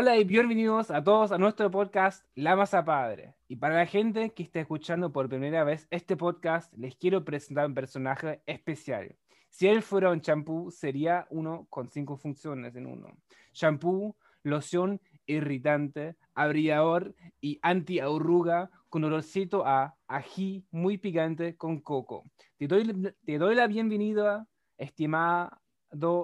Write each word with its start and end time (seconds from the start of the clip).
Hola 0.00 0.16
y 0.16 0.22
bienvenidos 0.22 0.92
a 0.92 1.02
todos 1.02 1.32
a 1.32 1.38
nuestro 1.38 1.72
podcast 1.72 2.24
La 2.36 2.54
Masa 2.54 2.84
Padre. 2.84 3.34
Y 3.48 3.56
para 3.56 3.74
la 3.74 3.84
gente 3.84 4.30
que 4.30 4.44
está 4.44 4.60
escuchando 4.60 5.10
por 5.10 5.28
primera 5.28 5.64
vez 5.64 5.88
este 5.90 6.16
podcast, 6.16 6.72
les 6.74 6.94
quiero 6.94 7.24
presentar 7.24 7.66
un 7.66 7.74
personaje 7.74 8.40
especial. 8.46 9.16
Si 9.48 9.66
él 9.66 9.82
fuera 9.82 10.12
un 10.12 10.20
champú, 10.20 10.70
sería 10.70 11.26
uno 11.30 11.66
con 11.68 11.90
cinco 11.90 12.16
funciones 12.16 12.76
en 12.76 12.86
uno. 12.86 13.08
Champú, 13.52 14.14
loción 14.44 15.00
irritante, 15.26 16.14
abrillador 16.32 17.16
y 17.40 17.58
anti-arruga 17.62 18.70
con 18.88 19.02
olorcito 19.02 19.66
a 19.66 19.96
ají 20.06 20.64
muy 20.70 20.98
picante 20.98 21.56
con 21.56 21.80
coco. 21.80 22.22
Te 22.56 22.68
doy, 22.68 23.12
te 23.26 23.36
doy 23.36 23.56
la 23.56 23.66
bienvenida, 23.66 24.46
estimado 24.76 25.58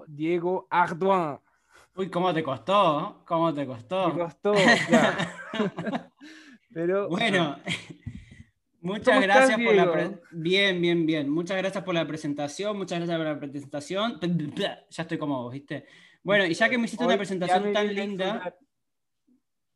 Diego 0.07 0.69
Ardoin. 0.71 1.41
Uy, 1.97 2.11
¿cómo 2.11 2.35
te 2.35 2.43
costó? 2.43 3.23
¿Cómo 3.25 3.55
te 3.55 3.65
costó? 3.67 4.09
Me 4.09 4.21
costó, 4.21 4.53
claro. 4.89 5.17
Pero, 6.73 7.09
Bueno, 7.09 7.57
muchas 8.81 9.15
¿Cómo 9.15 9.21
gracias 9.21 9.61
estás, 9.61 9.65
por 9.65 9.75
la 9.77 10.21
Bien, 10.33 10.81
bien, 10.83 11.07
bien. 11.07 11.31
Muchas 11.31 11.57
gracias 11.57 11.85
por 11.85 11.95
la 11.95 12.05
presentación, 12.05 12.77
muchas 12.77 12.99
gracias 12.99 13.17
por 13.17 13.27
la 13.27 13.39
presentación. 13.39 14.19
Ya 14.59 14.85
estoy 14.91 15.19
como 15.19 15.45
vos, 15.45 15.53
¿viste? 15.53 15.87
Bueno, 16.25 16.45
y 16.47 16.55
ya 16.55 16.69
que 16.69 16.79
me 16.79 16.87
hiciste 16.87 17.05
hoy 17.05 17.11
una 17.11 17.17
presentación 17.17 17.73
tan 17.73 17.95
linda, 17.95 18.57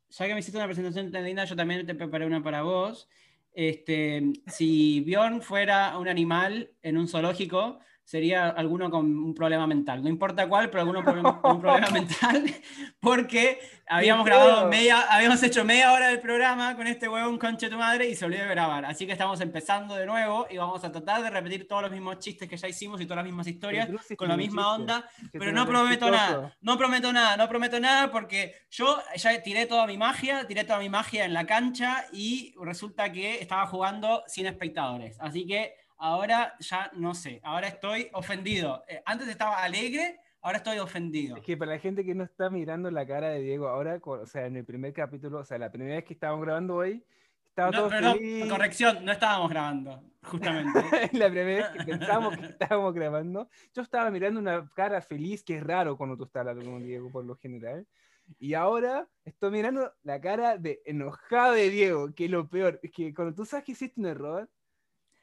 ya 0.09 0.27
que 0.27 0.33
me 0.33 0.39
hiciste 0.41 0.57
una 0.57 0.67
presentación 0.67 1.11
tan 1.13 1.23
linda, 1.23 1.45
yo 1.45 1.55
también 1.55 1.85
te 1.85 1.95
preparé 1.95 2.25
una 2.25 2.43
para 2.43 2.63
vos. 2.63 3.07
Este, 3.53 4.33
si 4.47 5.01
Bjorn 5.01 5.41
fuera 5.41 5.97
un 5.97 6.09
animal 6.09 6.71
en 6.81 6.97
un 6.97 7.07
zoológico, 7.07 7.79
sería 8.09 8.49
alguno 8.49 8.89
con 8.89 9.05
un 9.05 9.35
problema 9.35 9.67
mental. 9.67 10.01
No 10.01 10.09
importa 10.09 10.49
cuál, 10.49 10.71
pero 10.71 10.81
alguno 10.81 11.03
con 11.03 11.21
con 11.21 11.57
un 11.57 11.61
problema 11.61 11.89
mental, 11.91 12.43
porque 12.99 13.59
habíamos 13.85 14.25
grabado 14.25 14.67
media, 14.67 15.01
habíamos 15.11 15.43
hecho 15.43 15.63
media 15.63 15.93
hora 15.93 16.07
del 16.07 16.19
programa 16.19 16.75
con 16.75 16.87
este 16.87 17.07
huevón 17.07 17.37
conche 17.37 17.69
tu 17.69 17.77
madre 17.77 18.09
y 18.09 18.15
se 18.15 18.25
olvidó 18.25 18.45
de 18.45 18.49
grabar. 18.49 18.83
Así 18.85 19.05
que 19.05 19.11
estamos 19.11 19.39
empezando 19.41 19.93
de 19.93 20.07
nuevo 20.07 20.47
y 20.49 20.57
vamos 20.57 20.83
a 20.83 20.91
tratar 20.91 21.21
de 21.21 21.29
repetir 21.29 21.67
todos 21.67 21.83
los 21.83 21.91
mismos 21.91 22.17
chistes 22.17 22.49
que 22.49 22.57
ya 22.57 22.67
hicimos 22.67 22.99
y 22.99 23.05
todas 23.05 23.17
las 23.17 23.25
mismas 23.25 23.45
historias 23.45 23.87
con 24.17 24.27
la 24.27 24.35
misma 24.35 24.63
chiste, 24.63 24.81
onda, 24.81 25.09
pero 25.31 25.51
no 25.51 25.67
prometo 25.67 26.07
chistoso. 26.07 26.31
nada, 26.31 26.57
no 26.61 26.77
prometo 26.79 27.13
nada, 27.13 27.37
no 27.37 27.47
prometo 27.47 27.79
nada 27.79 28.11
porque 28.11 28.55
yo 28.71 28.97
ya 29.17 29.39
tiré 29.43 29.67
toda 29.67 29.85
mi 29.85 29.99
magia, 29.99 30.47
tiré 30.47 30.63
toda 30.63 30.79
mi 30.79 30.89
magia 30.89 31.25
en 31.25 31.33
la 31.35 31.45
cancha 31.45 32.07
y 32.11 32.55
resulta 32.59 33.11
que 33.11 33.39
estaba 33.39 33.67
jugando 33.67 34.23
sin 34.25 34.47
espectadores. 34.47 35.15
Así 35.19 35.45
que 35.45 35.75
ahora 35.99 36.55
ya 36.59 36.89
no 36.95 37.13
sé, 37.13 37.39
ahora 37.43 37.67
estoy 37.67 38.09
ofendido. 38.13 38.83
Eh, 38.87 39.01
antes 39.05 39.27
estaba 39.27 39.61
alegre, 39.61 40.19
ahora 40.41 40.57
estoy 40.57 40.79
ofendido. 40.79 41.37
Es 41.37 41.43
que 41.43 41.57
para 41.57 41.73
la 41.73 41.79
gente 41.79 42.03
que 42.03 42.15
no 42.15 42.23
está 42.23 42.49
mirando 42.49 42.89
la 42.89 43.05
cara 43.05 43.29
de 43.29 43.41
Diego 43.41 43.67
ahora, 43.67 43.99
o 44.03 44.25
sea, 44.25 44.45
en 44.47 44.55
el 44.57 44.65
primer 44.65 44.93
capítulo, 44.93 45.39
o 45.39 45.45
sea, 45.45 45.57
la 45.57 45.71
primera 45.71 45.95
vez 45.95 46.05
que 46.05 46.13
estábamos 46.13 46.45
grabando 46.45 46.75
hoy, 46.75 47.03
estaba 47.45 47.71
No, 47.71 47.77
todo 47.79 47.89
perdón, 47.89 48.17
feliz. 48.17 48.49
corrección, 48.49 49.05
no 49.05 49.11
estábamos 49.11 49.49
grabando, 49.49 50.03
justamente. 50.23 50.79
la 51.13 51.29
primera 51.29 51.43
vez 51.43 51.67
que 51.69 51.91
pensamos 51.91 52.37
que 52.37 52.45
estábamos 52.45 52.93
grabando, 52.93 53.49
yo 53.73 53.81
estaba 53.81 54.09
mirando 54.09 54.39
una 54.39 54.69
cara 54.73 55.01
feliz, 55.01 55.43
que 55.43 55.57
es 55.57 55.63
raro 55.63 55.97
cuando 55.97 56.15
tú 56.17 56.23
estás 56.23 56.47
hablando 56.47 56.71
con 56.71 56.83
Diego 56.83 57.11
por 57.11 57.25
lo 57.25 57.35
general. 57.35 57.85
Y 58.37 58.53
ahora 58.53 59.09
estoy 59.25 59.49
mirando 59.51 59.91
la 60.03 60.21
cara 60.21 60.57
de 60.57 60.81
enojado 60.85 61.53
de 61.53 61.69
Diego, 61.71 62.13
que 62.13 62.25
es 62.25 62.31
lo 62.31 62.47
peor. 62.47 62.79
Es 62.83 62.91
que 62.91 63.13
cuando 63.13 63.33
tú 63.33 63.43
sabes 63.43 63.65
que 63.65 63.71
hiciste 63.71 63.99
un 63.99 64.05
error 64.05 64.47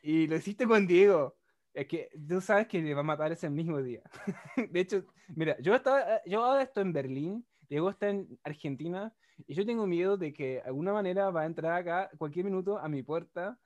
y 0.07 0.29
lo 0.29 0.37
hiciste 0.37 0.67
con 0.69 0.87
Diego, 0.87 1.37
es 1.75 1.87
que 1.89 2.09
tú 2.29 2.41
sabes 2.41 2.69
que 2.69 2.81
le 2.81 2.95
va 2.95 3.01
a 3.01 3.03
matar 3.03 3.33
ese 3.33 3.51
mismo 3.51 3.83
día. 3.83 4.03
De 4.71 4.81
hecho, 4.81 5.05
mira, 5.35 5.57
yo, 5.61 5.75
estaba, 5.75 6.23
yo 6.25 6.45
ahora 6.45 6.63
estoy 6.63 6.83
en 6.83 6.93
Berlín, 6.93 7.47
Diego 7.69 7.91
está 7.91 8.09
en 8.11 8.39
Argentina, 8.45 9.13
y 9.49 9.55
yo 9.55 9.67
tengo 9.67 9.85
miedo 9.87 10.17
de 10.17 10.33
que 10.33 10.47
de 10.55 10.61
alguna 10.63 10.93
manera 10.93 11.31
va 11.31 11.43
a 11.43 11.47
entrar 11.47 11.73
acá 11.73 12.09
cualquier 12.19 12.45
minuto 12.45 12.79
a 12.79 12.89
mi 12.89 13.03
puerta 13.03 13.59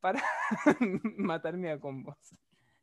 para 0.00 0.22
matarme 1.18 1.70
a 1.70 1.78
combos. 1.78 2.16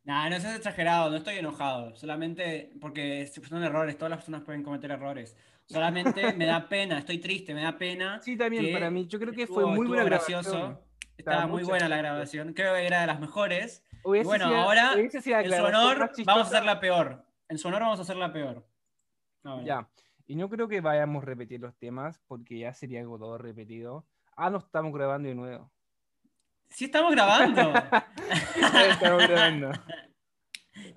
Nah, 0.03 0.30
no 0.30 0.40
seas 0.40 0.58
exagerado, 0.58 1.09
no 1.09 1.18
estoy 1.18 1.36
enojado, 1.36 1.96
solamente 1.96 2.72
porque 2.80 3.26
son 3.28 3.64
errores, 3.64 3.97
todas 3.97 4.12
las 4.12 4.20
personas 4.20 4.44
pueden 4.44 4.62
cometer 4.64 4.91
errores. 4.91 5.36
Solamente 5.66 6.34
me 6.34 6.46
da 6.46 6.70
pena, 6.70 7.00
estoy 7.00 7.18
triste, 7.18 7.53
me 7.53 7.64
da 7.64 7.78
pena. 7.78 8.22
Sí, 8.22 8.38
también 8.38 8.72
para 8.72 8.90
mí, 8.91 9.08
yo 9.08 9.20
creo 9.20 9.34
que 9.34 9.47
fue 9.47 9.64
estuvo- 9.64 9.76
muy 9.76 9.88
buena 9.88 10.03
estuvo 10.03 10.18
gracioso. 10.18 10.52
gracioso. 10.52 10.89
Estaba 11.19 11.47
muy 11.47 11.63
buena 11.63 11.90
la 11.90 11.97
grabación, 11.97 12.53
creo 12.53 12.74
que 12.75 12.88
era 12.88 13.02
de 13.02 13.07
las 13.07 13.19
mejores. 13.19 13.84
Hubiese 14.03 14.25
bueno, 14.25 14.47
sido- 14.47 14.57
ahora, 14.57 14.96
la 14.96 15.02
en 15.02 15.12
su 15.22 15.63
honor, 15.66 15.74
vamos 15.74 16.02
a 16.02 16.13
chistosa. 16.13 16.41
hacerla 16.41 16.80
peor. 16.80 17.25
En 17.50 17.57
su 17.57 17.68
honor 17.68 17.81
vamos 17.81 18.00
a 18.00 18.03
hacerla 18.03 18.31
peor. 18.31 18.66
Ahora. 19.44 19.66
Ya, 19.66 19.90
y 20.28 20.35
no 20.35 20.50
creo 20.50 20.69
que 20.69 20.79
vayamos 20.79 21.22
a 21.24 21.25
repetir 21.25 21.59
los 21.59 21.75
temas 21.78 22.22
porque 22.25 22.59
ya 22.59 22.74
sería 22.74 23.02
algo 23.02 23.19
todo 23.19 23.38
repetido. 23.38 24.06
Ah, 24.38 24.50
no 24.50 24.59
estamos 24.59 24.94
grabando 24.94 25.28
de 25.28 25.35
nuevo. 25.35 25.69
Sí 26.69 26.85
estamos 26.85 27.12
grabando. 27.12 27.62
estamos 28.90 29.28
grabando. 29.28 29.72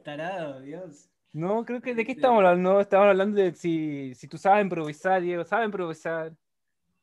Tarado, 0.05 0.61
Dios. 0.61 1.09
No, 1.33 1.65
creo 1.65 1.81
que 1.81 1.95
de 1.97 2.05
qué 2.05 2.13
estamos 2.13 2.39
hablando. 2.39 2.81
Estamos 2.81 3.09
hablando 3.09 3.41
de 3.41 3.55
si, 3.57 4.15
si 4.15 4.29
tú 4.29 4.39
sabes 4.39 4.63
improvisar, 4.63 5.21
Diego, 5.21 5.45
sabes 5.45 5.67
improvisar. 5.67 6.33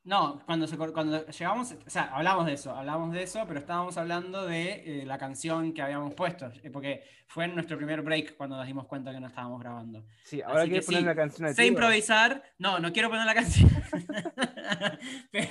No, 0.02 0.40
cuando, 0.46 0.66
se 0.66 0.78
cuando 0.78 1.26
llegamos, 1.26 1.72
o 1.72 1.90
sea, 1.90 2.04
hablamos 2.14 2.46
de 2.46 2.54
eso, 2.54 2.74
hablamos 2.74 3.12
de 3.12 3.22
eso, 3.22 3.44
pero 3.46 3.60
estábamos 3.60 3.98
hablando 3.98 4.46
de 4.46 5.02
eh, 5.02 5.04
la 5.04 5.18
canción 5.18 5.74
que 5.74 5.82
habíamos 5.82 6.14
puesto, 6.14 6.50
eh, 6.62 6.70
porque 6.70 7.02
fue 7.26 7.44
en 7.44 7.54
nuestro 7.54 7.76
primer 7.76 8.00
break 8.00 8.34
cuando 8.36 8.56
nos 8.56 8.66
dimos 8.66 8.86
cuenta 8.86 9.12
que 9.12 9.20
no 9.20 9.28
estábamos 9.28 9.60
grabando. 9.60 10.02
Sí, 10.24 10.40
ahora 10.40 10.66
que 10.66 10.80
poner 10.80 11.00
sí, 11.00 11.06
la 11.06 11.14
canción 11.14 11.48
Sé 11.50 11.54
tiro. 11.54 11.66
improvisar, 11.68 12.42
no, 12.58 12.78
no 12.78 12.92
quiero 12.92 13.10
poner 13.10 13.26
la 13.26 13.34
canción. 13.34 13.70
Pero, 15.30 15.48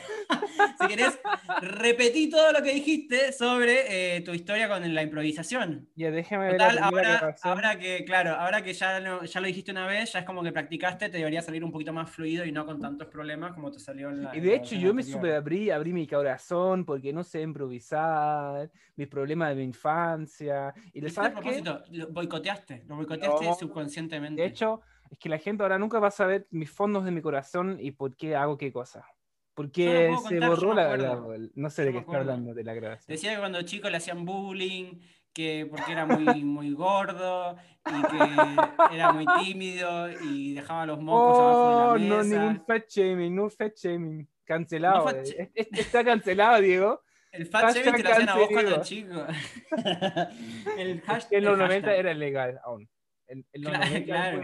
si 0.81 0.87
querés, 0.87 1.19
repetí 1.61 2.29
todo 2.29 2.51
lo 2.51 2.63
que 2.63 2.73
dijiste 2.73 3.31
sobre 3.31 4.17
eh, 4.17 4.21
tu 4.21 4.33
historia 4.33 4.67
con 4.67 4.93
la 4.93 5.03
improvisación. 5.03 5.89
Ya, 5.95 6.09
déjame 6.11 6.47
ver 6.47 6.57
la 6.57 6.85
ahora, 6.85 7.17
grabación. 7.17 7.53
ahora 7.53 7.79
que, 7.79 8.03
claro, 8.03 8.31
ahora 8.31 8.61
que 8.63 8.73
ya 8.73 8.99
lo, 8.99 9.23
ya 9.23 9.39
lo 9.39 9.47
dijiste 9.47 9.71
una 9.71 9.85
vez, 9.85 10.11
ya 10.11 10.19
es 10.19 10.25
como 10.25 10.43
que 10.43 10.51
practicaste, 10.51 11.09
te 11.09 11.17
debería 11.17 11.41
salir 11.41 11.63
un 11.63 11.71
poquito 11.71 11.93
más 11.93 12.09
fluido 12.09 12.45
y 12.45 12.51
no 12.51 12.65
con 12.65 12.79
tantos 12.81 13.07
problemas 13.07 13.53
como 13.53 13.71
te 13.71 13.79
salió 13.79 14.09
en 14.09 14.23
la. 14.23 14.38
Y 14.39 14.41
de 14.41 14.55
hecho 14.55 14.75
yo 14.75 14.93
me 14.93 15.03
super 15.03 15.35
abrí, 15.35 15.69
abrí 15.69 15.93
mi 15.93 16.07
corazón 16.07 16.85
porque 16.85 17.11
no 17.13 17.23
sé 17.23 17.41
improvisar, 17.41 18.71
mis 18.95 19.07
problemas 19.07 19.49
de 19.49 19.55
mi 19.55 19.63
infancia. 19.63 20.73
Y 20.93 21.01
le 21.01 21.09
sabes 21.09 21.31
propósito, 21.31 21.83
lo 21.91 22.07
boicoteaste, 22.09 22.83
lo 22.87 22.95
boicoteaste 22.95 23.45
No, 23.45 23.53
subconscientemente. 23.53 24.41
De 24.41 24.47
hecho, 24.47 24.81
es 25.11 25.17
que 25.17 25.29
la 25.29 25.37
gente 25.37 25.63
ahora 25.63 25.77
nunca 25.77 25.99
va 25.99 26.07
a 26.07 26.11
saber 26.11 26.47
mis 26.51 26.71
fondos 26.71 27.03
de 27.03 27.11
mi 27.11 27.21
corazón 27.21 27.77
y 27.79 27.91
por 27.91 28.15
qué 28.15 28.35
hago 28.35 28.57
qué 28.57 28.71
cosa. 28.71 29.05
Porque 29.53 30.07
se 30.15 30.39
contar, 30.39 30.49
borró 30.49 30.73
la, 30.73 30.95
la- 30.95 31.21
No 31.55 31.69
sé 31.69 31.81
Yo 31.81 31.87
de 31.87 31.91
qué 31.91 31.97
está 31.99 32.17
hablando 32.17 32.53
de 32.53 32.63
la 32.63 32.73
grabación. 32.73 33.13
Decía 33.13 33.33
que 33.33 33.39
cuando 33.39 33.61
chico 33.63 33.89
le 33.89 33.97
hacían 33.97 34.23
bullying, 34.23 34.99
que 35.33 35.67
porque 35.69 35.91
era 35.91 36.05
muy, 36.05 36.43
muy 36.43 36.71
gordo 36.73 37.55
y 37.85 38.01
que 38.03 38.95
era 38.95 39.11
muy 39.13 39.25
tímido 39.43 40.09
y 40.23 40.53
dejaba 40.55 40.85
los 40.87 40.99
mocos 40.99 41.37
Oh, 41.37 41.41
abajo 41.41 41.93
de 41.93 41.99
la 41.99 42.05
no, 42.07 42.17
mesa. 42.23 42.39
ningún 42.39 42.65
fat 42.65 42.83
shaming, 42.89 43.35
no 43.35 43.49
fat 43.49 43.75
shaming. 43.75 44.27
Cancelado. 44.43 44.97
No 44.97 45.03
fat 45.03 45.27
eh. 45.27 45.51
Está 45.55 46.03
cancelado, 46.03 46.61
Diego. 46.61 47.03
El 47.31 47.45
fat 47.45 47.61
Hashtag 47.65 47.83
shaming 47.85 48.01
te 48.01 48.07
lo 48.07 48.13
hacían 48.15 48.29
a 48.29 48.35
vos 48.35 48.49
cuando 48.51 48.81
chico. 48.81 49.25
el 50.77 51.01
hashtag. 51.05 51.33
En 51.37 51.43
los 51.45 51.53
el 51.53 51.59
90 51.59 51.87
hashtag. 51.87 51.99
era 51.99 52.13
legal 52.13 52.59
aún. 52.63 52.89
En, 53.27 53.45
en 53.53 53.61
los 53.61 53.71
Claro, 53.71 53.85
90 53.85 54.05
claro. 54.05 54.41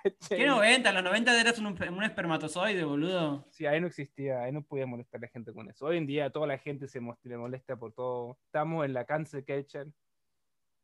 ¿Qué 0.04 0.16
shaming. 0.36 0.46
90? 0.48 0.88
En 0.90 0.94
los 0.94 1.04
90 1.04 1.40
eras 1.40 1.58
un, 1.58 1.66
un 1.66 2.04
espermatozoide, 2.04 2.84
boludo. 2.84 3.46
Sí, 3.50 3.64
ahí 3.66 3.80
no 3.80 3.86
existía, 3.86 4.42
ahí 4.42 4.52
no 4.52 4.62
podía 4.62 4.86
molestar 4.86 5.18
a 5.18 5.22
la 5.22 5.28
gente 5.28 5.52
con 5.54 5.70
eso. 5.70 5.86
Hoy 5.86 5.96
en 5.96 6.06
día 6.06 6.28
toda 6.30 6.46
la 6.46 6.58
gente 6.58 6.86
se 6.88 7.00
molesta 7.00 7.76
por 7.76 7.92
todo. 7.94 8.38
Estamos 8.44 8.84
en 8.84 8.92
la 8.92 9.04
cancel 9.06 9.44
culture. 9.46 9.86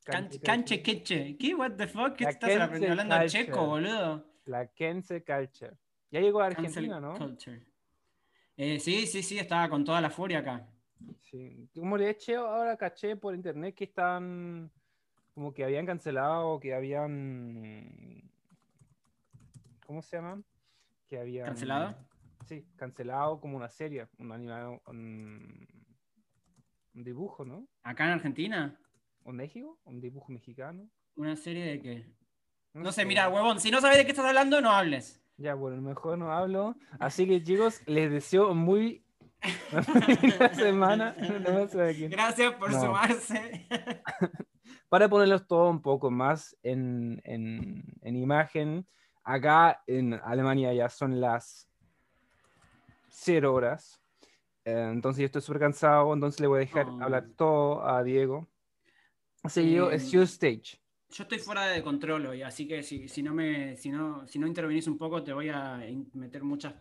Canche 0.04 0.82
queche. 0.82 1.36
¿Qué? 1.38 1.54
What 1.54 1.72
the 1.72 1.86
fuck? 1.86 2.14
¿Qué 2.14 2.24
estás 2.24 2.50
hablando 2.60 3.16
culture. 3.16 3.28
checo, 3.28 3.66
boludo? 3.66 4.24
La 4.44 4.66
cancel 4.66 5.24
culture. 5.24 5.72
Ya 6.10 6.20
llegó 6.20 6.42
a 6.42 6.50
Cancel 6.50 6.90
Argentina, 6.90 7.00
¿no? 7.00 7.16
Eh, 8.56 8.78
sí, 8.78 9.06
sí, 9.06 9.22
sí, 9.22 9.38
estaba 9.38 9.68
con 9.68 9.84
toda 9.84 10.00
la 10.00 10.10
furia 10.10 10.40
acá. 10.40 10.68
Sí. 11.18 11.68
Como 11.74 11.98
de 11.98 12.10
hecho 12.10 12.46
ahora 12.46 12.76
caché 12.76 13.16
por 13.16 13.34
internet 13.34 13.74
que 13.74 13.84
están 13.84 14.70
como 15.34 15.52
que 15.52 15.64
habían 15.64 15.86
cancelado, 15.86 16.60
que 16.60 16.74
habían 16.74 18.30
¿cómo 19.86 20.02
se 20.02 20.16
llaman? 20.16 20.44
Que 21.08 21.18
habían 21.18 21.46
¿Cancelado? 21.46 21.96
Sí, 22.46 22.64
cancelado 22.76 23.40
como 23.40 23.56
una 23.56 23.70
serie, 23.70 24.06
un 24.18 24.30
animado, 24.30 24.82
un, 24.86 25.66
un 26.94 27.04
dibujo, 27.04 27.44
¿no? 27.44 27.66
¿Acá 27.82 28.04
en 28.04 28.10
Argentina? 28.10 28.78
¿Un 29.24 29.36
México? 29.36 29.78
¿Un 29.84 30.00
dibujo 30.00 30.32
mexicano? 30.32 30.88
¿Una 31.16 31.36
serie 31.36 31.64
de 31.64 31.80
qué? 31.80 32.06
No, 32.74 32.82
No 32.84 32.92
sé, 32.92 33.04
mira, 33.04 33.28
huevón, 33.28 33.60
si 33.60 33.70
no 33.70 33.80
sabes 33.80 33.96
de 33.98 34.04
qué 34.04 34.10
estás 34.10 34.26
hablando, 34.26 34.60
no 34.60 34.70
hables. 34.70 35.20
Ya, 35.36 35.54
bueno, 35.54 35.80
mejor 35.80 36.18
no 36.18 36.32
hablo. 36.32 36.76
Así 36.98 37.26
que 37.26 37.42
chicos, 37.42 37.80
les 37.86 38.10
deseo 38.10 38.54
muy 38.54 39.04
una 39.72 39.82
semana. 40.54 41.16
No 41.48 41.68
sé. 41.68 42.08
Gracias 42.08 42.54
por 42.54 42.70
No. 42.72 42.80
sumarse. 42.80 43.66
Para 44.88 45.08
ponerlos 45.08 45.46
todo 45.46 45.70
un 45.70 45.82
poco 45.82 46.10
más 46.10 46.56
en, 46.62 47.20
en- 47.24 47.82
en 48.02 48.16
imagen, 48.16 48.86
acá 49.24 49.82
en 49.86 50.14
Alemania 50.14 50.72
ya 50.72 50.88
son 50.88 51.20
las 51.20 51.68
cero 53.08 53.54
horas. 53.54 54.00
Eh, 54.64 54.88
entonces 54.92 55.20
yo 55.20 55.26
estoy 55.26 55.42
súper 55.42 55.60
cansado, 55.60 56.12
entonces 56.14 56.40
le 56.40 56.46
voy 56.46 56.58
a 56.58 56.60
dejar 56.60 56.86
Oh. 56.88 57.02
hablar 57.02 57.26
todo 57.36 57.86
a 57.86 58.02
Diego. 58.02 58.48
Que 59.52 59.70
yo, 59.70 59.90
Eh, 59.90 59.96
es 59.96 60.12
stage. 60.14 60.80
Yo 61.10 61.22
estoy 61.24 61.38
fuera 61.38 61.66
de 61.66 61.82
control 61.82 62.26
hoy, 62.26 62.42
así 62.42 62.66
que 62.66 62.82
si, 62.82 63.08
si 63.08 63.22
no 63.22 63.34
me, 63.34 63.76
si 63.76 63.90
no, 63.90 64.26
si 64.26 64.38
no 64.38 64.46
intervenís 64.46 64.86
un 64.86 64.96
poco, 64.98 65.22
te 65.22 65.32
voy 65.32 65.48
a 65.50 65.80
meter 66.14 66.42
muchas 66.42 66.74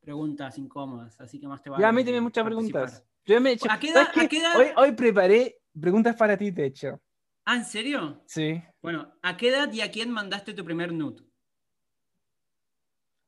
preguntas 0.00 0.58
incómodas, 0.58 1.18
así 1.20 1.38
que 1.38 1.46
más 1.46 1.62
te 1.62 1.70
vale. 1.70 1.82
Ya, 1.82 1.88
a 1.88 1.92
mí 1.92 2.02
también 2.04 2.22
muchas 2.22 2.42
participar. 2.44 2.82
preguntas. 2.86 3.06
Yo 3.24 3.34
ya 3.34 3.40
me 3.40 3.50
he 3.50 3.52
hecho- 3.54 3.70
¿A 3.70 3.78
qué 3.78 3.92
¿sabes 3.92 4.08
edad- 4.16 4.24
a 4.24 4.28
qué 4.28 4.38
edad- 4.38 4.56
Hoy, 4.56 4.66
hoy 4.76 4.92
preparé 4.92 5.58
preguntas 5.78 6.16
para 6.16 6.36
ti, 6.36 6.50
de 6.50 6.66
hecho. 6.66 7.00
Ah, 7.44 7.56
¿en 7.56 7.64
serio? 7.64 8.22
Sí. 8.26 8.60
Bueno, 8.82 9.14
¿a 9.22 9.36
qué 9.36 9.48
edad 9.48 9.72
y 9.72 9.80
a 9.80 9.90
quién 9.90 10.10
mandaste 10.10 10.52
tu 10.52 10.64
primer 10.64 10.92
nude? 10.92 11.22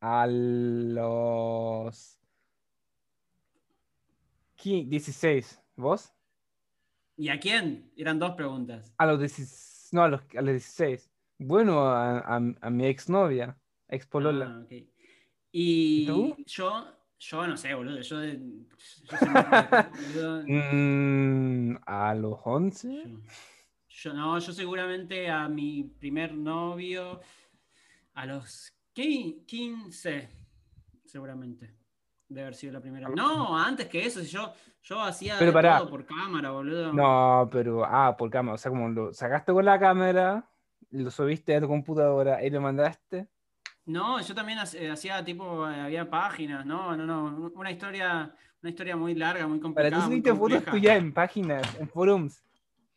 A 0.00 0.26
los... 0.26 2.18
qui- 4.56 4.86
16. 4.88 5.60
¿Vos? 5.76 6.12
¿Y 7.16 7.28
a 7.28 7.38
quién? 7.38 7.92
Eran 7.96 8.18
dos 8.18 8.32
preguntas. 8.34 8.94
A 8.98 9.06
los 9.06 9.18
16. 9.18 9.88
No, 9.92 10.02
a 10.04 10.08
los, 10.08 10.20
a 10.36 10.40
los 10.42 10.52
16. 10.52 11.10
Bueno, 11.38 11.80
a, 11.86 12.18
a, 12.20 12.36
a 12.36 12.70
mi 12.70 12.86
exnovia, 12.86 13.58
ex 13.88 14.06
polola. 14.06 14.46
Ah, 14.56 14.62
ok. 14.64 14.70
Y 14.70 14.86
¿Y 15.52 16.06
tú? 16.06 16.36
yo, 16.46 16.86
yo 17.18 17.46
no 17.46 17.56
sé, 17.56 17.74
boludo. 17.74 18.00
Yo, 18.00 18.22
yo 18.24 18.30
boludo, 19.92 20.42
Mm, 20.46 21.76
a 21.86 22.14
los 22.14 22.38
11. 22.44 23.02
Yo, 23.04 23.20
yo- 23.88 24.14
no, 24.14 24.38
yo 24.38 24.52
seguramente 24.52 25.28
a 25.28 25.48
mi 25.48 25.84
primer 25.84 26.32
novio 26.34 27.20
a 28.14 28.26
los 28.26 28.72
qui- 28.94 29.44
15, 29.46 30.28
seguramente. 31.04 31.74
De 32.32 32.40
haber 32.40 32.54
sido 32.54 32.72
la 32.72 32.80
primera. 32.80 33.08
No, 33.10 33.58
antes 33.58 33.86
que 33.88 34.06
eso, 34.06 34.22
yo, 34.22 34.52
yo 34.82 35.00
hacía 35.02 35.36
Pero 35.38 35.52
pará. 35.52 35.78
todo 35.78 35.90
por 35.90 36.06
cámara, 36.06 36.50
boludo. 36.50 36.92
No, 36.92 37.48
pero, 37.52 37.84
ah, 37.84 38.16
por 38.16 38.30
cámara, 38.30 38.54
o 38.54 38.58
sea, 38.58 38.70
como 38.70 38.88
lo 38.88 39.12
sacaste 39.12 39.52
con 39.52 39.64
la 39.64 39.78
cámara, 39.78 40.48
lo 40.90 41.10
subiste 41.10 41.54
a 41.56 41.60
tu 41.60 41.68
computadora 41.68 42.42
y 42.42 42.48
lo 42.48 42.60
mandaste. 42.62 43.28
No, 43.84 44.20
yo 44.20 44.34
también 44.34 44.58
hace- 44.60 44.90
hacía 44.90 45.22
tipo, 45.24 45.68
eh, 45.68 45.80
había 45.80 46.08
páginas, 46.08 46.64
no, 46.64 46.96
no, 46.96 47.04
no, 47.06 47.50
una 47.54 47.70
historia, 47.70 48.34
una 48.62 48.70
historia 48.70 48.96
muy 48.96 49.14
larga, 49.14 49.46
muy 49.46 49.58
Para 49.58 49.62
complicada. 49.62 49.90
ti 49.90 49.96
muy 49.96 50.04
subiste 50.22 50.34
fotos 50.34 50.64
tuyas 50.72 50.96
en 50.96 51.12
páginas, 51.12 51.80
en 51.80 51.88
forums. 51.88 52.42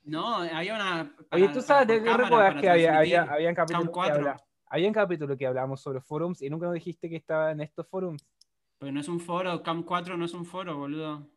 No, 0.03 0.35
había 0.37 0.75
una. 0.75 1.01
Oye, 1.01 1.45
para- 1.45 1.47
tú 1.47 1.53
para- 1.53 1.61
sabes, 1.61 1.87
¿te 1.87 1.99
recuerdas 1.99 2.29
para 2.29 2.61
que 2.61 2.69
había, 2.69 2.97
había, 2.99 3.53
capítulos 3.53 3.81
Cam 3.81 3.85
que 3.87 3.91
4. 3.91 4.15
habla- 4.15 4.41
había 4.67 4.87
un 4.87 4.93
capítulo 4.93 5.35
que 5.35 5.47
hablábamos 5.47 5.81
sobre 5.81 5.99
forums 6.01 6.41
y 6.43 6.49
nunca 6.49 6.67
nos 6.67 6.75
dijiste 6.75 7.09
que 7.09 7.15
estaba 7.17 7.51
en 7.51 7.61
estos 7.61 7.87
forums? 7.87 8.23
Pero 8.77 8.91
no 8.91 8.99
es 8.99 9.07
un 9.07 9.19
foro, 9.19 9.63
Cam 9.63 9.83
4 9.83 10.17
no 10.17 10.25
es 10.25 10.33
un 10.33 10.45
foro, 10.45 10.77
boludo. 10.77 11.29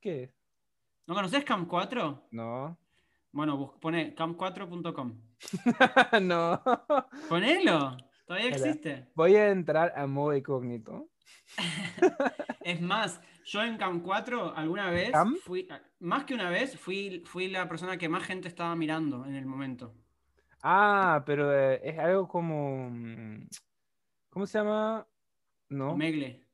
¿Qué 0.00 0.24
es? 0.24 0.30
¿No 1.06 1.14
conoces 1.14 1.44
Cam 1.44 1.66
4? 1.66 2.28
No. 2.30 2.78
Bueno, 3.32 3.78
pone 3.80 4.14
cam4.com. 4.14 5.20
no. 6.22 6.62
Ponelo, 7.28 7.96
todavía 8.26 8.48
existe. 8.48 9.08
Voy 9.14 9.36
a 9.36 9.50
entrar 9.50 9.92
a 9.96 10.06
modo 10.06 10.36
incógnito. 10.36 11.08
Es 12.62 12.80
más, 12.80 13.20
yo 13.44 13.62
en 13.62 13.76
Cam 13.76 14.00
4 14.02 14.54
alguna 14.54 14.90
vez, 14.90 15.10
¿Cam? 15.10 15.36
fui, 15.36 15.66
más 16.00 16.24
que 16.24 16.34
una 16.34 16.50
vez, 16.50 16.78
fui, 16.78 17.22
fui 17.24 17.48
la 17.48 17.68
persona 17.68 17.96
que 17.96 18.08
más 18.08 18.24
gente 18.24 18.48
estaba 18.48 18.76
mirando 18.76 19.24
en 19.24 19.34
el 19.34 19.46
momento. 19.46 19.94
Ah, 20.62 21.22
pero 21.24 21.52
eh, 21.52 21.80
es 21.82 21.98
algo 21.98 22.28
como. 22.28 22.90
mm, 22.90 23.48
¿Cómo 24.28 24.46
se 24.46 24.58
llama? 24.58 25.06
No. 25.68 25.92
Omegle. 25.92 26.44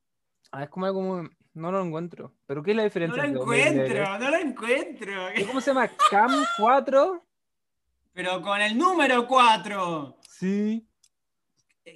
Ah, 0.53 0.65
es 0.65 0.71
como 0.71 0.87
algo. 0.87 1.29
No 1.55 1.73
lo 1.73 1.83
encuentro. 1.83 2.35
¿Pero 2.47 2.63
qué 2.63 2.73
es 2.73 2.77
la 2.77 2.83
No 2.83 2.89
diferencia? 2.89 3.23
lo 3.23 3.29
entre 3.29 3.41
Omegle 3.43 3.65
y 3.65 3.73
encuentro, 3.87 4.19
no 4.19 4.31
lo 4.31 4.37
encuentro. 4.37 5.13
¿Y 5.37 5.45
¿Cómo 5.45 5.61
se 5.61 5.71
llama? 5.71 5.89
¿Cam 6.11 6.31
4? 6.59 7.25
Pero 8.13 8.43
con 8.43 8.61
el 8.61 8.77
número 8.77 9.27
4. 9.27 10.19
Sí. 10.29 10.87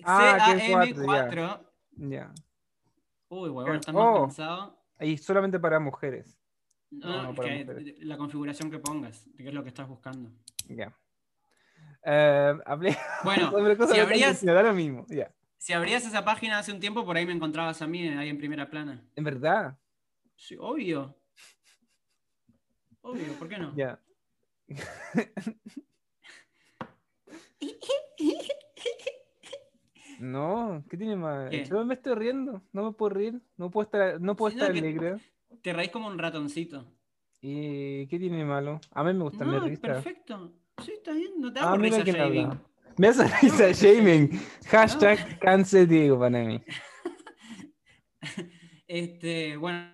Ah, 0.05 0.53
que 0.57 0.57
es 0.57 0.97
CAM4. 0.97 1.61
Ya. 1.97 2.33
Uy, 3.29 3.49
huevón, 3.51 3.77
estás 3.77 3.95
Oh. 3.95 4.13
más 4.13 4.21
cansado. 4.37 4.79
Y 5.01 5.17
solamente 5.19 5.59
para 5.59 5.79
mujeres. 5.79 6.39
No, 6.91 7.07
No, 7.09 7.23
no, 7.25 7.31
es 7.31 7.37
para 7.37 7.49
que 7.51 7.65
mujeres. 7.65 7.95
la 8.01 8.17
configuración 8.17 8.71
que 8.71 8.79
pongas, 8.79 9.25
qué 9.37 9.49
es 9.49 9.55
lo 9.55 9.63
que 9.63 9.69
estás 9.69 9.89
buscando. 9.89 10.31
Ya. 10.69 10.93
Eh, 12.05 12.55
hablé 12.67 12.97
Bueno, 13.25 13.51
sobre 13.51 13.77
cosas 13.77 13.95
si 13.95 14.01
abrías, 14.01 14.43
lo 14.43 14.73
mismo. 14.73 15.07
Ya. 15.09 15.31
Si 15.61 15.75
abrías 15.75 16.07
esa 16.07 16.25
página 16.25 16.59
hace 16.59 16.73
un 16.73 16.81
tiempo, 16.81 17.05
por 17.05 17.19
ahí 17.19 17.27
me 17.27 17.35
encontrabas 17.35 17.83
a 17.83 17.87
mí, 17.87 18.09
ahí 18.09 18.31
en 18.31 18.39
primera 18.39 18.71
plana. 18.71 19.05
En 19.15 19.25
verdad. 19.25 19.79
Sí, 20.35 20.57
obvio. 20.59 21.15
Obvio, 23.03 23.35
¿por 23.39 23.47
qué 23.49 23.59
no? 23.59 23.77
Ya. 23.77 24.01
No, 30.19 30.85
¿qué 30.91 30.97
tiene 30.99 31.17
más? 31.17 31.51
¿Qué? 31.51 31.65
Yo 31.65 31.83
me 31.85 31.95
estoy 31.95 32.15
riendo, 32.15 32.63
no 32.73 32.85
me 32.85 32.93
puedo 32.93 33.15
reír, 33.15 33.41
no 33.57 33.71
puedo 33.71 33.85
estar, 33.85 34.21
no 34.21 34.37
puedo 34.37 34.51
Sí, 34.51 34.57
estar 34.59 34.71
alegre. 34.71 35.19
Te 35.63 35.73
reís 35.73 35.91
como 35.91 36.09
un 36.09 36.19
ratoncito. 36.19 36.85
¿Y 37.41 38.07
qué 38.07 38.19
tiene 38.19 38.39
de 38.39 38.45
malo? 38.45 38.81
A 38.93 39.03
mí 39.03 39.15
me 39.15 39.23
gusta 39.25 39.45
No, 39.47 39.65
risa. 39.65 39.81
perfecto. 39.81 40.53
Sí, 40.85 40.93
está 40.93 41.13
bien, 41.13 41.33
no 41.39 41.51
te 41.53 41.61
Ah, 41.61 41.69
hago 41.69 41.79
mira 41.79 41.99
risa. 42.05 42.61
Me 42.97 43.09
hace 43.09 43.27
risa 43.41 43.73
shaming. 43.73 44.41
Hashtag 44.69 45.39
cancel 45.39 45.87
Diego 45.87 46.19
para 46.19 46.39
mí. 46.45 46.63
Este, 48.87 49.57
bueno. 49.57 49.93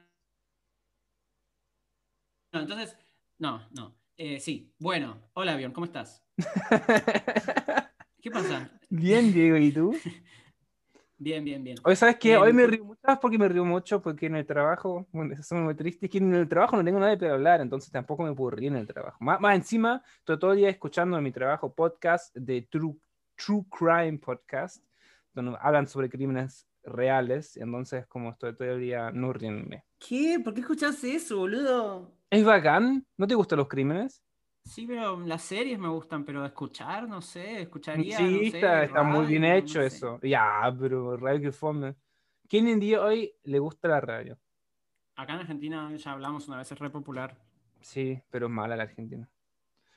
No, 2.53 2.61
entonces, 2.61 2.97
no, 3.39 3.69
no. 3.73 3.97
Eh, 4.17 4.41
sí, 4.41 4.75
bueno. 4.79 5.31
Hola, 5.35 5.53
avión, 5.53 5.73
¿cómo 5.73 5.87
estás? 5.87 6.25
¿Qué 8.23 8.31
pasa? 8.31 8.71
Bien, 8.89 9.33
Diego, 9.33 9.57
¿y 9.59 9.73
tú? 9.73 9.95
Bien, 11.19 11.43
bien, 11.43 11.65
bien. 11.65 11.79
Hoy, 11.83 11.97
¿sabes 11.97 12.17
qué? 12.17 12.31
Bien, 12.31 12.43
Hoy 12.43 12.53
me 12.53 12.67
río 12.67 12.85
mucho, 12.85 13.01
¿sabes 13.03 13.19
por 13.21 13.31
qué 13.31 13.39
me 13.39 13.49
río 13.49 13.65
mucho? 13.65 14.03
Porque 14.03 14.27
en 14.27 14.37
el 14.37 14.45
trabajo, 14.45 15.07
bueno, 15.13 15.33
eso 15.33 15.43
es 15.57 15.63
muy 15.63 15.75
triste, 15.75 16.07
es 16.07 16.13
que 16.13 16.19
en 16.19 16.35
el 16.35 16.49
trabajo 16.49 16.77
no 16.77 16.85
tengo 16.85 17.01
nadie 17.01 17.17
para 17.17 17.33
hablar, 17.33 17.63
entonces 17.63 17.91
tampoco 17.91 18.23
me 18.23 18.35
puedo 18.35 18.51
reír 18.51 18.73
en 18.73 18.77
el 18.77 18.87
trabajo. 18.87 19.17
Más, 19.21 19.41
más 19.41 19.55
encima, 19.55 20.03
estoy 20.19 20.39
todo 20.39 20.53
el 20.53 20.59
día 20.59 20.69
escuchando 20.69 21.17
en 21.17 21.25
mi 21.25 21.33
trabajo 21.33 21.75
podcast 21.75 22.37
de 22.37 22.63
True, 22.71 22.97
True 23.35 23.65
Crime 23.71 24.19
Podcast, 24.19 24.85
donde 25.33 25.57
hablan 25.61 25.87
sobre 25.87 26.11
crímenes 26.11 26.67
reales, 26.83 27.57
entonces 27.57 28.07
como 28.07 28.31
estoy 28.31 28.55
todo 28.55 28.69
el 28.73 28.81
día 28.81 29.11
no 29.11 29.33
riéndome. 29.33 29.85
¿Qué? 29.99 30.39
¿Por 30.45 30.53
qué 30.53 30.61
escuchaste 30.61 31.15
eso, 31.15 31.39
boludo? 31.39 32.13
¿Es 32.29 32.45
bacán? 32.45 33.07
¿No 33.17 33.27
te 33.27 33.35
gustan 33.35 33.59
los 33.59 33.69
crímenes? 33.69 34.23
Sí, 34.67 34.85
pero 34.87 35.19
las 35.21 35.43
series 35.43 35.79
me 35.79 35.89
gustan, 35.89 36.25
pero 36.25 36.45
escuchar, 36.45 37.09
no 37.09 37.23
sé, 37.23 37.63
escucharía. 37.63 38.17
Sí, 38.19 38.25
no 38.25 38.39
sé, 38.39 38.45
está, 38.59 38.85
está 38.85 39.03
muy 39.05 39.21
radio, 39.25 39.29
bien 39.29 39.43
no 39.43 39.49
hecho 39.59 39.81
sé. 39.81 39.87
eso. 39.87 40.21
Ya, 40.23 40.77
pero 40.79 41.17
radio 41.17 41.41
que 41.41 41.53
fome. 41.53 41.95
¿Quién 42.49 42.67
en 42.69 42.81
día 42.81 43.01
hoy 43.01 43.33
le 43.45 43.59
gusta 43.61 43.87
la 43.89 44.01
radio? 44.01 44.37
Acá 45.15 45.35
en 45.35 45.41
Argentina 45.41 45.95
ya 45.97 46.13
hablamos 46.13 46.49
una 46.49 46.59
vez, 46.59 46.71
es 46.71 46.79
re 46.79 46.91
popular. 46.91 47.39
Sí, 47.81 48.21
pero 48.29 48.47
es 48.47 48.53
mala 48.53 48.77
la 48.77 48.83
Argentina. 48.83 49.29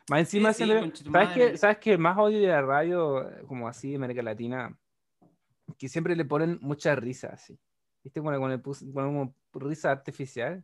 Más 0.10 0.20
encima, 0.20 0.54
sí, 0.54 0.68
concha 0.80 1.04
tu 1.04 1.12
¿sabes 1.12 1.30
qué? 1.34 1.58
¿Sabes 1.58 1.78
qué? 1.80 1.98
Más 1.98 2.18
odio 2.18 2.40
de 2.40 2.48
la 2.48 2.62
radio, 2.62 3.28
eh, 3.28 3.44
como 3.48 3.68
así, 3.68 3.90
de 3.90 3.96
América 3.98 4.22
Latina, 4.22 4.78
que 5.78 5.90
siempre 5.90 6.16
le 6.16 6.26
ponen 6.26 6.60
mucha 6.62 6.96
risa, 6.96 7.30
así. 7.34 7.60
¿Viste? 8.04 8.22
Cuando, 8.22 8.40
cuando 8.40 8.56
le 8.58 8.64
pus- 8.64 8.86
ponen 8.94 9.14
como 9.52 9.68
risa 9.68 9.92
artificial. 9.92 10.64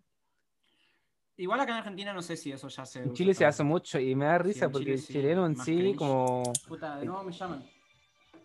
Igual 1.38 1.60
acá 1.60 1.74
en 1.74 1.78
Argentina 1.80 2.14
no 2.14 2.22
sé 2.22 2.38
si 2.38 2.52
eso 2.52 2.68
ya 2.70 2.86
se. 2.86 3.00
En 3.00 3.14
Chile 3.14 3.34
se 3.34 3.46
hace 3.46 3.64
mucho 3.64 4.00
y 4.00 4.16
me 4.16 4.26
da 4.26 4.38
risa 4.38 4.70
porque 4.70 4.86
Chile 4.86 4.94
el 4.94 5.02
sí, 5.02 5.14
chileno 5.14 5.46
en 5.46 5.56
sí, 5.58 5.76
cringe. 5.76 5.98
como. 5.98 6.44
Puta, 6.68 6.98
de 6.98 7.06
nuevo 7.06 7.24
me 7.24 7.32
llaman. 7.34 7.70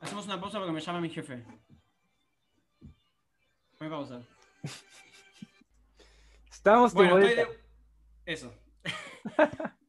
Hacemos 0.00 0.26
una 0.26 0.40
pausa 0.40 0.58
porque 0.58 0.72
me 0.72 0.80
llama 0.80 1.00
mi 1.00 1.10
jefe. 1.10 1.44
Pon 3.78 3.90
pausa. 3.90 4.20
Estamos 6.50 6.92
de 6.92 7.04
estoy 7.04 7.46
Eso. 8.26 8.52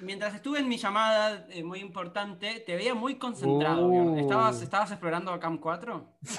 Mientras 0.00 0.34
estuve 0.34 0.60
en 0.60 0.68
mi 0.68 0.76
llamada 0.78 1.46
eh, 1.50 1.62
muy 1.62 1.80
importante, 1.80 2.60
te 2.60 2.76
veía 2.76 2.94
muy 2.94 3.16
concentrado. 3.16 3.86
Uh. 3.86 4.18
¿Estabas, 4.18 4.62
¿Estabas 4.62 4.90
explorando 4.90 5.38
Cam 5.38 5.58
4? 5.58 6.16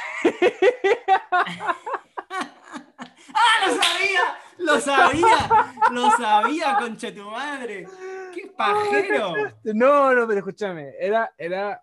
¡Ah, 3.33 3.67
lo 3.67 3.75
sabía! 3.75 4.39
¡Lo 4.63 4.79
sabía! 4.79 5.73
¡Lo 5.91 6.11
sabía, 6.11 6.77
conche 6.79 7.11
tu 7.11 7.29
madre! 7.29 7.87
¡Qué 8.33 8.47
pajero! 8.55 9.33
No, 9.63 10.13
no, 10.13 10.27
pero 10.27 10.39
escúchame. 10.39 10.93
Era, 10.99 11.33
era 11.37 11.81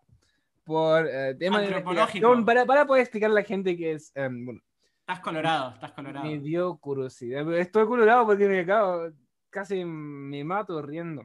por 0.65 1.07
eh, 1.07 1.35
tema 1.39 1.61
de 1.61 1.67
Antropológico. 1.67 2.07
investigación, 2.17 2.45
Para, 2.45 2.65
para 2.67 2.87
poder 2.87 3.03
explicar 3.03 3.31
a 3.31 3.35
la 3.35 3.43
gente 3.43 3.77
que 3.77 3.93
es. 3.93 4.13
em, 4.15 4.45
bueno, 4.45 4.61
Estás 5.01 5.21
colorado, 5.21 5.71
estás 5.73 5.93
colorado. 5.93 6.27
me 6.27 6.39
dio 6.39 6.77
curiosidad. 6.77 7.51
Estoy 7.55 7.87
colorado 7.87 8.27
porque 8.27 8.47
me 8.47 8.67
cago. 8.67 9.09
Casi 9.51 9.83
me 9.85 10.45
mato 10.45 10.83
riendo. 10.83 11.25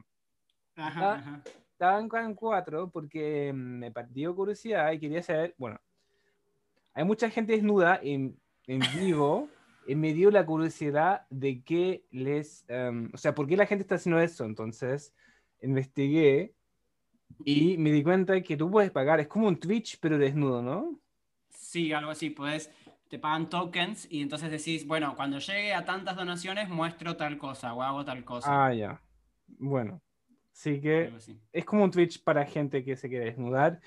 Ajá, 0.76 1.14
ajá. 1.14 1.40
Estaba 1.72 2.00
en 2.24 2.34
4 2.34 2.90
porque 2.90 3.52
me 3.54 3.92
dio 4.08 4.34
curiosidad 4.34 4.90
y 4.92 4.98
quería 5.00 5.22
saber. 5.22 5.54
Bueno, 5.58 5.78
hay 6.94 7.04
mucha 7.04 7.28
gente 7.28 7.52
desnuda 7.52 8.00
en, 8.02 8.38
en 8.66 8.80
vivo 8.98 9.48
me 9.88 10.12
dio 10.12 10.30
la 10.30 10.44
curiosidad 10.46 11.26
de 11.30 11.62
qué 11.62 12.04
les, 12.10 12.64
em, 12.68 13.10
o 13.12 13.16
sea, 13.16 13.34
por 13.34 13.46
qué 13.46 13.56
la 13.56 13.66
gente 13.66 13.82
está 13.82 13.96
haciendo 13.96 14.20
eso. 14.20 14.44
Entonces, 14.44 15.14
investigué 15.60 16.54
y 17.44 17.76
me 17.78 17.90
di 17.90 18.02
cuenta 18.02 18.40
que 18.42 18.56
tú 18.56 18.70
puedes 18.70 18.90
pagar, 18.90 19.20
es 19.20 19.28
como 19.28 19.48
un 19.48 19.58
Twitch, 19.58 19.98
pero 20.00 20.18
desnudo, 20.18 20.62
¿no? 20.62 21.00
Sí, 21.50 21.92
algo 21.92 22.10
así, 22.10 22.30
puedes, 22.30 22.70
te 23.08 23.18
pagan 23.18 23.48
tokens 23.48 24.06
y 24.10 24.22
entonces 24.22 24.50
decís, 24.50 24.86
bueno, 24.86 25.14
cuando 25.16 25.38
llegue 25.38 25.74
a 25.74 25.84
tantas 25.84 26.16
donaciones 26.16 26.68
muestro 26.68 27.16
tal 27.16 27.38
cosa 27.38 27.74
o 27.74 27.82
hago 27.82 28.04
tal 28.04 28.24
cosa. 28.24 28.66
Ah, 28.66 28.72
ya. 28.72 29.00
Bueno, 29.46 30.00
así 30.52 30.80
que 30.80 31.12
así. 31.16 31.38
es 31.52 31.64
como 31.64 31.84
un 31.84 31.90
Twitch 31.90 32.22
para 32.22 32.46
gente 32.46 32.84
que 32.84 32.96
se 32.96 33.08
quiere 33.08 33.26
desnudar. 33.26 33.80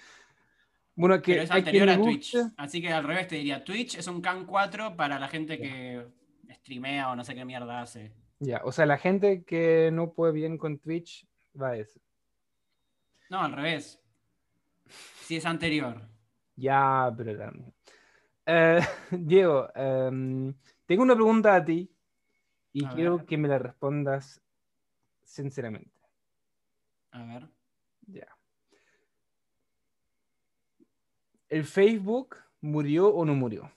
Bueno, 0.97 1.21
que 1.21 1.33
Pero 1.33 1.43
es 1.43 1.51
anterior 1.51 1.89
a 1.89 1.95
Twitch. 1.95 2.33
guste- 2.35 2.53
Así 2.57 2.81
que 2.81 2.91
al 2.91 3.03
revés 3.03 3.27
te 3.27 3.35
diría, 3.35 3.63
Twitch 3.63 3.95
es 3.95 4.07
un 4.07 4.19
Can 4.19 4.45
4 4.45 4.95
para 4.97 5.19
la 5.19 5.27
gente 5.27 5.57
que 5.59 6.05
streamea 6.49 7.11
o 7.11 7.15
no 7.15 7.23
sé 7.23 7.35
qué 7.35 7.45
mierda 7.45 7.81
hace. 7.81 8.11
Ya, 8.39 8.61
o 8.63 8.71
sea, 8.71 8.85
la 8.87 8.97
gente 8.97 9.43
que 9.43 9.89
no 9.93 10.11
puede 10.13 10.33
bien 10.33 10.57
con 10.57 10.79
Twitch 10.79 11.27
va 11.59 11.69
a 11.69 11.77
eso. 11.77 11.99
No, 13.29 13.41
al 13.41 13.53
revés. 13.53 14.01
Si 15.21 15.35
es 15.35 15.45
anterior. 15.45 16.01
Ya, 16.55 17.13
pero 17.15 17.51
Eh, 18.45 18.79
Diego, 19.11 19.69
em, 19.75 20.53
tengo 20.85 21.03
una 21.03 21.15
pregunta 21.15 21.55
a 21.55 21.63
ti 21.63 21.91
y 22.73 22.85
A 22.85 22.89
quiero 22.89 23.17
ver. 23.17 23.25
que 23.25 23.37
me 23.37 23.47
la 23.47 23.59
respondas 23.59 24.41
sinceramente. 25.23 25.91
A 27.11 27.23
ver. 27.25 27.47
Ya. 28.07 28.36
¿El 31.49 31.63
Facebook 31.65 32.37
murió 32.61 33.09
o 33.09 33.25
no 33.25 33.33
murió? 33.35 33.71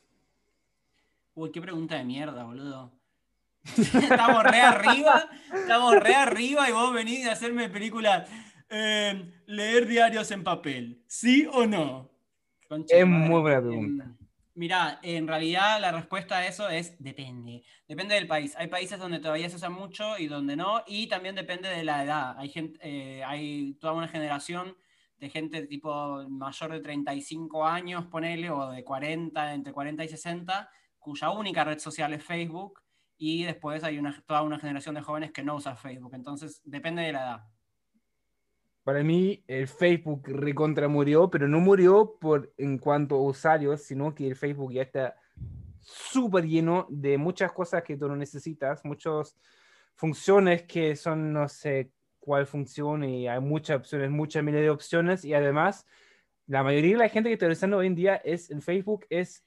Uy, 1.35 1.51
qué 1.53 1.61
pregunta 1.61 1.97
de 1.97 2.05
mierda, 2.05 2.45
boludo. 2.45 2.93
estamos 3.77 4.43
re 4.45 4.61
arriba, 4.61 5.29
estamos 5.55 5.95
re 5.97 6.15
arriba 6.15 6.69
y 6.69 6.73
vos 6.73 6.93
venís 6.93 7.27
a 7.27 7.33
hacerme 7.33 7.69
películas. 7.69 8.29
eh, 8.71 9.33
leer 9.47 9.87
diarios 9.87 10.31
en 10.31 10.45
papel, 10.45 11.03
¿sí 11.07 11.47
o 11.53 11.67
no? 11.67 12.09
Concha 12.69 12.97
Es 12.97 13.07
madre. 13.07 13.29
muy 13.29 13.41
buena 13.41 13.61
pregunta. 13.61 14.05
Em, 14.05 14.17
Mirá, 14.55 14.99
en 15.03 15.27
realidad 15.27 15.81
la 15.81 15.93
respuesta 15.93 16.39
a 16.39 16.47
eso 16.47 16.69
es 16.69 16.95
depende. 17.03 17.63
Depende 17.89 18.15
del 18.15 18.27
país. 18.27 18.55
Hay 18.57 18.67
países 18.69 18.99
donde 18.99 19.19
todavía 19.21 19.49
se 19.49 19.57
usa 19.57 19.71
mucho 19.71 20.19
y 20.19 20.27
donde 20.27 20.57
no, 20.57 20.83
y 20.87 21.07
también 21.09 21.35
depende 21.35 21.69
de 21.69 21.83
la 21.85 22.05
edad. 22.05 22.37
Hay 22.39 22.49
gente, 22.51 22.79
eh, 22.83 23.25
hay 23.25 23.75
toda 23.81 23.93
una 23.95 24.09
generación 24.09 24.77
de 25.21 25.29
gente 25.29 25.67
tipo 25.67 26.25
mayor 26.29 26.73
de 26.73 26.81
35 26.81 27.67
años, 27.67 28.07
ponele, 28.07 28.51
o 28.51 28.71
de 28.71 28.83
40, 28.83 29.55
entre 29.55 29.73
40 29.73 30.05
y 30.05 30.09
60, 30.09 30.71
cuya 30.99 31.31
única 31.31 31.63
red 31.63 31.79
social 31.79 32.13
es 32.15 32.25
Facebook, 32.25 32.81
y 33.19 33.45
después 33.45 33.85
hay 33.85 33.99
una, 33.99 34.19
toda 34.27 34.43
una 34.43 34.59
generación 34.59 34.95
de 34.95 35.03
jóvenes 35.03 35.31
que 35.31 35.43
no 35.43 35.57
usa 35.57 35.77
Facebook. 35.77 36.15
Entonces, 36.15 36.63
depende 36.65 37.03
de 37.03 37.13
la 37.13 37.21
edad. 37.21 37.45
Para 38.83 39.05
mí, 39.05 39.45
el 39.47 39.69
Facebook 39.69 40.27
recontra 40.27 40.89
murió, 40.89 41.29
pero 41.29 41.47
no 41.47 41.61
murió 41.61 42.17
por 42.19 42.51
en 42.57 42.79
cuanto 42.79 43.17
a 43.17 43.23
usuarios, 43.23 43.83
sino 43.83 44.15
que 44.15 44.27
el 44.27 44.37
Facebook 44.37 44.73
ya 44.73 44.83
está 44.83 45.17
súper 45.81 46.47
lleno 46.47 46.87
de 46.89 47.19
muchas 47.19 47.53
cosas 47.53 47.83
que 47.83 47.99
tú 47.99 48.09
no 48.09 48.17
necesitas, 48.17 48.83
muchas 48.87 49.37
funciones 49.97 50.63
que 50.63 50.97
son, 50.97 51.31
no 51.31 51.47
sé 51.47 51.93
cuál 52.31 52.47
función, 52.47 53.03
y 53.03 53.27
hay 53.27 53.41
muchas 53.41 53.79
opciones, 53.79 54.09
muchas 54.09 54.45
miles 54.45 54.61
de 54.61 54.71
opciones, 54.71 55.25
y 55.25 55.35
además, 55.35 55.85
la 56.47 56.63
mayoría 56.63 56.93
de 56.93 56.99
la 56.99 57.09
gente 57.09 57.29
que 57.29 57.33
está 57.33 57.47
utilizando 57.47 57.79
hoy 57.79 57.89
en 57.89 57.97
día 57.97 58.15
es 58.25 58.51
el 58.53 58.63
Facebook, 58.63 59.05
es 59.11 59.45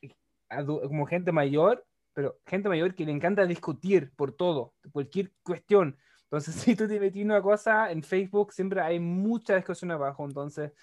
como 0.66 1.06
gente 1.06 1.32
mayor, 1.32 1.86
pero 2.12 2.38
gente 2.46 2.68
mayor 2.68 2.94
que 2.94 3.06
le 3.06 3.14
encanta 3.14 3.46
discutir 3.46 4.12
por 4.18 4.34
todo, 4.34 4.74
cualquier 4.92 5.32
cuestión. 5.44 5.98
Entonces, 6.24 6.56
si 6.62 6.76
tú 6.76 6.86
te 6.86 7.00
metí 7.00 7.22
en 7.22 7.32
una 7.32 7.42
cosa 7.42 7.90
en 7.90 8.04
Facebook, 8.04 8.52
siempre 8.52 8.82
hay 8.82 9.00
mucha 9.00 9.56
discusión 9.56 9.90
abajo. 9.92 10.26
Entonces, 10.26 10.74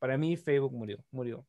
para 0.00 0.18
mí, 0.18 0.36
Facebook 0.36 0.72
murió. 0.72 0.98
murió. 1.12 1.46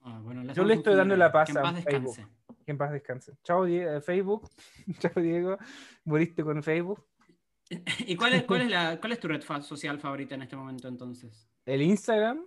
Ah, 0.00 0.20
bueno, 0.22 0.42
Yo 0.54 0.64
le 0.64 0.72
estoy 0.72 0.94
dando 0.94 1.14
la 1.16 1.30
paz 1.30 1.50
en 1.50 1.58
a 1.58 1.72
Facebook. 1.82 2.16
Que 2.64 2.70
en 2.72 2.78
paz 2.78 2.92
descanse. 2.92 3.34
Chao, 3.44 3.66
Die- 3.66 3.96
eh, 3.96 4.00
Facebook. 4.00 4.48
Chao, 5.00 5.22
Diego. 5.22 5.58
¿Moriste 6.04 6.42
con 6.42 6.62
Facebook? 6.62 7.04
¿Y 8.06 8.16
cuál 8.16 8.34
es, 8.34 8.44
cuál, 8.44 8.62
es 8.62 8.70
la, 8.70 8.98
cuál 9.00 9.12
es 9.12 9.20
tu 9.20 9.28
red 9.28 9.42
social 9.42 9.98
favorita 9.98 10.34
en 10.34 10.42
este 10.42 10.56
momento 10.56 10.88
entonces? 10.88 11.48
El 11.64 11.82
Instagram. 11.82 12.46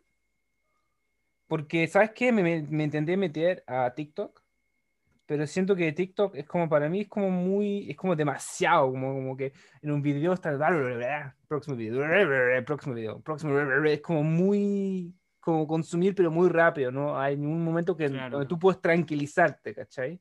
Porque, 1.48 1.88
¿sabes 1.88 2.12
qué? 2.12 2.32
Me, 2.32 2.44
me, 2.44 2.62
me 2.62 2.84
intenté 2.84 3.18
meter 3.18 3.64
a 3.68 3.94
TikTok. 3.94 4.42
Pero 5.30 5.46
siento 5.46 5.76
que 5.76 5.92
TikTok 5.92 6.36
es 6.36 6.46
como 6.48 6.68
para 6.68 6.90
mí, 6.90 7.02
es 7.02 7.08
como 7.08 7.30
muy, 7.30 7.88
es 7.92 7.96
como 7.96 8.16
demasiado, 8.16 8.90
como, 8.90 9.14
como 9.14 9.38
que 9.38 9.54
en 9.80 9.92
un 9.92 10.02
video 10.02 10.34
está, 10.34 10.58
próximo 11.48 11.76
video, 11.76 12.00
próximo 12.66 12.96
video, 12.96 13.22
próximo 13.22 13.54
video, 13.54 13.84
es 13.86 14.02
como 14.02 14.24
muy, 14.24 15.14
como 15.40 15.68
consumir, 15.68 16.16
pero 16.16 16.32
muy 16.32 16.50
rápido, 16.50 16.92
¿no? 16.92 17.20
Hay 17.20 17.36
un 17.36 17.64
momento 17.64 17.96
que 17.96 18.08
Claro. 18.08 18.38
donde 18.38 18.50
tú 18.50 18.58
puedes 18.58 18.82
tranquilizarte, 18.82 19.76
¿cachai? 19.76 20.20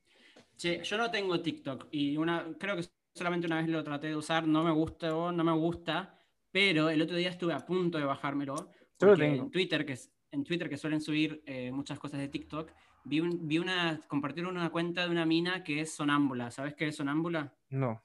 Che, 0.59 0.83
yo 0.85 0.99
no 0.99 1.11
tengo 1.11 1.41
TikTok 1.41 1.87
y 1.91 2.19
una, 2.19 2.45
creo 2.59 2.77
que 2.77 2.83
solamente 3.19 3.47
una 3.47 3.57
vez 3.57 3.69
lo 3.69 3.83
traté 3.85 4.07
de 4.07 4.17
usar, 4.17 4.47
no 4.47 4.63
me 4.65 4.71
gustó, 4.71 5.31
no 5.33 5.45
me 5.45 5.53
gusta, 5.53 6.19
pero 6.51 6.89
el 6.89 7.03
otro 7.03 7.17
día 7.17 7.29
estuve 7.29 7.53
a 7.53 7.59
punto 7.67 7.99
de 7.99 8.05
bajármelo. 8.05 8.55
Yo 8.57 9.07
lo 9.07 9.13
porque 9.13 9.23
tengo. 9.25 9.43
En 9.45 9.51
Twitter, 9.51 9.85
que, 9.85 9.99
en 10.31 10.45
Twitter, 10.45 10.69
que 10.69 10.77
suelen 10.77 11.01
subir 11.01 11.43
eh, 11.47 11.71
muchas 11.73 11.99
cosas 11.99 12.21
de 12.21 12.29
TikTok, 12.29 12.71
vi, 13.05 13.21
un- 13.21 13.47
vi 13.47 13.59
una, 13.59 14.01
compartieron 14.09 14.57
una 14.57 14.71
cuenta 14.71 15.05
de 15.05 15.11
una 15.11 15.27
mina 15.27 15.63
que 15.63 15.81
es 15.81 15.93
sonámbula. 15.95 16.51
¿Sabes 16.51 16.75
qué 16.75 16.89
es 16.89 16.97
sonámbula? 16.97 17.53
No. 17.71 18.03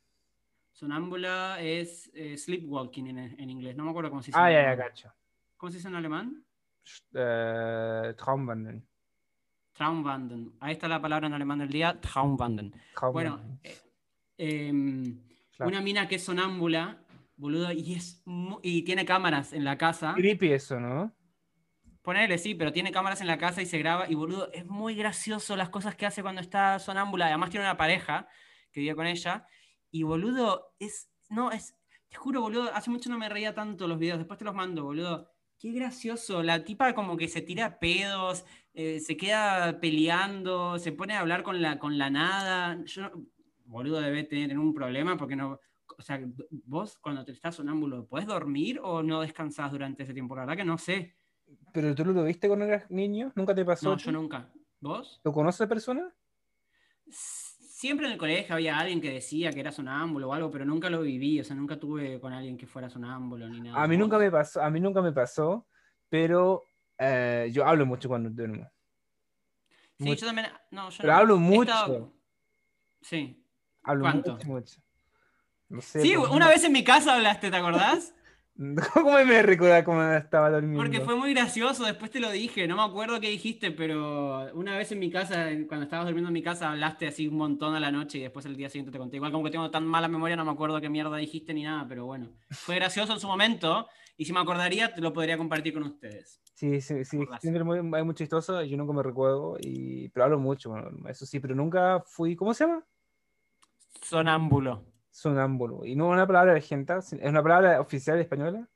Sonámbula 0.72 1.62
es 1.62 2.10
eh, 2.13 2.36
sleepwalking 2.38 3.08
en, 3.08 3.17
en 3.39 3.50
inglés, 3.50 3.75
no 3.75 3.84
me 3.84 3.91
acuerdo 3.91 4.10
cómo 4.10 4.22
se 4.24 4.27
dice. 4.27 4.39
Ah, 4.39 4.51
ya, 4.51 4.63
ya, 4.63 4.77
cacho. 4.77 5.13
¿Cómo 5.55 5.70
se 5.72 5.77
dice 5.77 5.88
en 5.88 5.96
alemán? 5.96 6.43
Eh, 7.13 8.13
Traumwandeln. 8.17 8.86
Traumwandern. 9.74 10.53
Ahí 10.60 10.74
está 10.74 10.88
la 10.88 11.01
palabra 11.01 11.25
en 11.27 11.34
alemán 11.34 11.58
del 11.60 11.70
día, 11.70 12.00
Traumwandern. 12.00 12.72
Bueno, 13.12 13.38
Traumwandeln. 13.38 13.60
Eh, 14.38 14.68
em, 14.68 15.20
Claro. 15.56 15.70
una 15.70 15.82
mina 15.82 16.08
que 16.08 16.16
es 16.16 16.24
sonámbula, 16.24 17.04
boludo, 17.38 17.72
y, 17.72 17.94
es 17.94 18.24
y 18.63 18.82
tiene 18.84 19.06
cámaras 19.06 19.54
en 19.54 19.63
la 19.63 19.78
casa. 19.78 20.13
Creepy 20.16 20.52
eso, 20.52 20.80
¿no? 20.80 21.13
Ponele, 22.02 22.38
sí, 22.38 22.56
pero 22.56 22.74
tiene 22.74 22.92
cámaras 22.92 23.22
en 23.22 23.28
la 23.28 23.38
casa 23.38 23.62
y 23.62 23.66
se 23.66 23.78
graba. 23.78 24.10
Y 24.10 24.16
boludo, 24.16 24.52
es 24.52 24.66
muy 24.66 24.96
gracioso 24.96 25.56
las 25.56 25.70
cosas 25.70 25.96
que 25.96 26.06
hace 26.06 26.22
cuando 26.22 26.42
está 26.42 26.80
sonámbula. 26.80 27.28
Además, 27.28 27.50
tiene 27.50 27.66
una 27.66 27.78
pareja 27.78 28.28
que 28.72 28.82
vive 28.82 28.96
con 28.96 29.08
ella. 29.08 29.46
Y 29.92 30.04
boludo, 30.04 30.74
es. 30.80 31.10
No, 31.30 31.52
es. 31.52 31.75
Te 32.10 32.18
juro, 32.18 32.42
boludo, 32.42 32.74
hace 32.74 32.90
mucho 32.90 33.10
no 33.10 33.18
me 33.18 33.30
reía 33.30 33.54
tanto 33.54 33.88
los 33.88 34.00
videos. 34.00 34.18
Después 34.18 34.38
te 34.38 34.46
los 34.46 34.54
mando, 34.56 34.84
boludo. 34.84 35.32
Qué 35.58 35.72
gracioso. 35.72 36.44
La 36.44 36.66
tipa 36.66 36.94
como 36.94 37.16
que 37.16 37.28
se 37.30 37.42
tira 37.42 37.80
pedos, 37.80 38.44
eh, 38.74 39.00
se 39.00 39.16
queda 39.16 39.80
peleando, 39.80 40.80
se 40.80 40.92
pone 40.92 41.13
a 41.13 41.22
hablar 41.22 41.44
con 41.44 41.62
la, 41.62 41.80
con 41.80 41.98
la 41.98 42.10
nada. 42.10 42.84
Yo, 42.86 43.12
boludo, 43.65 44.01
debe 44.01 44.24
tener 44.24 44.58
un 44.58 44.74
problema 44.74 45.17
porque 45.17 45.36
no. 45.36 45.60
O 45.98 46.01
sea, 46.01 46.20
vos 46.65 46.98
cuando 47.00 47.24
te 47.25 47.32
estás 47.34 47.55
sonámbulo, 47.55 48.05
¿podés 48.08 48.25
dormir 48.25 48.79
o 48.82 49.03
no 49.03 49.22
descansás 49.22 49.72
durante 49.72 50.03
ese 50.03 50.13
tiempo? 50.13 50.36
La 50.36 50.41
verdad 50.41 50.58
que 50.58 50.65
no 50.65 50.77
sé. 50.77 51.15
¿Pero 51.74 51.93
tú 51.93 52.05
lo 52.05 52.24
viste 52.24 52.48
cuando 52.48 52.65
eras 52.65 52.89
niño? 52.89 53.32
¿Nunca 53.36 53.53
te 53.53 53.65
pasó? 53.65 53.89
No, 53.89 53.98
yo 53.98 54.12
nunca. 54.12 54.51
¿Vos? 54.79 55.22
¿Lo 55.24 55.32
conoces 55.34 55.62
a 55.62 55.67
persona? 55.67 56.13
Siempre 57.10 58.05
en 58.08 58.13
el 58.13 58.17
colegio 58.17 58.55
había 58.55 58.77
alguien 58.77 59.01
que 59.01 59.12
decía 59.12 59.51
que 59.51 59.60
era 59.60 59.72
sonámbulo 59.72 60.29
o 60.29 60.34
algo, 60.34 60.50
pero 60.50 60.65
nunca 60.65 60.89
lo 60.89 61.01
viví, 61.01 61.39
o 61.39 61.43
sea, 61.43 61.55
nunca 61.55 61.77
tuve 61.77 62.20
con 62.20 62.32
alguien 62.32 62.58
que 62.58 62.65
fuera 62.65 62.89
sonámbulo 62.89 63.48
ni 63.50 63.60
nada. 63.60 63.82
A 63.84 63.88
mí 63.88 63.98
nunca 63.98 64.17
me 64.17 64.32
pasó, 64.32 64.62
a 64.63 64.70
mí 64.70 64.79
nunca 64.79 65.01
me 65.01 65.12
pasó, 65.12 65.67
pero 66.10 66.63
eh, 66.98 67.50
yo 67.51 67.65
hablo 67.65 67.86
mucho 67.86 68.08
cuando 68.08 68.29
duermo. 68.29 68.70
Sí, 69.98 70.05
mucho. 70.05 70.22
yo 70.22 70.27
también. 70.27 70.48
No, 70.72 70.89
yo 70.89 70.98
Pero 71.01 71.13
no. 71.13 71.20
hablo 71.20 71.38
mucho. 71.38 71.62
estado- 71.72 72.13
Sí. 73.01 73.42
Hablo 73.84 74.04
¿Cuánto? 74.04 74.34
mucho, 74.34 74.48
mucho. 74.48 74.82
No 75.70 75.82
sé, 75.82 76.02
Sí, 76.02 76.16
una 76.16 76.48
vez 76.48 76.63
en 76.63 76.72
mi 76.72 76.84
casa 76.84 77.16
hablaste, 77.16 77.50
¿te 77.50 77.58
acordás? 77.58 78.13
¿Cómo 78.94 79.12
me 79.25 79.42
recuerda 79.42 79.84
cómo 79.84 80.04
estaba 80.04 80.52
durmiendo? 80.52 80.84
Porque 80.84 81.02
fue 81.02 81.16
muy 81.16 81.34
gracioso, 81.34 81.86
después 81.86 82.12
te 82.12 82.20
lo 82.20 82.30
dije, 82.30 82.68
no 82.68 82.75
me 82.75 82.84
acuerdo 82.84 83.20
qué 83.20 83.30
dijiste, 83.30 83.72
pero 83.72 84.52
una 84.54 84.78
vez 84.78 84.92
en 84.92 85.00
mi 85.00 85.10
casa, 85.10 85.48
cuando 85.68 85.86
estabas 85.86 86.06
durmiendo 86.06 86.30
en 86.30 86.34
mi 86.34 86.44
casa, 86.44 86.70
hablaste 86.70 87.08
así 87.08 87.28
un 87.28 87.38
montón 87.38 87.75
a 87.75 87.80
la 87.80 87.92
noche 87.92 88.20
y 88.20 88.22
después 88.22 88.46
el 88.46 88.56
día 88.56 88.70
siguiente 88.70 88.92
te 88.92 89.00
conté. 89.00 89.16
Igual 89.16 89.32
como 89.32 89.44
que 89.44 89.52
tengo 89.52 89.72
tan 89.72 89.88
mala 89.88 90.08
memoria, 90.08 90.36
no 90.36 90.46
me 90.46 90.52
acuerdo 90.52 90.80
qué 90.80 90.90
mierda 90.90 91.18
dijiste 91.18 91.54
ni 91.54 91.63
nada, 91.63 91.88
pero 91.88 92.06
bueno. 92.06 92.30
Fue 92.52 92.75
gracioso 92.75 93.13
en 93.13 93.20
su 93.20 93.28
momento 93.28 93.88
y 94.18 94.25
si 94.25 94.34
me 94.34 94.40
acordaría, 94.40 94.94
te 94.94 95.02
lo 95.02 95.13
podría 95.13 95.38
compartir 95.38 95.74
con 95.74 95.84
ustedes. 95.84 96.40
Sí, 96.54 96.80
sí, 96.80 97.04
sí, 97.04 97.20
siempre 97.40 97.63
muy, 97.63 97.80
hay 97.80 98.04
muy 98.04 98.13
chistoso 98.13 98.62
y 98.62 98.70
yo 98.70 98.78
nunca 98.78 98.94
me 98.94 99.02
recuerdo, 99.02 99.58
y, 99.60 100.10
pero 100.10 100.25
hablo 100.25 100.40
mucho, 100.40 100.70
bueno, 100.70 100.92
eso 101.10 101.25
sí, 101.25 101.40
pero 101.40 101.56
nunca 101.56 102.04
fui, 102.06 102.36
¿cómo 102.36 102.54
se 102.54 102.66
llama? 102.66 102.86
Sonámbulo. 104.01 104.85
Sonámbulo. 105.09 105.85
Y 105.85 105.95
no 105.95 106.09
una 106.09 106.25
palabra 106.25 106.53
argenta, 106.53 106.97
es 106.97 107.13
una 107.13 107.43
palabra 107.43 107.79
oficial 107.79 108.19
española. 108.19 108.67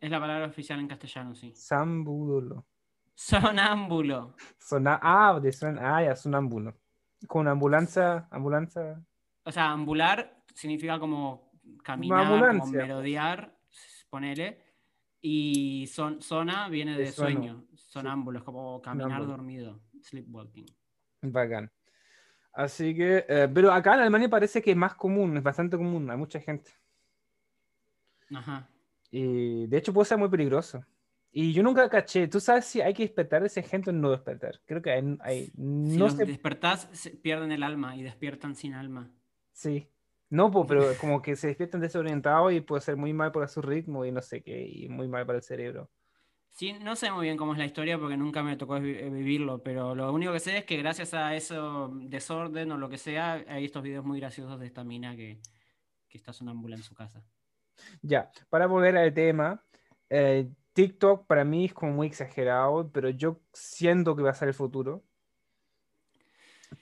Es 0.00 0.10
la 0.10 0.18
palabra 0.18 0.46
oficial 0.46 0.80
en 0.80 0.88
castellano, 0.88 1.34
sí. 1.34 1.52
Sambulo. 1.54 2.66
Sonámbulo. 3.14 4.34
Sona 4.58 4.98
ah, 5.02 5.38
de 5.40 5.52
son, 5.52 5.78
ah, 5.78 6.02
ya, 6.02 6.16
sonámbulo. 6.16 6.74
Con 7.28 7.46
ambulancia, 7.46 8.26
ambulancia. 8.30 9.00
O 9.44 9.52
sea, 9.52 9.70
ambular 9.70 10.42
significa 10.54 10.98
como 10.98 11.52
caminar, 11.84 12.58
como 12.58 12.66
merodear, 12.72 13.56
ponele. 14.10 14.58
Y 15.20 15.86
son, 15.86 16.20
zona 16.20 16.68
viene 16.68 16.96
de, 16.96 17.12
sueño, 17.12 17.64
sonámbulo, 17.74 18.40
es 18.40 18.44
como 18.44 18.82
caminar 18.82 19.24
dormido, 19.24 19.80
sleepwalking. 20.02 20.66
Bacán. 21.22 21.70
Así 22.52 22.94
que, 22.94 23.24
eh, 23.28 23.48
pero 23.52 23.72
acá 23.72 23.94
en 23.94 24.00
Alemania 24.00 24.28
parece 24.28 24.60
que 24.60 24.72
es 24.72 24.76
más 24.76 24.94
común, 24.94 25.36
es 25.36 25.42
bastante 25.42 25.76
común, 25.76 26.10
hay 26.10 26.16
mucha 26.16 26.38
gente. 26.40 26.70
Ajá. 28.34 28.68
Y 29.10 29.66
de 29.66 29.76
hecho 29.78 29.92
puede 29.92 30.06
ser 30.06 30.18
muy 30.18 30.28
peligroso. 30.28 30.84
Y 31.30 31.54
yo 31.54 31.62
nunca 31.62 31.88
caché, 31.88 32.28
¿tú 32.28 32.40
sabes 32.40 32.66
si 32.66 32.82
hay 32.82 32.92
que 32.92 33.04
despertar 33.04 33.42
a 33.42 33.46
ese 33.46 33.62
gente 33.62 33.88
o 33.88 33.92
no 33.92 34.10
despertar? 34.10 34.60
Creo 34.66 34.82
que 34.82 34.90
hay... 34.90 35.18
hay 35.20 35.52
no 35.56 36.10
si 36.10 36.18
despertás, 36.18 36.88
pierden 37.22 37.52
el 37.52 37.62
alma 37.62 37.96
y 37.96 38.02
despiertan 38.02 38.54
sin 38.54 38.74
alma. 38.74 39.10
Sí. 39.52 39.88
No, 40.28 40.50
pues, 40.50 40.66
pero 40.68 40.82
como 41.00 41.22
que 41.22 41.36
se 41.36 41.46
despiertan 41.46 41.80
desorientados 41.80 42.52
y 42.52 42.60
puede 42.60 42.82
ser 42.82 42.96
muy 42.96 43.14
mal 43.14 43.32
para 43.32 43.48
su 43.48 43.62
ritmo 43.62 44.04
y 44.04 44.12
no 44.12 44.20
sé 44.20 44.42
qué, 44.42 44.66
y 44.66 44.88
muy 44.90 45.08
mal 45.08 45.24
para 45.24 45.38
el 45.38 45.44
cerebro. 45.44 45.90
Sí, 46.52 46.74
no 46.74 46.96
sé 46.96 47.10
muy 47.10 47.24
bien 47.24 47.38
cómo 47.38 47.52
es 47.52 47.58
la 47.58 47.64
historia 47.64 47.98
porque 47.98 48.16
nunca 48.16 48.42
me 48.42 48.56
tocó 48.56 48.76
eh, 48.76 49.10
vivirlo, 49.10 49.62
pero 49.62 49.94
lo 49.94 50.12
único 50.12 50.32
que 50.32 50.40
sé 50.40 50.58
es 50.58 50.64
que 50.64 50.76
gracias 50.76 51.14
a 51.14 51.34
eso 51.34 51.90
desorden 51.94 52.70
o 52.72 52.78
lo 52.78 52.90
que 52.90 52.98
sea, 52.98 53.42
hay 53.48 53.64
estos 53.64 53.82
videos 53.82 54.04
muy 54.04 54.20
graciosos 54.20 54.60
de 54.60 54.66
esta 54.66 54.84
mina 54.84 55.16
que, 55.16 55.40
que 56.08 56.18
está 56.18 56.32
sonambula 56.32 56.76
en 56.76 56.82
su 56.82 56.94
casa. 56.94 57.24
Ya, 58.02 58.30
para 58.50 58.66
volver 58.66 58.96
al 58.98 59.14
tema, 59.14 59.64
eh, 60.10 60.46
TikTok 60.74 61.26
para 61.26 61.42
mí 61.42 61.64
es 61.64 61.74
como 61.74 61.92
muy 61.92 62.06
exagerado, 62.06 62.90
pero 62.92 63.08
yo 63.08 63.40
siento 63.52 64.14
que 64.14 64.22
va 64.22 64.30
a 64.30 64.34
ser 64.34 64.48
el 64.48 64.54
futuro. 64.54 65.02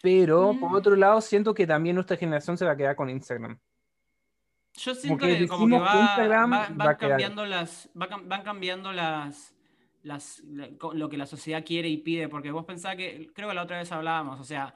Pero 0.02 0.54
por 0.58 0.70
mm. 0.70 0.74
otro 0.74 0.96
lado, 0.96 1.20
siento 1.20 1.54
que 1.54 1.66
también 1.66 1.94
nuestra 1.94 2.16
generación 2.16 2.58
se 2.58 2.64
va 2.64 2.72
a 2.72 2.76
quedar 2.76 2.96
con 2.96 3.08
Instagram. 3.08 3.58
Yo 4.74 4.94
siento 4.94 5.26
que, 5.26 5.46
como 5.48 5.78
que 5.78 5.82
va, 5.82 6.68
van 6.70 6.96
cambiando 6.96 7.44
las, 7.44 7.90
van 7.94 8.42
cambiando 8.42 8.92
las, 8.92 9.54
las, 10.02 10.42
lo 10.44 11.08
que 11.08 11.16
la 11.16 11.26
sociedad 11.26 11.64
quiere 11.64 11.88
y 11.88 11.98
pide, 11.98 12.28
porque 12.28 12.50
vos 12.50 12.64
pensás 12.64 12.96
que, 12.96 13.30
creo 13.34 13.48
que 13.48 13.54
la 13.54 13.62
otra 13.62 13.78
vez 13.78 13.92
hablábamos, 13.92 14.40
o 14.40 14.44
sea, 14.44 14.74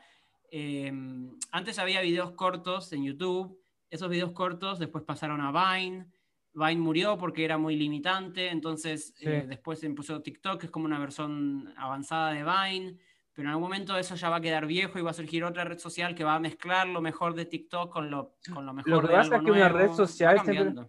em, 0.50 1.36
antes 1.50 1.78
había 1.78 2.00
videos 2.00 2.32
cortos 2.32 2.92
en 2.92 3.04
YouTube, 3.04 3.58
esos 3.90 4.08
videos 4.08 4.32
cortos 4.32 4.78
después 4.78 5.04
pasaron 5.04 5.40
a 5.40 5.50
Vine, 5.52 6.06
Vine 6.52 6.80
murió 6.80 7.18
porque 7.18 7.44
era 7.44 7.58
muy 7.58 7.76
limitante, 7.76 8.50
entonces 8.50 9.14
eh, 9.20 9.44
después 9.48 9.80
se 9.80 9.86
impuso 9.86 10.22
TikTok, 10.22 10.60
que 10.60 10.66
es 10.66 10.72
como 10.72 10.84
una 10.84 10.98
versión 10.98 11.72
avanzada 11.76 12.32
de 12.32 12.44
Vine, 12.44 12.96
pero 13.32 13.48
en 13.48 13.50
algún 13.50 13.64
momento 13.64 13.96
eso 13.96 14.14
ya 14.14 14.28
va 14.28 14.36
a 14.36 14.40
quedar 14.40 14.66
viejo 14.66 14.98
y 14.98 15.02
va 15.02 15.10
a 15.10 15.14
surgir 15.14 15.42
otra 15.42 15.64
red 15.64 15.78
social 15.78 16.14
que 16.14 16.22
va 16.22 16.36
a 16.36 16.40
mezclar 16.40 16.86
lo 16.86 17.00
mejor 17.00 17.34
de 17.34 17.46
TikTok 17.46 17.92
con 17.92 18.10
lo, 18.10 18.36
con 18.52 18.64
lo 18.64 18.72
mejor 18.72 18.90
lo 18.90 19.00
que 19.00 19.08
de 19.08 19.14
pasa 19.14 19.36
es 19.36 19.42
que 19.42 19.50
una 19.50 19.68
red 19.68 19.90
social 19.90 20.88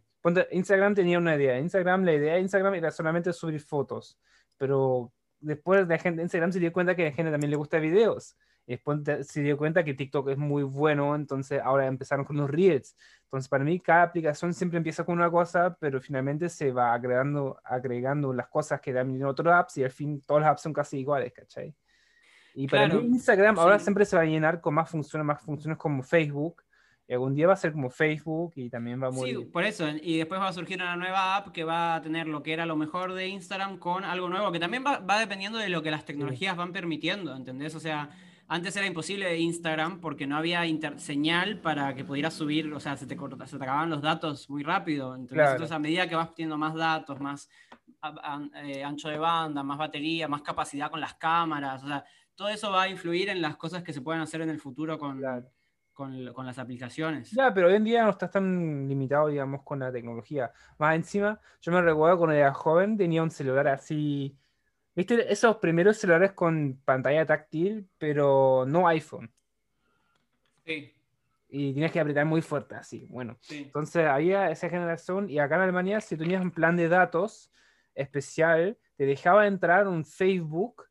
Instagram 0.51 0.95
tenía 0.95 1.17
una 1.17 1.35
idea. 1.35 1.59
Instagram, 1.59 2.03
la 2.03 2.13
idea 2.13 2.35
de 2.35 2.41
Instagram 2.41 2.75
era 2.75 2.91
solamente 2.91 3.31
subir 3.33 3.59
fotos. 3.61 4.17
Pero 4.57 5.11
después 5.39 5.87
la 5.87 5.97
gente 5.97 6.21
Instagram 6.21 6.51
se 6.51 6.59
dio 6.59 6.73
cuenta 6.73 6.95
que 6.95 7.03
a 7.03 7.09
la 7.09 7.15
gente 7.15 7.31
también 7.31 7.51
le 7.51 7.57
gusta 7.57 7.79
videos. 7.79 8.35
Y 8.67 8.73
después 8.73 9.01
se 9.27 9.41
dio 9.41 9.57
cuenta 9.57 9.83
que 9.83 9.93
TikTok 9.93 10.29
es 10.29 10.37
muy 10.37 10.63
bueno, 10.63 11.13
entonces 11.13 11.61
ahora 11.63 11.85
empezaron 11.85 12.25
con 12.25 12.37
los 12.37 12.49
Reels. 12.49 12.97
Entonces, 13.25 13.47
para 13.47 13.63
mí, 13.63 13.79
cada 13.79 14.01
aplicación 14.01 14.55
siempre 14.55 14.77
empieza 14.77 15.03
con 15.03 15.15
una 15.15 15.29
cosa, 15.29 15.77
pero 15.79 16.01
finalmente 16.01 16.49
se 16.49 16.71
va 16.71 16.93
agregando, 16.93 17.59
agregando 17.63 18.33
las 18.33 18.47
cosas 18.47 18.81
que 18.81 18.91
dan 18.91 19.15
en 19.15 19.23
otras 19.23 19.53
apps 19.53 19.77
y 19.77 19.83
al 19.83 19.91
fin 19.91 20.19
todas 20.21 20.41
las 20.41 20.51
apps 20.51 20.61
son 20.63 20.73
casi 20.73 20.97
iguales, 20.97 21.31
¿cachai? 21.31 21.75
Y 22.55 22.67
para 22.67 22.87
mí, 22.87 23.05
Instagram 23.05 23.59
ahora 23.59 23.77
siempre 23.77 24.05
se 24.05 24.15
va 24.15 24.23
a 24.23 24.25
llenar 24.25 24.61
con 24.61 24.73
más 24.73 24.89
funciones, 24.89 25.25
más 25.25 25.41
funciones 25.41 25.77
como 25.77 26.01
Facebook, 26.01 26.63
y 27.07 27.13
algún 27.13 27.35
día 27.35 27.47
va 27.47 27.53
a 27.53 27.57
ser 27.57 27.71
como 27.71 27.89
Facebook 27.89 28.53
y 28.55 28.69
también 28.69 29.01
va 29.01 29.07
a 29.07 29.11
morir. 29.11 29.37
Sí, 29.37 29.45
por 29.45 29.63
eso. 29.63 29.87
Y 30.01 30.17
después 30.17 30.41
va 30.41 30.47
a 30.47 30.53
surgir 30.53 30.77
una 30.77 30.95
nueva 30.95 31.35
app 31.35 31.49
que 31.49 31.63
va 31.63 31.95
a 31.95 32.01
tener 32.01 32.27
lo 32.27 32.41
que 32.41 32.53
era 32.53 32.65
lo 32.65 32.75
mejor 32.75 33.13
de 33.13 33.27
Instagram 33.27 33.77
con 33.77 34.03
algo 34.03 34.27
nuevo, 34.27 34.51
que 34.51 34.59
también 34.59 34.83
va, 34.85 34.99
va 34.99 35.19
dependiendo 35.19 35.59
de 35.59 35.69
lo 35.69 35.83
que 35.83 35.91
las 35.91 36.05
tecnologías 36.05 36.57
van 36.57 36.71
permitiendo, 36.71 37.35
¿entendés? 37.35 37.75
O 37.75 37.79
sea, 37.79 38.09
antes 38.47 38.75
era 38.75 38.85
imposible 38.85 39.37
Instagram 39.37 39.99
porque 39.99 40.27
no 40.27 40.37
había 40.37 40.63
señal 40.97 41.61
para 41.61 41.95
que 41.95 42.05
pudieras 42.05 42.33
subir, 42.33 42.71
o 42.73 42.79
sea, 42.79 42.95
se 42.95 43.07
te, 43.07 43.15
se 43.15 43.57
te 43.57 43.63
acababan 43.63 43.89
los 43.89 44.01
datos 44.01 44.49
muy 44.49 44.63
rápido. 44.63 45.15
Entonces, 45.15 45.71
a 45.71 45.79
medida 45.79 46.07
que 46.07 46.15
vas 46.15 46.33
teniendo 46.33 46.57
más 46.57 46.75
datos, 46.75 47.19
más 47.19 47.49
eh, 48.63 48.83
ancho 48.83 49.09
de 49.09 49.17
banda, 49.17 49.63
más 49.63 49.77
batería, 49.79 50.27
más 50.27 50.43
capacidad 50.43 50.91
con 50.91 51.01
las 51.01 51.15
cámaras, 51.15 51.83
o 51.83 51.87
sea, 51.87 52.03
todo 52.35 52.49
eso 52.49 52.71
va 52.71 52.83
a 52.83 52.89
influir 52.89 53.29
en 53.29 53.41
las 53.41 53.57
cosas 53.57 53.81
que 53.81 53.93
se 53.93 54.01
pueden 54.01 54.21
hacer 54.21 54.41
en 54.41 54.49
el 54.49 54.59
futuro 54.59 54.99
con 54.99 55.21
con, 55.95 56.45
las 56.45 56.59
aplicaciones. 56.59 57.31
Ya, 57.31 57.53
pero 57.53 57.67
hoy 57.67 57.75
en 57.75 57.85
día 57.85 58.03
no 58.03 58.11
estás 58.11 58.29
tan 58.29 58.87
limitado, 58.87 59.29
digamos, 59.29 59.63
con 59.63 59.79
la 59.79 59.91
tecnología. 59.91 60.51
Más 60.77 60.95
encima, 60.95 61.39
yo 61.61 61.71
me 61.71 61.81
recuerdo 61.81 62.17
cuando 62.17 62.35
era 62.35 62.53
joven 62.53 62.97
tenía 62.97 63.23
un 63.23 63.31
celular 63.31 63.67
así. 63.69 64.37
¿Viste 64.93 65.31
esos 65.31 65.57
primeros 65.57 65.97
celulares 65.97 66.33
con 66.33 66.79
pantalla 66.85 67.25
táctil, 67.25 67.89
pero 67.97 68.65
no 68.67 68.87
iPhone? 68.87 69.31
Sí. 70.65 70.93
Y 71.49 71.73
tienes 71.73 71.91
que 71.91 71.99
apretar 71.99 72.25
muy 72.25 72.41
fuerte, 72.41 72.75
así. 72.75 73.07
Bueno, 73.09 73.37
entonces 73.49 74.05
había 74.05 74.51
esa 74.51 74.69
generación 74.69 75.29
y 75.29 75.39
acá 75.39 75.55
en 75.55 75.61
Alemania, 75.61 76.01
si 76.01 76.17
tenías 76.17 76.41
un 76.41 76.51
plan 76.51 76.75
de 76.75 76.89
datos 76.89 77.51
especial, 77.93 78.77
te 78.97 79.05
dejaba 79.05 79.47
entrar 79.47 79.87
un 79.87 80.03
Facebook 80.03 80.83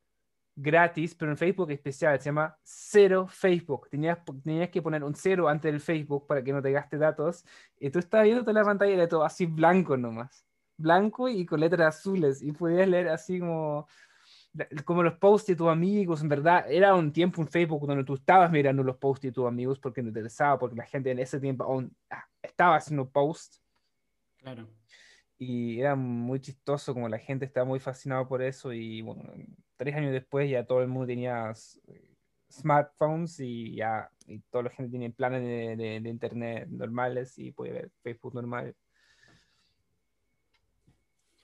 gratis, 0.57 1.14
pero 1.14 1.33
en 1.33 1.37
Facebook 1.37 1.71
especial, 1.71 2.19
se 2.19 2.27
llama 2.27 2.57
Cero 2.62 3.27
Facebook. 3.29 3.88
Tenías, 3.90 4.19
tenías 4.43 4.69
que 4.71 4.83
poner 4.83 5.03
un 5.03 5.14
cero 5.14 5.49
antes 5.49 5.73
del 5.73 5.81
Facebook 5.81 6.27
para 6.27 6.43
que 6.43 6.53
no 6.53 6.62
te 6.62 6.73
gaste 6.73 6.97
datos. 6.97 7.45
Y 7.79 7.90
tú 7.90 7.99
estabas 7.99 8.25
viendo 8.25 8.43
toda 8.43 8.55
la 8.55 8.64
pantalla 8.64 8.97
de 8.97 9.09
todo 9.09 9.25
así 9.25 9.47
blanco 9.47 9.97
nomás. 9.97 10.45
Blanco 10.77 11.29
y 11.29 11.45
con 11.47 11.61
letras 11.61 11.97
azules. 11.97 12.43
Y 12.43 12.53
podías 12.53 12.88
leer 12.88 13.09
así 13.09 13.40
como, 13.40 13.88
como 14.85 15.03
los 15.03 15.14
posts 15.14 15.49
de 15.49 15.57
tus 15.57 15.69
amigos. 15.69 16.23
En 16.23 16.29
verdad, 16.29 16.71
era 16.71 16.95
un 16.95 17.12
tiempo 17.12 17.43
en 17.43 17.49
Facebook 17.49 17.87
donde 17.87 18.05
tú 18.05 18.14
estabas 18.14 18.51
mirando 18.51 18.83
los 18.83 18.97
posts 18.97 19.23
de 19.23 19.33
tus 19.33 19.47
amigos 19.47 19.79
porque 19.79 20.03
te 20.03 20.09
interesaba, 20.09 20.59
porque 20.59 20.77
la 20.77 20.87
gente 20.87 21.11
en 21.11 21.19
ese 21.19 21.40
tiempo 21.40 21.64
aún 21.64 21.95
ah, 22.11 22.25
estaba 22.43 22.77
haciendo 22.77 23.09
posts. 23.09 23.61
Claro 24.38 24.69
y 25.38 25.81
era 25.81 25.94
muy 25.97 26.40
chistoso 26.40 26.94
como 26.94 27.09
la 27.09 27.18
gente 27.18 27.44
estaba 27.44 27.66
muy 27.66 27.81
fascinada 27.81 28.27
por 28.27 28.42
eso 28.42 28.73
y 28.73 29.03
bueno, 29.03 29.23
tres 29.77 29.94
años 29.97 30.12
después 30.12 30.49
ya 30.49 30.64
todo 30.64 30.81
el 30.83 30.88
mundo 30.88 31.07
tenía 31.07 31.53
smartphones 32.51 33.40
y 33.40 33.77
ya 33.77 34.09
y 34.27 34.38
toda 34.51 34.64
la 34.64 34.70
gente 34.70 34.92
tenía 34.92 35.11
planes 35.11 35.42
de, 35.42 36.01
de, 36.01 36.09
internet 36.09 36.68
normales 36.68 37.38
y 37.38 37.53
puede 37.53 37.73
ver 37.73 37.90
Facebook 38.03 38.35
normal. 38.35 38.75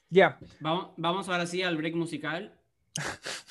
Ya. 0.09 0.39
Vamos, 0.61 0.93
vamos 0.97 1.29
ahora 1.29 1.47
sí 1.47 1.63
al 1.63 1.77
break 1.77 1.95
musical. 1.95 2.59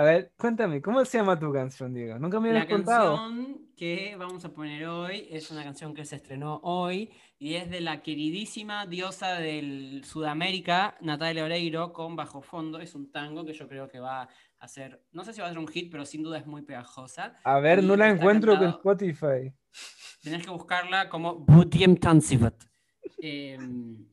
A 0.00 0.02
ver, 0.02 0.32
cuéntame, 0.38 0.80
¿cómo 0.80 1.04
se 1.04 1.18
llama 1.18 1.38
tu 1.38 1.52
canción, 1.52 1.92
Diego? 1.92 2.18
Nunca 2.18 2.40
me 2.40 2.48
habías 2.48 2.64
contado. 2.64 3.16
La 3.16 3.18
canción 3.18 3.66
que 3.76 4.16
vamos 4.16 4.42
a 4.46 4.48
poner 4.50 4.86
hoy 4.86 5.28
es 5.30 5.50
una 5.50 5.62
canción 5.62 5.92
que 5.92 6.06
se 6.06 6.16
estrenó 6.16 6.58
hoy 6.62 7.10
y 7.38 7.56
es 7.56 7.68
de 7.68 7.82
la 7.82 8.00
queridísima 8.00 8.86
diosa 8.86 9.34
del 9.34 10.02
Sudamérica, 10.06 10.96
Natalia 11.02 11.44
Oreiro, 11.44 11.92
con 11.92 12.16
Bajo 12.16 12.40
Fondo. 12.40 12.80
Es 12.80 12.94
un 12.94 13.12
tango 13.12 13.44
que 13.44 13.52
yo 13.52 13.68
creo 13.68 13.88
que 13.88 14.00
va 14.00 14.26
a 14.58 14.68
ser, 14.68 15.04
no 15.12 15.22
sé 15.22 15.34
si 15.34 15.42
va 15.42 15.48
a 15.48 15.50
ser 15.50 15.58
un 15.58 15.68
hit, 15.68 15.92
pero 15.92 16.06
sin 16.06 16.22
duda 16.22 16.38
es 16.38 16.46
muy 16.46 16.62
pegajosa. 16.62 17.36
A 17.44 17.60
ver, 17.60 17.84
no 17.84 17.94
la 17.94 18.08
encuentro 18.08 18.56
con 18.56 18.68
Spotify. 18.68 19.52
Tenés 20.22 20.46
que 20.46 20.50
buscarla 20.50 21.10
como 21.10 21.34
Budiem 21.34 21.94
Tansivat. 21.98 22.54
Em, 23.18 24.06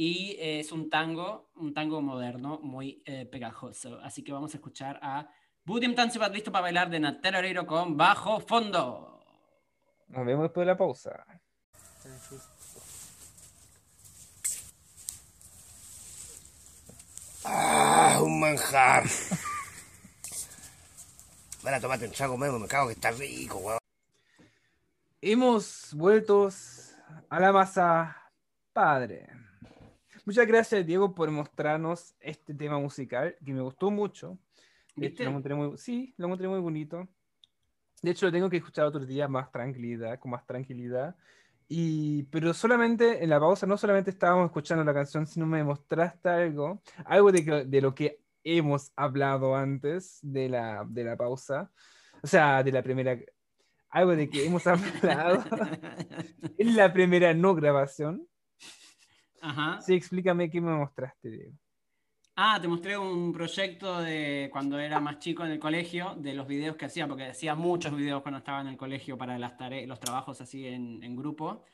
y 0.00 0.36
es 0.38 0.70
un 0.70 0.88
tango, 0.88 1.50
un 1.56 1.74
tango 1.74 2.00
moderno 2.00 2.60
muy 2.62 3.02
eh, 3.04 3.26
pegajoso. 3.26 3.98
Así 4.00 4.22
que 4.22 4.30
vamos 4.30 4.54
a 4.54 4.58
escuchar 4.58 5.00
a 5.02 5.28
Budim 5.64 5.96
Tansibat 5.96 6.32
listo 6.32 6.52
para 6.52 6.62
bailar 6.62 6.88
de 6.88 7.00
Natalia 7.00 7.40
Oreiro 7.40 7.66
con 7.66 7.96
bajo 7.96 8.38
fondo. 8.38 9.20
Nos 10.06 10.24
vemos 10.24 10.44
después 10.44 10.64
de 10.64 10.72
la 10.72 10.78
pausa. 10.78 11.26
¡Ah! 17.44 18.20
Un 18.22 18.38
manjar. 18.38 19.02
Van 21.64 21.80
tomate 21.80 22.06
un 22.06 22.12
trago 22.12 22.36
me 22.36 22.68
cago 22.68 22.86
que 22.86 22.92
está 22.92 23.10
rico, 23.10 23.58
weón. 23.58 23.78
Hemos 25.20 25.92
vuelto 25.92 26.50
a 27.30 27.40
la 27.40 27.50
masa 27.50 28.30
padre. 28.72 29.37
Muchas 30.28 30.46
gracias, 30.46 30.84
Diego, 30.84 31.14
por 31.14 31.30
mostrarnos 31.30 32.14
este 32.20 32.52
tema 32.52 32.78
musical 32.78 33.34
que 33.42 33.54
me 33.54 33.62
gustó 33.62 33.90
mucho. 33.90 34.38
lo 35.24 35.56
muy, 35.56 35.78
sí, 35.78 36.12
lo 36.18 36.26
encontré 36.26 36.46
muy 36.48 36.60
bonito. 36.60 37.08
De 38.02 38.10
hecho, 38.10 38.26
lo 38.26 38.32
tengo 38.32 38.50
que 38.50 38.58
escuchar 38.58 38.84
otros 38.84 39.06
días 39.06 39.30
más 39.30 39.50
tranquilidad, 39.50 40.18
con 40.18 40.32
más 40.32 40.44
tranquilidad. 40.44 41.16
Y, 41.66 42.24
pero 42.24 42.52
solamente 42.52 43.24
en 43.24 43.30
la 43.30 43.40
pausa, 43.40 43.66
no 43.66 43.78
solamente 43.78 44.10
estábamos 44.10 44.44
escuchando 44.44 44.84
la 44.84 44.92
canción, 44.92 45.26
sino 45.26 45.46
me 45.46 45.64
mostraste 45.64 46.28
algo, 46.28 46.82
algo 47.06 47.32
de, 47.32 47.64
de 47.64 47.80
lo 47.80 47.94
que 47.94 48.20
hemos 48.44 48.92
hablado 48.96 49.56
antes 49.56 50.18
de 50.20 50.50
la, 50.50 50.84
de 50.86 51.04
la 51.04 51.16
pausa, 51.16 51.72
o 52.22 52.26
sea, 52.26 52.62
de 52.62 52.72
la 52.72 52.82
primera 52.82 53.18
algo 53.88 54.14
de 54.14 54.28
que 54.28 54.44
hemos 54.44 54.66
hablado 54.66 55.42
en 56.58 56.76
la 56.76 56.92
primera 56.92 57.32
no 57.32 57.54
grabación. 57.54 58.28
Ajá. 59.40 59.80
Sí, 59.80 59.94
explícame 59.94 60.50
qué 60.50 60.60
me 60.60 60.72
mostraste, 60.74 61.30
Diego. 61.30 61.52
Ah, 62.40 62.58
te 62.60 62.68
mostré 62.68 62.96
un 62.96 63.32
proyecto 63.32 64.00
de 64.00 64.48
cuando 64.52 64.78
era 64.78 65.00
más 65.00 65.18
chico 65.18 65.44
en 65.44 65.50
el 65.50 65.58
colegio, 65.58 66.14
de 66.16 66.34
los 66.34 66.46
videos 66.46 66.76
que 66.76 66.84
hacía, 66.86 67.08
porque 67.08 67.24
hacía 67.26 67.56
muchos 67.56 67.96
videos 67.96 68.22
cuando 68.22 68.38
estaba 68.38 68.60
en 68.60 68.68
el 68.68 68.76
colegio 68.76 69.18
para 69.18 69.38
las 69.38 69.56
tareas, 69.56 69.88
los 69.88 69.98
trabajos 69.98 70.40
así 70.40 70.64
en, 70.66 71.02
en 71.02 71.16
grupo. 71.16 71.64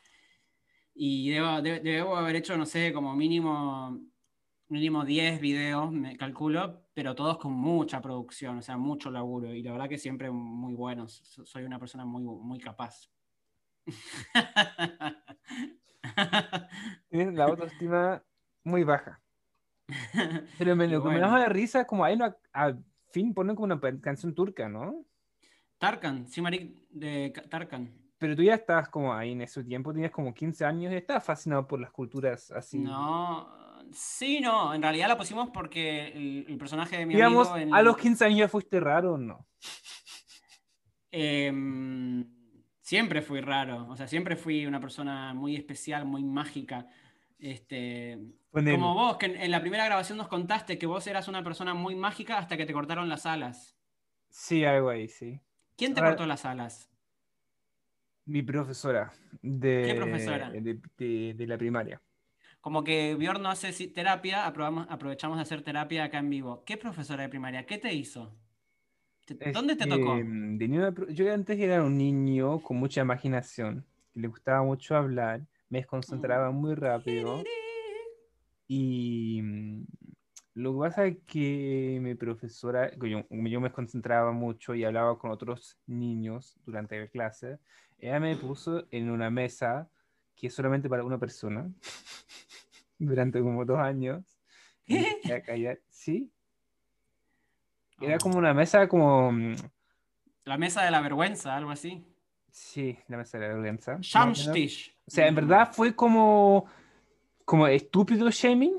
Y 0.95 1.31
debo, 1.31 1.61
de- 1.61 1.81
debo 1.81 2.17
haber 2.17 2.37
hecho, 2.37 2.57
no 2.57 2.67
sé, 2.67 2.93
como 2.93 3.15
mínimo, 3.17 4.01
mínimo 4.69 5.05
10 5.05 5.41
videos, 5.41 5.91
me 5.93 6.17
calculo, 6.17 6.87
pero 6.95 7.15
todos 7.15 7.39
con 7.39 7.53
mucha 7.53 8.01
producción, 8.01 8.59
o 8.59 8.63
sea, 8.63 8.77
mucho 8.79 9.11
laburo. 9.11 9.53
Y 9.55 9.63
la 9.63 9.73
verdad 9.73 9.89
que 9.89 9.99
siempre 9.99 10.31
muy 10.31 10.75
buenos. 10.75 11.13
So- 11.25 11.45
Soy 11.45 11.65
una 11.65 11.79
persona 11.79 12.05
muy, 12.05 12.23
muy 12.23 12.59
capaz. 12.61 13.11
Tienes 17.11 17.35
la 17.35 17.45
autoestima 17.45 18.23
muy 18.65 18.85
baja. 18.85 19.21
Pero 20.59 20.77
me, 20.77 20.87
lo 20.89 21.03
que 21.03 21.09
me 21.09 21.15
bueno. 21.21 21.31
da 21.31 21.41
de 21.41 21.49
risa 21.49 21.81
es 21.83 21.87
como 21.87 22.05
ahí 22.05 22.17
no, 22.17 22.35
al 22.53 22.83
fin 23.11 23.35
ponen 23.35 23.55
como 23.57 23.67
una 23.67 23.81
canción 24.01 24.35
turca, 24.35 24.69
¿no? 24.69 25.05
Tarkan, 25.79 26.27
Simarik 26.29 26.89
de 26.91 27.33
Ka- 27.35 27.43
Tarkan. 27.43 27.93
Pero 28.19 28.37
tú 28.37 28.43
ya 28.43 28.55
estabas 28.55 28.89
como 28.89 29.13
ahí 29.13 29.33
en 29.33 29.43
ese 29.43 29.63
tiempo, 29.65 29.93
tenías 29.93 30.11
como 30.13 30.33
15 30.33 30.65
años 30.65 30.93
y 30.93 30.97
estabas 30.97 31.25
fascinado 31.25 31.67
por 31.67 31.81
las 31.81 31.91
culturas 31.91 32.51
así. 32.53 32.79
No, 32.79 33.47
sí, 33.93 34.41
no, 34.41 34.73
en 34.73 34.81
realidad 34.81 35.09
la 35.09 35.19
pusimos 35.19 35.51
porque 35.51 36.09
el, 36.09 36.47
el 36.49 36.57
personaje 36.57 36.97
de 36.97 37.07
mi 37.07 37.15
Digamos, 37.15 37.49
amigo 37.51 37.63
en- 37.69 37.75
a 37.75 37.83
los 37.83 37.97
15 37.97 38.25
años 38.25 38.39
ya 38.39 38.49
fuiste 38.49 38.81
raro 38.81 39.15
o 39.15 39.19
no. 39.19 39.47
Em, 41.17 42.25
siempre 42.85 43.23
fui 43.23 43.41
raro, 43.41 43.87
o 43.89 43.97
sea, 43.97 44.07
siempre 44.07 44.37
fui 44.37 44.67
una 44.67 44.79
persona 44.79 45.33
muy 45.33 45.57
especial, 45.57 46.05
muy 46.05 46.23
mágica. 46.23 46.87
Este, 47.39 48.19
como 48.53 48.93
vos, 48.95 49.17
que 49.17 49.27
en, 49.27 49.37
en 49.41 49.51
la 49.51 49.61
primera 49.63 49.87
grabación 49.87 50.19
nos 50.19 50.29
contaste 50.29 50.79
que 50.79 50.87
vos 50.87 51.07
eras 51.07 51.27
una 51.27 51.43
persona 51.43 51.73
muy 51.75 51.95
mágica 51.95 52.37
hasta 52.39 52.57
que 52.59 52.67
te 52.67 52.73
cortaron 52.75 53.09
las 53.09 53.25
alas. 53.27 53.75
Sí, 54.29 54.65
algo 54.67 54.91
ahí, 54.91 55.09
sí. 55.09 55.41
¿Quién 55.77 55.95
te 55.95 56.01
Ahora- 56.01 56.11
cortó 56.13 56.27
las 56.27 56.45
alas? 56.45 56.91
Mi 58.27 58.43
profesora 58.43 59.13
de, 59.43 59.83
¿Qué 59.87 59.95
profesora? 59.95 60.51
de, 60.51 60.79
de- 60.99 61.35
de 61.35 61.47
la 61.47 61.57
primaria. 61.59 62.01
Como 62.61 62.83
que 62.85 63.15
Bjorn 63.17 63.43
no 63.43 63.51
hace 63.51 63.73
terapia, 63.89 64.47
aprobamos- 64.47 64.87
aprovechamos 64.91 65.37
de 65.39 65.43
hacer 65.43 65.63
terapia 65.63 66.05
acá 66.05 66.19
en 66.19 66.29
vivo. 66.31 66.65
¿Qué 66.65 66.77
profesora 66.77 67.23
de 67.23 67.29
primaria? 67.31 67.65
¿Qué 67.67 67.79
te 67.79 67.93
hizo? 67.95 68.35
¿Dónde 69.53 69.77
te 69.77 69.87
tocó? 69.87 70.15
una 70.15 70.93
pro- 70.93 71.09
yo 71.09 71.33
antes 71.33 71.59
era 71.59 71.83
un 71.83 71.97
niño 71.97 72.61
con 72.61 72.77
mucha 72.77 73.01
imaginación, 73.01 73.85
que 74.13 74.21
le 74.21 74.29
gustaba 74.29 74.63
mucho 74.63 74.97
hablar, 74.97 75.41
me 75.71 75.79
desconcentraba 75.79 76.51
Mm. 76.51 76.55
muy 76.55 76.75
rápido 76.75 77.43
y 78.69 79.41
mm, 79.43 79.85
lo 80.55 80.73
que 80.75 80.79
pasa 80.79 81.07
es 81.07 81.17
que 81.27 81.99
mi 82.01 82.15
profesora, 82.15 82.91
yo, 82.97 83.25
yo 83.31 83.61
me 83.61 83.73
concentraba 83.73 84.33
mucho 84.33 84.75
y 84.75 84.85
hablaba 84.85 85.19
con 85.19 85.31
otros 85.31 85.79
niños 85.87 86.57
durante 86.65 86.99
la 87.01 87.09
clase, 87.09 87.59
ella 87.99 88.21
me 88.21 88.37
puso 88.37 88.87
en 88.91 89.11
una 89.11 89.31
mesa 89.31 89.89
que 90.37 90.49
es 90.49 90.55
solamente 90.55 90.89
para 90.89 91.05
una 91.05 91.19
persona 91.19 91.71
durante 92.99 93.41
como 93.41 93.65
dos 93.65 93.79
años. 93.79 94.39
callar. 95.43 95.81
Sí, 95.89 96.31
era 98.01 98.17
Oh. 98.17 98.19
como 98.21 98.39
una 98.39 98.55
mesa 98.55 98.89
como... 98.89 99.33
mm, 99.33 99.55
La 100.45 100.59
mesa 100.59 100.83
de 100.85 100.91
la 100.91 101.01
vergüenza, 101.01 101.57
algo 101.57 101.71
así. 101.71 102.05
Sí, 102.51 102.99
la 103.09 103.17
mesa 103.17 103.39
de 103.39 103.49
la 103.49 103.55
vergüenza. 103.55 103.99
más 103.99 104.49
o 104.49 105.11
sea, 105.11 105.27
en 105.27 105.35
verdad 105.35 105.71
fue 105.73 105.95
como, 105.95 106.67
como 107.45 107.67
estúpido 107.67 108.31
shaming. 108.31 108.77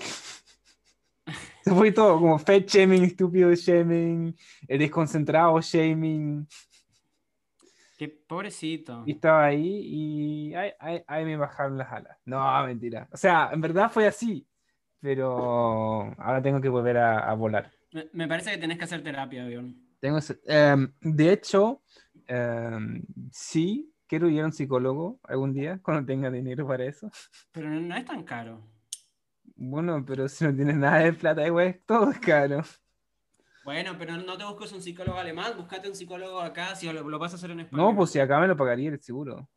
Eso 1.66 1.76
fue 1.76 1.92
todo, 1.92 2.20
como 2.20 2.40
fat 2.40 2.68
shaming, 2.68 3.04
estúpido 3.04 3.54
shaming, 3.54 4.36
el 4.68 4.80
desconcentrado 4.80 5.60
shaming. 5.62 6.48
Qué 7.98 8.10
pobrecito. 8.10 9.04
Y 9.06 9.14
estaba 9.14 9.46
ahí 9.46 9.80
y 9.84 10.56
ahí, 10.56 10.72
ahí- 10.80 11.04
ahí 11.08 11.26
me 11.26 11.38
bajaron 11.38 11.78
las 11.78 11.92
alas. 11.92 12.18
No, 12.26 12.64
mentira. 12.66 13.08
O 13.12 13.18
sea, 13.18 13.50
en 13.54 13.62
verdad 13.62 13.90
fue 13.90 14.06
así. 14.08 14.46
Pero 15.00 16.12
ahora 16.18 16.42
tengo 16.42 16.60
que 16.60 16.68
volver 16.70 16.98
a, 16.98 17.20
a 17.30 17.34
volar. 17.36 17.72
Me, 17.96 18.10
me 18.12 18.28
parece 18.28 18.52
que 18.52 18.58
tenés 18.58 18.78
que 18.78 18.84
hacer 18.84 19.02
terapia, 19.02 19.46
Bjorn. 19.48 19.74
Tengo, 20.02 20.20
em, 20.48 20.92
de 21.00 21.32
hecho, 21.32 21.82
em, 22.28 23.02
sí, 23.32 23.90
quiero 24.06 24.30
ir 24.30 24.42
a 24.42 24.46
un 24.48 24.52
psicólogo 24.52 25.18
algún 25.24 25.54
día, 25.54 25.80
cuando 25.82 26.06
tenga 26.06 26.30
dinero 26.30 26.68
para 26.68 26.84
eso. 26.84 27.10
Pero 27.54 27.70
no, 27.70 27.80
no 27.80 27.96
es 27.96 28.04
tan 28.04 28.24
caro. 28.24 28.62
Bueno, 29.56 30.04
pero 30.06 30.28
si 30.28 30.44
no 30.44 30.54
tienes 30.54 30.76
nada 30.76 30.98
de 30.98 31.14
plata, 31.14 31.48
igual 31.48 31.82
todo 31.86 32.12
es 32.12 32.20
caro. 32.20 32.62
Bueno, 33.64 33.96
pero 33.98 34.18
no 34.18 34.38
te 34.38 34.44
busques 34.44 34.74
un 34.74 34.82
psicólogo 34.82 35.18
alemán, 35.18 35.54
buscate 35.56 35.88
un 35.88 35.96
psicólogo 35.96 36.42
acá 36.42 36.76
si 36.76 36.92
lo, 36.92 37.08
lo 37.10 37.18
vas 37.18 37.32
a 37.32 37.36
hacer 37.38 37.52
en 37.52 37.62
español. 37.62 37.92
No, 37.92 37.96
pues 37.96 38.10
si 38.12 38.20
acá 38.20 38.42
me 38.42 38.48
lo 38.48 38.58
pagaría 38.58 38.90
el 38.90 39.02
seguro. 39.02 39.50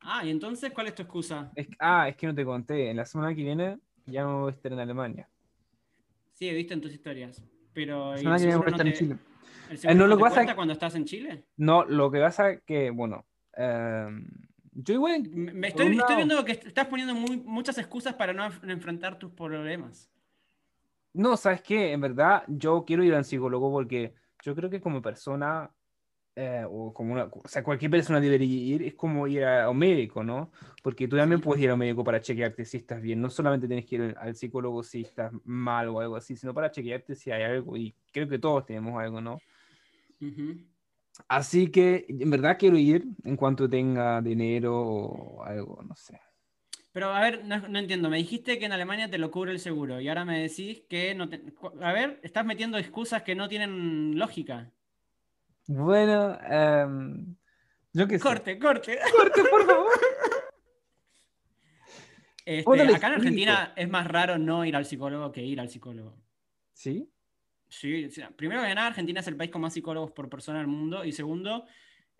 Ah, 0.00 0.24
y 0.24 0.30
entonces, 0.30 0.72
¿cuál 0.72 0.88
es 0.88 0.94
tu 0.96 1.02
excusa? 1.02 1.52
Es- 1.54 1.68
ah, 1.78 2.08
es 2.08 2.16
que 2.16 2.26
no 2.26 2.34
te 2.34 2.44
conté. 2.44 2.90
En 2.90 2.96
la 2.96 3.06
semana 3.06 3.34
que 3.34 3.42
viene 3.44 3.78
ya 4.06 4.24
no 4.24 4.40
voy 4.40 4.50
a 4.52 4.54
estar 4.56 4.72
en 4.72 4.80
Alemania. 4.80 5.28
Sí, 6.34 6.48
he 6.48 6.54
visto 6.54 6.74
en 6.74 6.80
tus 6.80 6.92
historias. 6.92 7.42
Pero 7.72 8.12
La 8.14 8.16
¿y 8.16 8.18
semana 8.20 8.36
el 8.36 8.40
que 8.40 8.46
viene 8.46 8.56
voy 8.56 8.66
a 8.66 8.70
seguro 8.70 8.70
estar 8.70 8.84
no 8.86 8.90
en 8.90 8.96
Chile. 8.98 9.16
¿El 9.70 9.78
seguro 9.78 9.94
no, 9.98 10.00
no 10.04 10.08
lo 10.08 10.14
te 10.16 10.18
que 10.18 10.22
pasa 10.28 10.42
es- 10.42 10.54
cuando 10.54 10.72
estás 10.72 10.94
en 10.96 11.04
Chile? 11.04 11.44
No, 11.56 11.84
lo 11.84 12.10
que 12.10 12.20
pasa 12.20 12.50
es 12.50 12.62
que, 12.62 12.90
bueno, 12.90 13.26
em, 13.54 14.26
yo 14.72 14.94
igual. 14.94 15.22
Me 15.30 15.68
estoy, 15.68 15.96
estoy 15.96 16.16
viendo 16.16 16.44
que 16.44 16.52
estás 16.52 16.86
poniendo 16.86 17.14
muy- 17.14 17.36
muchas 17.38 17.78
excusas 17.78 18.14
para 18.14 18.32
no 18.32 18.44
enf- 18.44 18.70
enfrentar 18.70 19.18
tus 19.18 19.32
problemas. 19.32 20.10
No, 21.12 21.36
¿sabes 21.36 21.62
qué? 21.62 21.92
En 21.92 22.00
verdad, 22.00 22.44
yo 22.48 22.84
quiero 22.84 23.02
ir 23.02 23.14
a 23.14 23.18
un 23.18 23.24
psicólogo 23.24 23.70
porque 23.72 24.14
yo 24.44 24.54
creo 24.54 24.70
que 24.70 24.80
como 24.80 25.02
persona, 25.02 25.70
eh, 26.36 26.64
o 26.68 26.92
como 26.94 27.12
una, 27.12 27.24
o 27.24 27.42
sea, 27.48 27.62
cualquier 27.62 27.90
persona 27.90 28.20
debería 28.20 28.74
ir, 28.76 28.82
es 28.82 28.94
como 28.94 29.26
ir 29.26 29.44
a, 29.44 29.64
a 29.64 29.70
un 29.70 29.78
médico, 29.78 30.22
¿no? 30.24 30.52
Porque 30.82 31.08
tú 31.08 31.16
también 31.16 31.40
Sí. 31.40 31.44
puedes 31.44 31.62
ir 31.62 31.70
a 31.70 31.74
un 31.74 31.80
médico 31.80 32.04
para 32.04 32.20
chequearte 32.20 32.64
si 32.64 32.78
estás 32.78 33.02
bien. 33.02 33.20
No 33.20 33.30
solamente 33.30 33.66
tienes 33.66 33.86
que 33.86 33.96
ir 33.96 34.14
al 34.18 34.34
psicólogo 34.36 34.82
si 34.82 35.02
estás 35.02 35.32
mal 35.44 35.88
o 35.88 36.00
algo 36.00 36.16
así, 36.16 36.36
sino 36.36 36.54
para 36.54 36.70
chequearte 36.70 37.14
si 37.14 37.30
hay 37.30 37.42
algo. 37.42 37.76
Y 37.76 37.94
creo 38.12 38.28
que 38.28 38.38
todos 38.38 38.64
tenemos 38.66 39.00
algo, 39.02 39.20
¿no? 39.20 39.38
Ujú. 40.20 40.66
Así 41.28 41.70
que 41.70 42.06
en 42.08 42.30
verdad 42.30 42.56
quiero 42.58 42.78
ir 42.78 43.04
en 43.24 43.36
cuanto 43.36 43.68
tenga 43.68 44.22
dinero 44.22 44.80
o 44.80 45.42
algo, 45.42 45.82
no 45.82 45.94
sé. 45.96 46.20
Pero 46.92 47.12
a 47.14 47.20
ver, 47.20 47.44
no, 47.44 47.68
no 47.68 47.78
entiendo. 47.78 48.08
Me 48.10 48.16
dijiste 48.16 48.58
que 48.58 48.66
en 48.66 48.72
Alemania 48.72 49.08
te 49.10 49.18
lo 49.18 49.30
cubre 49.30 49.52
el 49.52 49.60
seguro 49.60 50.00
y 50.00 50.08
ahora 50.08 50.24
me 50.24 50.40
decís 50.40 50.82
que 50.88 51.14
no 51.14 51.28
te... 51.28 51.42
A 51.82 51.92
ver, 51.92 52.20
estás 52.22 52.44
metiendo 52.44 52.78
excusas 52.78 53.22
que 53.22 53.34
no 53.34 53.48
tienen 53.48 54.18
lógica. 54.18 54.72
Bueno, 55.72 56.36
em, 56.50 57.36
yo 57.92 58.08
qué 58.08 58.18
sé. 58.18 58.24
Corte, 58.24 58.58
corte. 58.58 58.98
Corte, 59.16 59.42
por 59.48 59.66
favor. 59.66 59.86
Este, 62.46 62.64
¿Cómo 62.64 62.82
le 62.82 62.96
acá 62.96 63.08
en? 63.08 63.12
Argentina 63.12 63.74
es 63.76 63.88
más 63.88 64.08
raro 64.08 64.36
no 64.36 64.64
ir 64.64 64.74
al 64.74 64.84
psicólogo 64.84 65.30
que 65.30 65.44
ir 65.44 65.60
al 65.60 65.68
psicólogo. 65.68 66.16
¿Sí? 66.72 67.08
Sí, 67.68 68.06
o 68.06 68.10
sea, 68.10 68.30
primero 68.30 68.62
que 68.62 68.74
nada, 68.74 68.88
Argentina 68.88 69.20
es 69.20 69.28
el 69.28 69.36
país 69.36 69.50
con 69.50 69.60
más 69.60 69.74
psicólogos 69.74 70.10
por 70.10 70.28
persona 70.28 70.58
del 70.58 70.66
mundo. 70.66 71.04
Y 71.04 71.12
segundo, 71.12 71.66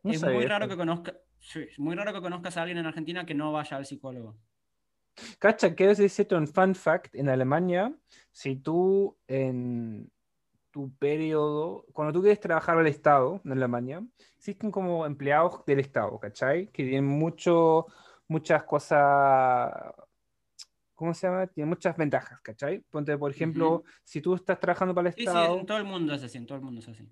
No 0.04 0.12
es 0.12 0.22
muy 0.22 0.46
raro 0.46 0.68
que 0.68 0.76
conozca, 0.76 1.16
sí, 1.40 1.60
es 1.68 1.78
muy 1.80 1.96
raro 1.96 2.12
que 2.12 2.20
conozcas 2.20 2.56
a 2.56 2.62
alguien 2.62 2.78
en 2.78 2.86
Argentina 2.86 3.26
que 3.26 3.34
no 3.34 3.50
vaya 3.50 3.76
al 3.76 3.86
psicólogo. 3.86 4.38
Cacha, 5.40 5.74
quiero 5.74 5.94
decirte 5.94 6.36
un 6.36 6.46
fun 6.46 6.76
fact. 6.76 7.16
En 7.16 7.28
Alemania, 7.28 7.92
si 8.30 8.56
tú 8.56 9.18
en 9.26 10.12
tu 10.70 10.94
periodo, 10.98 11.84
cuando 11.92 12.12
tú 12.12 12.20
quieres 12.22 12.40
trabajar 12.40 12.78
al 12.78 12.86
Estado 12.86 13.40
en 13.44 13.52
Alemania, 13.52 14.04
existen 14.36 14.70
como 14.70 15.06
empleados 15.06 15.64
del 15.66 15.80
Estado, 15.80 16.18
¿cachai? 16.20 16.68
Que 16.68 16.84
tienen 16.84 17.06
mucho, 17.06 17.86
muchas 18.28 18.64
cosas, 18.64 19.72
¿cómo 20.94 21.14
se 21.14 21.26
llama? 21.26 21.46
Tienen 21.46 21.68
muchas 21.70 21.96
ventajas, 21.96 22.40
¿cachai? 22.42 22.80
Ponte, 22.90 23.16
por 23.18 23.30
ejemplo, 23.30 23.82
Ujú. 23.82 23.90
si 24.04 24.20
tú 24.20 24.34
estás 24.34 24.60
trabajando 24.60 24.94
para 24.94 25.08
el 25.08 25.14
Sí, 25.14 25.26
sí, 25.28 25.38
Estado, 25.38 25.60
en 25.60 25.66
todo 25.66 25.78
el 25.78 25.84
mundo 25.84 26.12
es 26.14 26.22
así, 26.24 26.38
en 26.38 26.46
todo 26.46 26.58
el 26.58 26.64
mundo 26.64 26.80
es 26.80 26.88
así. 26.88 27.08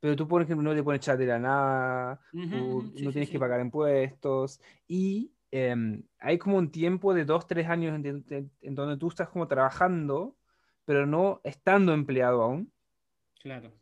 pero 0.00 0.16
tú, 0.16 0.26
por 0.28 0.42
ejemplo, 0.42 0.62
no 0.74 0.98
te 0.98 1.16
de 1.16 1.26
la 1.26 1.38
nada, 1.38 2.20
tú 2.48 2.82
ujú, 2.82 2.96
no 2.98 3.12
sí, 3.12 3.12
sí, 3.12 3.22
tienes 3.22 3.30
sí. 3.30 3.30
que 3.30 3.38
pagar 3.38 3.60
impuestos 3.60 4.60
y 4.86 5.34
em, 5.50 6.02
hay 6.18 6.38
como 6.38 6.56
un 6.58 6.70
tiempo 6.70 7.12
de 7.14 7.24
dos, 7.24 7.46
tres 7.46 7.68
años 7.68 7.94
en, 7.96 8.24
en- 8.30 8.52
en 8.60 8.74
donde 8.74 8.96
tú 8.96 9.08
estás 9.08 9.28
como 9.28 9.46
trabajando, 9.48 10.36
pero 10.84 11.06
no 11.06 11.40
estando 11.44 11.92
empleado 11.92 12.42
aún. 12.42 12.72
Claro. 13.42 13.72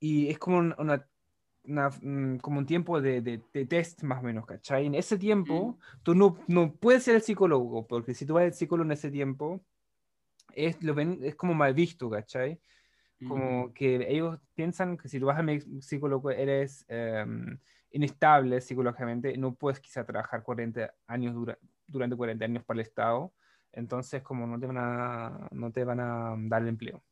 Y 0.00 0.28
es 0.28 0.38
como 0.38 0.58
un- 0.58 0.74
una, 0.78 1.06
una, 1.64 1.90
mm, 1.90 2.38
como 2.38 2.58
un 2.60 2.66
tiempo 2.66 3.00
de, 3.00 3.20
de- 3.20 3.42
de 3.52 3.66
test 3.66 4.02
más 4.02 4.20
o 4.20 4.22
menos, 4.26 4.46
¿cachai? 4.46 4.86
En 4.86 4.94
ese 4.94 5.18
tiempo 5.18 5.78
tú 6.02 6.14
no, 6.14 6.38
no 6.46 6.72
puedes 6.74 7.02
ser 7.02 7.16
el 7.16 7.22
psicólogo, 7.22 7.86
porque 7.86 8.14
si 8.14 8.24
tú 8.26 8.34
vas 8.34 8.44
al 8.44 8.54
psicólogo 8.54 8.86
en 8.86 8.92
ese 8.92 9.10
tiempo, 9.10 9.60
es, 10.54 10.82
lo 10.82 10.94
ven, 10.94 11.18
es 11.22 11.34
como 11.36 11.54
mal 11.54 11.74
visto, 11.74 12.08
¿cachai? 12.08 12.60
Como 13.26 13.74
que 13.74 14.06
ellos 14.08 14.38
piensan 14.54 14.96
que 14.96 15.08
si 15.08 15.18
tú 15.18 15.26
vas 15.26 15.38
al 15.38 15.60
psicólogo 15.82 16.30
eres, 16.30 16.84
em, 16.88 17.58
inestable 17.90 18.60
psicológicamente, 18.60 19.36
no 19.36 19.54
puedes 19.54 19.80
quizá 19.80 20.04
trabajar 20.04 20.42
40 20.44 20.94
años 21.08 21.34
dura- 21.34 21.58
durante 21.86 22.14
40 22.16 22.44
años 22.44 22.62
para 22.64 22.80
el 22.80 22.86
Estado, 22.86 23.32
entonces 23.78 24.22
como 24.22 24.46
no 24.46 24.58
te 24.60 24.66
van 24.66 24.78
a, 24.78 25.48
no 25.52 25.72
te 25.72 25.84
van 25.84 26.00
a 26.00 26.34
dar 26.38 26.62
el 26.62 26.68
empleo. 26.68 27.02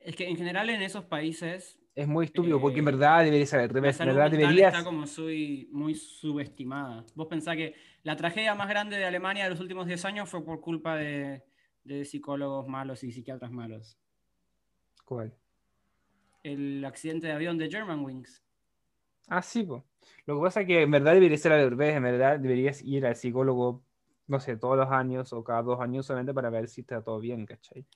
Es 0.00 0.14
que 0.16 0.28
en 0.28 0.36
general 0.36 0.70
en 0.70 0.82
esos 0.82 1.04
países 1.04 1.78
Es 1.96 2.06
muy 2.06 2.26
estúpido 2.26 2.60
porque 2.60 2.78
en 2.80 2.84
Eh, 2.84 2.86
verdad 2.86 3.24
debería 3.24 3.46
ser 3.46 3.60
al 3.60 3.70
la 3.80 3.92
revés, 3.92 3.98
en 4.00 4.06
salud 4.06 4.06
verdad 4.06 4.30
deberías... 4.30 4.74
está 4.74 4.84
como 4.84 5.06
sui- 5.06 5.68
muy 5.72 5.94
subestimada. 5.94 7.04
Vos 7.14 7.28
pensás 7.28 7.56
que 7.56 7.74
la 8.04 8.16
tragedia 8.16 8.54
más 8.54 8.68
grande 8.68 8.96
de 8.98 9.04
Alemania 9.06 9.44
de 9.44 9.50
los 9.50 9.60
últimos 9.60 9.86
10 9.86 10.04
años 10.04 10.28
fue 10.30 10.44
por 10.44 10.60
culpa 10.60 10.96
de, 10.96 11.44
de 11.84 12.04
psicólogos 12.04 12.68
malos 12.68 13.04
y 13.04 13.12
psiquiatras 13.12 13.50
malos. 13.52 13.98
¿Cuál? 15.04 15.38
El 16.42 16.82
accidente 16.86 17.26
de 17.26 17.34
avión 17.34 17.58
de 17.58 17.68
Germanwings. 17.70 18.42
Ah, 19.28 19.42
sí, 19.42 19.64
po. 19.64 19.88
Lo 20.26 20.36
que 20.36 20.42
pasa 20.42 20.60
es 20.62 20.66
que 20.68 20.82
en 20.82 20.90
verdad 20.90 21.14
debería 21.14 21.36
ser 21.38 21.52
al 21.52 21.68
revés, 21.70 21.96
en 21.96 22.02
verdad 22.04 22.38
deberías 22.38 22.82
ir 22.82 23.06
al 23.06 23.16
psicólogo, 23.16 23.84
no 24.28 24.40
sé, 24.40 24.56
todos 24.56 24.76
los 24.76 24.90
años 24.90 25.32
o 25.32 25.42
cada 25.44 25.62
dos 25.62 25.80
años 25.80 26.06
solamente 26.06 26.34
para 26.34 26.50
ver 26.50 26.68
si 26.68 26.80
está 26.82 27.02
todo 27.02 27.20
bien, 27.20 27.46
¿cachai? 27.46 27.86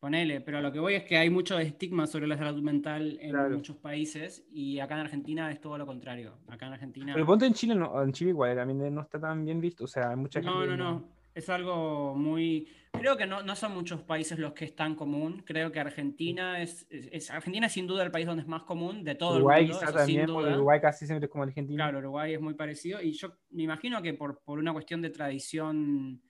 Ponele, 0.00 0.40
pero 0.40 0.60
lo 0.60 0.72
que 0.72 0.80
voy 0.80 0.94
es 0.94 1.04
que 1.04 1.16
hay 1.16 1.30
mucho 1.30 1.56
estigma 1.60 2.08
sobre 2.08 2.26
la 2.26 2.36
salud 2.36 2.60
mental 2.60 3.18
en 3.20 3.30
Claro. 3.30 3.54
muchos 3.56 3.76
países 3.76 4.44
y 4.50 4.80
acá 4.80 4.94
en 4.94 5.00
Argentina 5.02 5.48
es 5.52 5.60
todo 5.60 5.78
lo 5.78 5.86
contrario. 5.86 6.38
Acá 6.48 6.66
en 6.66 6.72
Argentina... 6.72 7.12
Pero 7.14 7.24
ponte 7.24 7.46
en 7.46 7.54
Chile, 7.54 7.76
no, 7.76 8.02
en 8.02 8.12
Chile 8.12 8.30
igual 8.30 8.56
también 8.56 8.92
no 8.92 9.02
está 9.02 9.20
tan 9.20 9.44
bien 9.44 9.60
visto, 9.60 9.84
o 9.84 9.86
sea, 9.86 10.10
hay 10.10 10.16
mucha 10.16 10.40
No, 10.40 10.60
gente... 10.62 10.76
no, 10.76 10.76
no. 10.76 11.21
Es 11.34 11.48
algo 11.48 12.14
muy. 12.14 12.68
Creo 12.92 13.16
que 13.16 13.26
no, 13.26 13.42
no 13.42 13.56
son 13.56 13.72
muchos 13.72 14.02
países 14.02 14.38
los 14.38 14.52
que 14.52 14.66
es 14.66 14.76
tan 14.76 14.94
común. 14.94 15.42
Creo 15.46 15.72
que 15.72 15.80
Argentina 15.80 16.60
es, 16.60 16.86
es- 16.90 17.08
es- 17.10 17.30
Argentina 17.30 17.66
es 17.66 17.72
sin 17.72 17.86
duda 17.86 18.02
el 18.04 18.10
país 18.10 18.26
donde 18.26 18.42
es 18.42 18.48
más 18.48 18.64
común 18.64 19.02
de 19.02 19.14
todo 19.14 19.36
Uruguay 19.36 19.62
el 19.64 19.70
mundo. 19.70 19.80
quizá 19.80 19.92
también, 19.92 20.26
porque. 20.26 20.52
Uruguay 20.52 20.80
casi 20.80 21.06
siempre 21.06 21.26
es 21.26 21.30
como 21.32 21.44
Argentina. 21.44 21.84
Claro, 21.84 21.98
Uruguay 22.00 22.34
es 22.34 22.40
muy 22.40 22.52
parecido. 22.54 23.00
Y 23.00 23.12
yo 23.12 23.32
me 23.50 23.62
imagino 23.62 24.02
que 24.02 24.12
por, 24.12 24.42
por 24.44 24.58
una 24.58 24.72
cuestión 24.74 25.00
de 25.00 25.08
tradición 25.10 26.20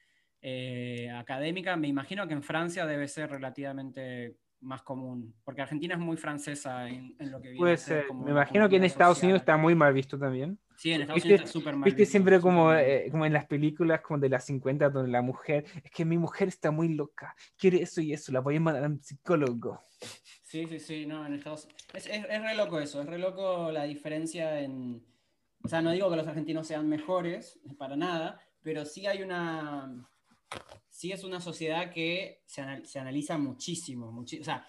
eh, 0.41 1.11
académica, 1.15 1.77
me 1.77 1.89
imagino 1.89 2.27
que 2.27 2.35
en 2.35 2.43
Francia 2.43 2.87
debe 2.87 3.09
ser 3.09 3.31
relativamente 3.31 4.37
más 4.61 4.83
común. 4.83 5.35
Porque 5.45 5.63
Argentina 5.63 5.95
es 5.95 6.01
muy 6.01 6.17
francesa 6.17 6.89
en, 6.89 7.17
en 7.19 7.31
lo 7.33 7.41
que 7.41 7.49
viene 7.49 7.59
Puede 7.59 7.77
ser 7.77 8.07
como 8.07 8.25
Me 8.25 8.31
imagino 8.31 8.69
que 8.69 8.77
en 8.77 8.85
Estados 8.85 9.17
social. 9.19 9.31
Unidos 9.31 9.43
está 9.43 9.57
muy 9.57 9.75
mal 9.75 9.93
visto 9.93 10.17
también. 10.19 10.59
Sí, 10.83 10.91
en 10.93 11.03
Estados 11.03 11.23
¿Viste- 11.23 11.29
Unidos 11.35 11.49
está 11.49 11.53
súper 11.61 11.77
mal. 11.77 11.85
Viste 11.85 12.07
siempre 12.07 12.41
como, 12.41 12.75
eh, 12.75 13.07
como 13.13 13.25
en 13.25 13.33
las 13.33 13.47
películas 13.47 14.01
como 14.01 14.19
de 14.19 14.29
las 14.29 14.45
50 14.47 14.91
donde 14.91 15.13
la 15.13 15.23
mujer, 15.23 15.65
es 15.85 15.93
que 15.93 16.05
mi 16.05 16.19
mujer 16.19 16.49
está 16.49 16.73
muy 16.73 16.89
loca, 16.89 17.37
quiere 17.57 17.81
eso 17.83 18.01
y 18.01 18.13
eso, 18.13 18.33
la 18.33 18.41
voy 18.41 18.57
a 18.57 18.61
mandar 18.61 18.83
a 18.83 18.89
un 18.89 19.01
psicólogo. 19.01 19.81
Sí, 20.43 20.67
sí, 20.67 20.81
sí, 20.81 21.07
no, 21.07 21.25
en 21.25 21.35
Estados 21.35 21.69
es, 21.95 22.07
es, 22.09 22.25
es 22.29 22.43
re 22.43 22.57
loco 22.57 22.81
eso, 22.81 23.01
es 23.01 23.07
re 23.07 23.19
loco 23.19 23.71
la 23.71 23.85
diferencia 23.85 24.61
en... 24.61 25.07
O 25.63 25.69
sea, 25.69 25.81
no 25.83 25.93
digo 25.93 26.11
que 26.11 26.17
los 26.17 26.27
argentinos 26.27 26.67
sean 26.67 26.89
mejores, 26.89 27.61
para 27.79 27.95
nada, 27.95 28.41
pero 28.61 28.85
sí 28.85 29.07
hay 29.07 29.23
una... 29.23 30.05
Sí 30.89 31.13
es 31.13 31.23
una 31.23 31.41
sociedad 31.41 31.93
que 31.93 32.43
se, 32.47 32.61
anal- 32.61 32.85
se 32.87 32.99
analiza 32.99 33.39
muchísimo, 33.39 34.11
muchi- 34.11 34.41
o 34.41 34.45
sea, 34.45 34.67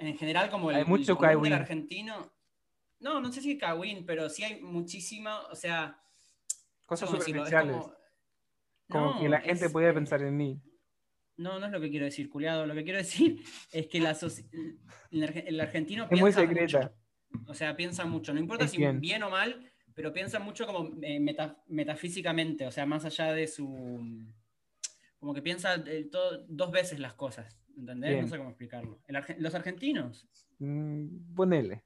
en 0.00 0.18
general 0.18 0.50
como 0.50 0.70
el, 0.70 0.78
Hay 0.78 0.84
mucho 0.84 1.16
el 1.22 1.52
argentino... 1.52 2.32
No, 3.00 3.20
no 3.20 3.30
sé 3.32 3.40
si 3.42 3.58
cagüín, 3.58 4.06
pero 4.06 4.28
sí 4.28 4.42
hay 4.44 4.60
muchísima, 4.62 5.42
o 5.48 5.54
sea... 5.54 6.00
Cosas 6.86 7.10
superficiales. 7.10 7.76
como- 7.76 7.94
Como, 8.88 9.20
que 9.20 9.28
la 9.28 9.40
gente 9.40 9.66
es, 9.66 9.72
puede 9.72 9.92
pensar 9.92 10.22
en 10.22 10.36
mí. 10.36 10.60
no, 11.36 11.58
no 11.58 11.66
es 11.66 11.72
lo 11.72 11.80
que 11.80 11.90
quiero 11.90 12.04
decir, 12.06 12.28
culiado. 12.30 12.64
Lo 12.66 12.74
que 12.74 12.84
quiero 12.84 12.98
decir 12.98 13.42
es 13.72 13.86
que 13.88 14.00
la 14.00 14.12
soci- 14.14 14.48
el, 15.10 15.22
el 15.22 15.60
argentino 15.60 16.04
Es 16.04 16.10
muy 16.12 16.18
piensa 16.32 16.40
secreta. 16.40 16.94
mucho. 17.30 17.50
O 17.50 17.54
sea, 17.54 17.76
piensa 17.76 18.04
mucho. 18.06 18.32
No 18.32 18.40
importa 18.40 18.64
Es 18.64 18.70
si 18.70 18.78
bien. 18.78 19.00
bien. 19.00 19.22
o 19.24 19.30
mal, 19.30 19.60
pero 19.94 20.12
piensa 20.12 20.38
mucho 20.38 20.66
como 20.66 20.90
eh, 21.02 21.18
meta- 21.20 21.60
metafísicamente. 21.66 22.66
O 22.66 22.70
sea, 22.70 22.86
más 22.86 23.04
allá 23.04 23.32
de 23.34 23.46
su. 23.48 24.24
Como 25.18 25.34
que 25.34 25.42
piensa 25.42 25.82
todo- 26.12 26.44
dos 26.48 26.70
veces 26.70 26.98
las 27.00 27.14
cosas. 27.14 27.58
¿Entendés? 27.76 28.10
Bien. 28.12 28.22
No 28.22 28.28
sé 28.30 28.36
cómo 28.38 28.50
explicarlo. 28.50 29.00
El 29.08 29.22
los 29.42 29.54
argentinos. 29.54 30.28
Mm, 30.60 31.34
ponele. 31.34 31.84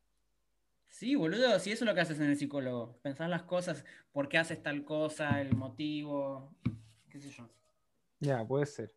Sí, 0.90 1.14
boludo, 1.14 1.58
si 1.58 1.70
eso 1.70 1.84
es 1.84 1.88
lo 1.88 1.94
que 1.94 2.00
haces 2.00 2.18
en 2.18 2.30
el 2.30 2.36
psicólogo. 2.36 2.98
Pensás 3.00 3.30
las 3.30 3.44
cosas, 3.44 3.84
por 4.12 4.28
qué 4.28 4.38
haces 4.38 4.62
tal 4.62 4.84
cosa, 4.84 5.40
el 5.40 5.54
motivo, 5.56 6.52
qué 7.08 7.18
sé 7.18 7.30
yo. 7.30 7.48
Ya, 8.18 8.44
puede 8.46 8.66
ser. 8.66 8.92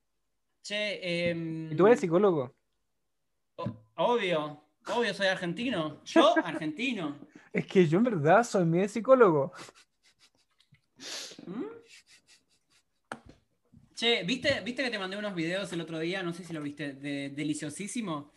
Che, 0.61 1.29
em, 1.29 1.71
¿Y 1.71 1.75
tú 1.75 1.87
eres 1.87 1.99
psicólogo? 1.99 2.53
Obvio, 3.95 4.63
obvio 4.87 5.13
soy 5.13 5.27
argentino. 5.27 6.03
Yo, 6.03 6.33
argentino. 6.43 7.17
Es 7.53 7.67
que 7.67 7.87
yo 7.87 7.99
en 7.99 8.03
verdad 8.05 8.43
soy 8.43 8.65
mi 8.65 8.87
psicólogo. 8.87 9.53
¿Mm? 11.45 11.63
Che, 13.93 14.23
¿viste, 14.23 14.61
¿viste 14.61 14.83
que 14.83 14.89
te 14.89 14.99
mandé 14.99 15.15
unos 15.15 15.35
videos 15.35 15.71
el 15.71 15.81
otro 15.81 15.99
día? 15.99 16.23
No 16.23 16.33
sé 16.33 16.43
si 16.43 16.51
lo 16.51 16.61
viste, 16.61 16.93
de 16.93 17.29
deliciosísimo. 17.29 18.31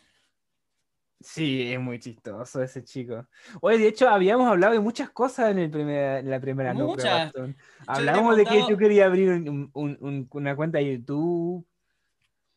Sí, 1.19 1.73
es 1.73 1.79
muy 1.79 1.99
chistoso 1.99 2.61
ese 2.61 2.83
chico. 2.83 3.27
Oye, 3.61 3.79
de 3.79 3.87
hecho, 3.87 4.07
habíamos 4.07 4.47
hablado 4.47 4.73
de 4.73 4.79
muchas 4.79 5.09
cosas 5.09 5.49
en, 5.51 5.57
el 5.57 5.71
primer, 5.71 6.19
en 6.19 6.29
la 6.29 6.39
primera 6.39 6.73
no 6.73 6.87
Muchas. 6.87 7.33
he 7.35 7.55
Hablamos 7.87 8.37
de 8.37 8.45
que 8.45 8.65
yo 8.69 8.77
quería 8.77 9.07
abrir 9.07 9.29
un- 9.31 9.71
un- 9.73 9.97
un- 9.99 10.27
una 10.31 10.55
cuenta 10.55 10.77
de 10.77 10.93
YouTube. 10.97 11.65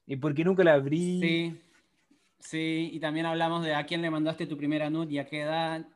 ¿Y 0.07 0.17
por 0.17 0.35
qué 0.35 0.45
nunca 0.45 0.63
la 0.63 0.75
abrí? 0.75 1.21
Sí, 1.21 1.61
sí, 2.39 2.91
y 2.93 3.01
también 3.01 3.27
hablamos 3.27 3.65
de 3.65 3.75
a 3.75 3.87
quién 3.87 4.03
le 4.03 4.11
mandaste 4.11 4.47
tu 4.47 4.57
primera 4.59 4.91
nud 4.91 5.09
y 5.09 5.19
a 5.19 5.25
qué 5.27 5.41
edad. 5.43 5.87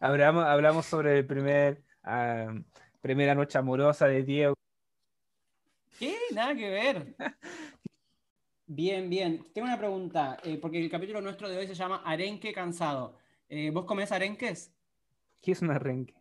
Hablamos, 0.00 0.44
hablamos 0.44 0.86
sobre 0.86 1.18
el 1.18 1.26
primer 1.26 1.82
ah, 2.02 2.52
primera 3.00 3.34
noche 3.34 3.58
amorosa 3.58 4.06
de 4.06 4.22
Diego. 4.22 4.54
¿Qué? 5.98 6.16
Nada 6.32 6.54
que 6.54 6.68
ver. 6.70 7.14
Bien, 8.66 9.10
bien. 9.10 9.46
Tengo 9.52 9.66
una 9.66 9.78
pregunta, 9.78 10.38
eh, 10.42 10.56
porque 10.56 10.82
el 10.82 10.90
capítulo 10.90 11.20
nuestro 11.20 11.48
de 11.48 11.58
hoy 11.58 11.66
se 11.66 11.74
llama 11.74 12.02
Arenque 12.04 12.52
cansado. 12.52 13.16
Eh, 13.48 13.70
¿Vos 13.70 13.84
comés 13.84 14.10
arenques? 14.10 14.74
¿Qué 15.42 15.52
es 15.52 15.60
un 15.60 15.70
arranque? 15.70 16.14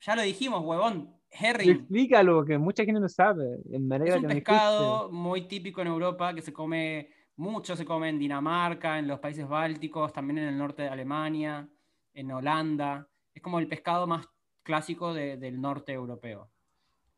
Ya 0.00 0.16
lo 0.16 0.22
dijimos, 0.22 0.62
huevón. 0.64 1.14
Herring. 1.30 1.70
Explícalo, 1.70 2.44
que 2.44 2.58
mucha 2.58 2.84
gente 2.84 3.00
no 3.00 3.08
sabe. 3.08 3.58
En 3.70 3.90
Es 3.92 4.14
un 4.14 4.22
pescado 4.22 5.10
muy 5.10 5.46
típico 5.48 5.80
en 5.82 5.88
Europa 5.88 6.34
que 6.34 6.42
se 6.42 6.52
come 6.52 7.10
mucho, 7.36 7.76
se 7.76 7.84
come 7.84 8.08
en 8.08 8.18
Dinamarca, 8.18 8.98
en 8.98 9.08
los 9.08 9.18
países 9.20 9.46
bálticos, 9.46 10.12
también 10.12 10.38
en 10.38 10.48
el 10.48 10.58
norte 10.58 10.82
de 10.82 10.88
Alemania, 10.88 11.68
en 12.12 12.30
Holanda. 12.30 13.08
Es 13.32 13.40
como 13.42 13.58
el 13.58 13.68
pescado 13.68 14.06
más 14.06 14.28
clásico 14.62 15.14
de- 15.14 15.36
del 15.36 15.60
norte 15.60 15.92
europeo. 15.92 16.50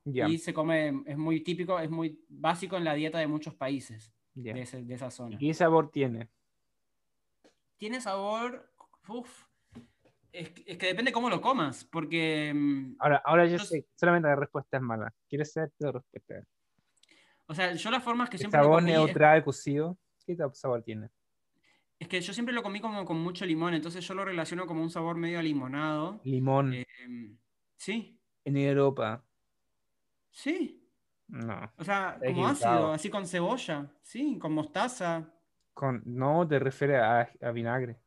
Ya, 0.04 0.28
Y 0.28 0.38
se 0.38 0.54
come, 0.54 1.02
es 1.06 1.16
muy 1.18 1.40
típico, 1.42 1.78
es 1.80 1.90
muy 1.90 2.24
básico 2.28 2.76
en 2.76 2.84
la 2.84 2.94
dieta 2.94 3.18
de 3.18 3.26
muchos 3.26 3.54
países 3.54 4.15
de, 4.36 4.60
ese- 4.62 4.82
de 4.82 4.94
esa 4.94 5.10
zona. 5.10 5.34
¿Y 5.34 5.38
qué 5.38 5.54
sabor 5.54 5.90
tiene? 5.90 6.28
Tiene 7.78 8.00
sabor, 8.00 8.70
uf, 9.08 9.44
es, 10.32 10.50
que- 10.50 10.64
es 10.66 10.78
que 10.78 10.86
depende 10.86 11.12
cómo 11.12 11.30
lo 11.30 11.40
comas, 11.40 11.84
porque, 11.84 12.52
mm, 12.54 12.96
Ahora, 12.98 13.22
ahora 13.24 13.46
yo 13.46 13.56
Yo- 13.56 13.64
sé, 13.64 13.86
solamente 13.94 14.28
la 14.28 14.36
respuesta 14.36 14.76
es 14.76 14.82
mala. 14.82 15.12
¿Quieres 15.28 15.52
saber 15.52 15.72
la 15.78 15.92
respuesta? 15.92 16.34
o 17.48 17.54
sea, 17.54 17.72
yo 17.74 17.90
las 17.90 18.02
formas 18.02 18.28
que 18.28 18.36
¿El 18.36 18.40
siempre 18.40 18.60
sabor 18.60 18.80
comí 18.80 18.90
es- 18.92 18.98
neutral, 18.98 19.44
cocido? 19.44 19.98
¿Qué 20.26 20.36
sabor 20.52 20.82
tiene? 20.82 21.08
es 21.98 22.08
que 22.08 22.20
yo 22.20 22.34
siempre 22.34 22.54
lo 22.54 22.62
comí 22.62 22.78
como 22.80 23.06
con 23.06 23.18
mucho 23.18 23.46
limón, 23.46 23.72
entonces 23.72 24.06
yo 24.06 24.12
lo 24.14 24.22
relaciono 24.24 24.66
como 24.66 24.82
un 24.82 24.90
sabor 24.90 25.16
medio 25.16 25.40
limonado. 25.40 26.20
Limón 26.24 26.74
Eh, 26.74 26.84
sí, 27.76 28.20
en 28.44 28.56
Europa. 28.58 29.24
sí. 30.30 30.85
No. 31.28 31.72
O 31.78 31.84
sea, 31.84 32.20
Está 32.20 32.32
como 32.32 32.48
equivocado. 32.48 32.48
ácido, 32.48 32.92
así 32.92 33.10
con 33.10 33.26
cebolla, 33.26 33.90
sí, 34.02 34.38
con 34.38 34.52
mostaza, 34.52 35.32
Con, 35.74 36.02
no 36.06 36.46
te 36.48 36.58
refiere 36.58 36.96
a, 36.98 37.30
a 37.40 37.50
vinagre. 37.52 38.00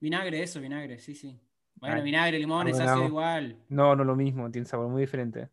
vinagre, 0.00 0.42
eso, 0.42 0.60
vinagre, 0.60 0.98
sí, 0.98 1.14
sí. 1.14 1.40
Bueno, 1.74 2.00
Ay, 2.00 2.02
vinagre, 2.02 2.38
limón, 2.38 2.68
es 2.68 2.80
abonado. 2.80 2.80
ácido 2.80 3.04
igual. 3.04 3.64
No, 3.68 3.96
no 3.96 4.04
lo 4.04 4.16
mismo, 4.16 4.50
tiene 4.50 4.66
sabor 4.66 4.88
muy 4.88 5.02
diferente. 5.02 5.50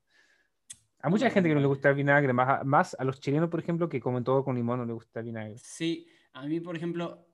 A 0.99 1.09
mucha 1.09 1.29
gente 1.29 1.47
que 1.49 1.55
no 1.55 1.61
le 1.61 1.67
gusta 1.67 1.89
el 1.89 1.95
vinagre, 1.95 2.33
más 2.33 2.61
a, 2.61 2.63
más 2.65 2.95
a 2.99 3.03
los 3.05 3.19
chilenos, 3.21 3.49
por 3.49 3.59
ejemplo, 3.61 3.87
que 3.89 4.01
comen 4.01 4.23
todo 4.25 4.43
con 4.43 4.55
limón, 4.55 4.79
no 4.79 4.85
le 4.85 4.93
gusta 4.93 5.19
el 5.21 5.25
vinagre. 5.27 5.61
Sí, 5.61 6.07
a 6.33 6.45
mí, 6.45 6.59
por 6.59 6.75
ejemplo, 6.75 7.24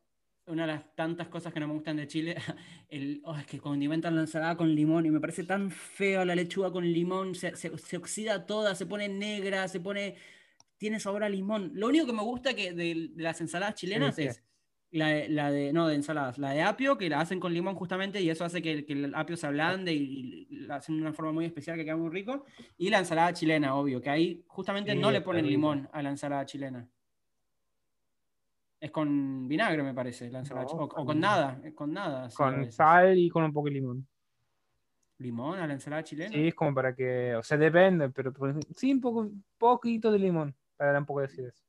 una 0.51 0.63
de 0.67 0.73
las 0.73 0.95
tantas 0.95 1.27
cosas 1.27 1.53
que 1.53 1.59
no 1.59 1.67
me 1.67 1.73
gustan 1.73 1.97
de 1.97 2.07
Chile, 2.07 2.35
el, 2.89 3.21
oh, 3.25 3.35
es 3.37 3.45
que 3.45 3.59
condimentan 3.59 4.15
la 4.15 4.21
ensalada 4.21 4.55
con 4.57 4.73
limón 4.75 5.05
y 5.05 5.09
me 5.11 5.19
parece 5.19 5.43
tan 5.43 5.71
feo 5.71 6.23
la 6.25 6.35
lechuga 6.35 6.71
con 6.71 6.83
limón, 6.85 7.33
se, 7.35 7.55
se- 7.55 7.77
se 7.77 7.97
oxida 7.97 8.45
toda, 8.45 8.75
se 8.75 8.85
pone 8.85 9.09
negra, 9.09 9.67
se 9.67 9.79
pone, 9.79 10.15
tiene 10.77 10.99
sabor 10.99 11.23
a 11.23 11.29
limón. 11.29 11.71
Lo 11.73 11.87
único 11.87 12.05
que 12.05 12.13
me 12.13 12.23
gusta 12.23 12.53
que 12.53 12.73
de, 12.73 13.09
de 13.13 13.23
las 13.23 13.39
ensaladas 13.41 13.75
chilenas 13.75 14.15
es 14.29 14.43
la, 14.91 15.07
de- 15.07 15.29
la 15.29 15.51
de, 15.51 15.71
no, 15.71 15.87
de 15.87 15.95
ensaladas, 15.95 16.37
la 16.37 16.51
de 16.51 16.61
apio, 16.63 16.97
que 16.97 17.07
la 17.09 17.21
hacen 17.21 17.39
con 17.39 17.53
limón 17.53 17.75
justamente 17.75 18.19
y 18.21 18.29
eso 18.29 18.43
hace 18.43 18.61
que, 18.61 18.71
el- 18.73 18.85
que 18.85 18.93
el 18.93 19.15
apio 19.15 19.37
se 19.37 19.47
ablande 19.47 19.93
y, 19.93 20.47
y 20.49 20.55
la 20.67 20.75
hacen 20.75 20.95
de 20.97 21.01
una 21.01 21.13
forma 21.13 21.31
muy 21.31 21.45
especial 21.45 21.77
que 21.77 21.85
queda 21.85 21.95
muy 21.95 22.09
rico. 22.09 22.45
Y 22.77 22.89
la 22.89 22.99
ensalada 22.99 23.31
chilena, 23.33 23.75
obvio, 23.75 24.01
que 24.01 24.09
ahí 24.09 24.43
justamente 24.47 24.91
Sí, 24.93 24.99
no 24.99 25.11
le 25.11 25.21
ponen 25.21 25.47
limón 25.47 25.89
a 25.93 26.01
la 26.03 26.09
ensalada 26.09 26.45
chilena. 26.45 26.89
Es 28.81 28.89
con 28.89 29.47
vinagre, 29.47 29.83
me 29.83 29.93
parece, 29.93 30.31
la 30.31 30.39
ensalada. 30.39 30.65
No, 30.65 30.71
o, 30.71 30.83
o 30.85 31.05
con- 31.05 31.19
nada, 31.19 31.61
eh, 31.63 31.71
con 31.71 31.93
nada. 31.93 32.27
Con 32.35 32.71
sal 32.71 33.15
y 33.15 33.29
con 33.29 33.43
un 33.43 33.53
poco 33.53 33.67
de 33.67 33.75
limón. 33.75 34.07
¿Limón 35.19 35.59
a 35.59 35.67
la 35.67 35.73
ensalada 35.73 36.03
chilena? 36.03 36.31
Sí, 36.31 36.47
es 36.47 36.55
como 36.55 36.73
para 36.73 36.95
que, 36.95 37.35
o 37.35 37.43
sea, 37.43 37.59
depende, 37.59 38.09
pero 38.09 38.31
ejemplo, 38.31 38.59
sí, 38.75 38.91
un 38.91 38.99
poco, 38.99 39.29
poquito 39.59 40.11
de 40.11 40.17
limón, 40.17 40.55
para 40.75 40.93
dar 40.93 41.01
un 41.01 41.05
poco 41.05 41.19
de 41.19 41.27
acidez. 41.27 41.63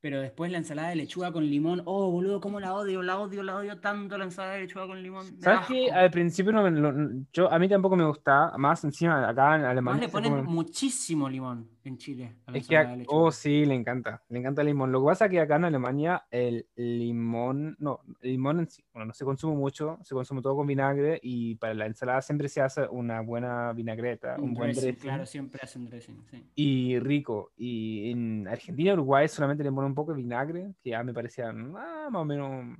Pero 0.00 0.20
después 0.20 0.50
la 0.50 0.58
ensalada 0.58 0.88
de 0.88 0.96
lechuga 0.96 1.30
con 1.30 1.44
limón. 1.44 1.82
Oh, 1.84 2.10
boludo, 2.10 2.40
cómo 2.40 2.58
la 2.58 2.74
odio, 2.74 3.02
la 3.02 3.18
odio, 3.18 3.42
la 3.44 3.56
odio 3.58 3.78
tanto 3.80 4.16
la 4.18 4.24
ensalada 4.24 4.54
de 4.54 4.62
lechuga 4.62 4.88
con 4.88 5.00
limón. 5.00 5.40
¿Sabes 5.40 5.66
qué? 5.68 5.92
Al 5.92 6.10
principio 6.10 6.52
no 6.52 7.24
yo, 7.32 7.52
a 7.52 7.58
mí 7.58 7.68
tampoco 7.68 7.96
me 7.96 8.06
gustaba, 8.06 8.56
más 8.58 8.82
encima 8.82 9.28
acá 9.28 9.56
en 9.56 9.64
Alemania 9.64 10.00
le 10.00 10.08
se 10.08 10.12
ponen 10.12 10.44
muchísimo 10.46 11.28
limón 11.28 11.68
en 11.84 11.98
Chile 11.98 12.36
a 12.46 12.52
la 12.52 12.58
Es 12.58 12.68
que, 12.68 12.74
ensalada 12.74 12.96
de 12.98 13.06
oh, 13.08 13.30
sí, 13.30 13.64
le 13.64 13.74
encanta, 13.74 14.22
le 14.28 14.38
encanta 14.38 14.62
el 14.62 14.68
limón. 14.68 14.92
Lo 14.92 15.00
que 15.00 15.06
pasa 15.06 15.24
es 15.26 15.30
que 15.30 15.40
acá 15.40 15.56
en 15.56 15.64
Alemania 15.64 16.26
el 16.30 16.66
limón, 16.76 17.76
no, 17.78 18.00
el 18.20 18.32
limón 18.32 18.60
en 18.60 18.68
sí, 18.68 18.84
bueno, 18.92 19.06
no 19.06 19.12
se 19.12 19.24
consume 19.24 19.56
mucho, 19.56 19.98
se 20.02 20.14
consume 20.14 20.42
todo 20.42 20.56
con 20.56 20.66
vinagre 20.66 21.18
y 21.22 21.54
para 21.56 21.74
la 21.74 21.86
ensalada 21.86 22.22
siempre 22.22 22.48
se 22.48 22.60
hace 22.60 22.86
una 22.88 23.20
buena 23.20 23.72
vinagreta, 23.72 24.36
un, 24.36 24.50
Un 24.50 24.54
buen 24.54 24.70
dressing, 24.72 24.90
dressing 24.90 25.02
Claro, 25.02 25.26
siempre 25.26 25.60
hacen 25.62 25.84
dressing, 25.86 26.24
sí. 26.30 26.44
y 26.54 26.98
rico. 26.98 27.52
Y 27.56 28.10
en 28.10 28.48
Argentina 28.48 28.92
Uruguay 28.92 29.28
solamente 29.28 29.64
le 29.64 29.72
ponen 29.72 29.90
un 29.90 29.94
poco 29.94 30.12
de 30.12 30.18
vinagre, 30.18 30.74
que 30.82 30.90
ya 30.90 31.02
me 31.02 31.14
parecía 31.14 31.50
ah, 31.50 32.08
más 32.10 32.20
o 32.20 32.24
menos 32.24 32.76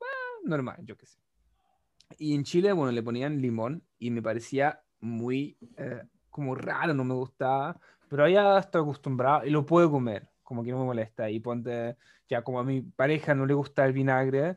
ah, 0.00 0.38
normal, 0.44 0.76
yo 0.84 0.96
qué 0.96 1.06
sé. 1.06 1.18
Y 2.18 2.34
en 2.34 2.44
Chile, 2.44 2.72
bueno, 2.72 2.92
le 2.92 3.02
ponían 3.02 3.40
limón 3.40 3.82
y 3.98 4.10
me 4.10 4.22
parecía 4.22 4.80
muy 5.00 5.56
eh, 5.76 6.02
como 6.30 6.54
raro, 6.54 6.92
no 6.94 7.04
me 7.04 7.14
gustaba, 7.14 7.80
pero 8.08 8.28
ya 8.28 8.58
estoy 8.58 8.82
acostumbrado 8.82 9.44
y 9.46 9.50
lo 9.50 9.64
puedo 9.66 9.90
comer, 9.90 10.28
como 10.42 10.62
que 10.64 10.70
no 10.72 10.78
me 10.80 10.84
molesta. 10.86 11.30
Y 11.30 11.40
ponte, 11.40 11.96
ya 12.28 12.42
como 12.42 12.60
a 12.60 12.64
mi 12.64 12.82
pareja 12.82 13.34
no 13.34 13.46
le 13.46 13.54
gusta 13.54 13.84
el 13.86 13.92
vinagre, 13.92 14.56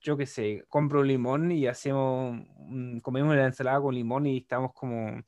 yo 0.00 0.16
qué 0.16 0.26
sé, 0.26 0.64
compro 0.68 1.02
limón 1.02 1.50
y 1.52 1.66
hacemos, 1.66 2.46
un- 2.56 3.00
comemos 3.00 3.34
la 3.36 3.46
ensalada 3.46 3.80
con 3.80 3.94
limón 3.94 4.26
y 4.26 4.38
estamos 4.38 4.72
como, 4.74 5.20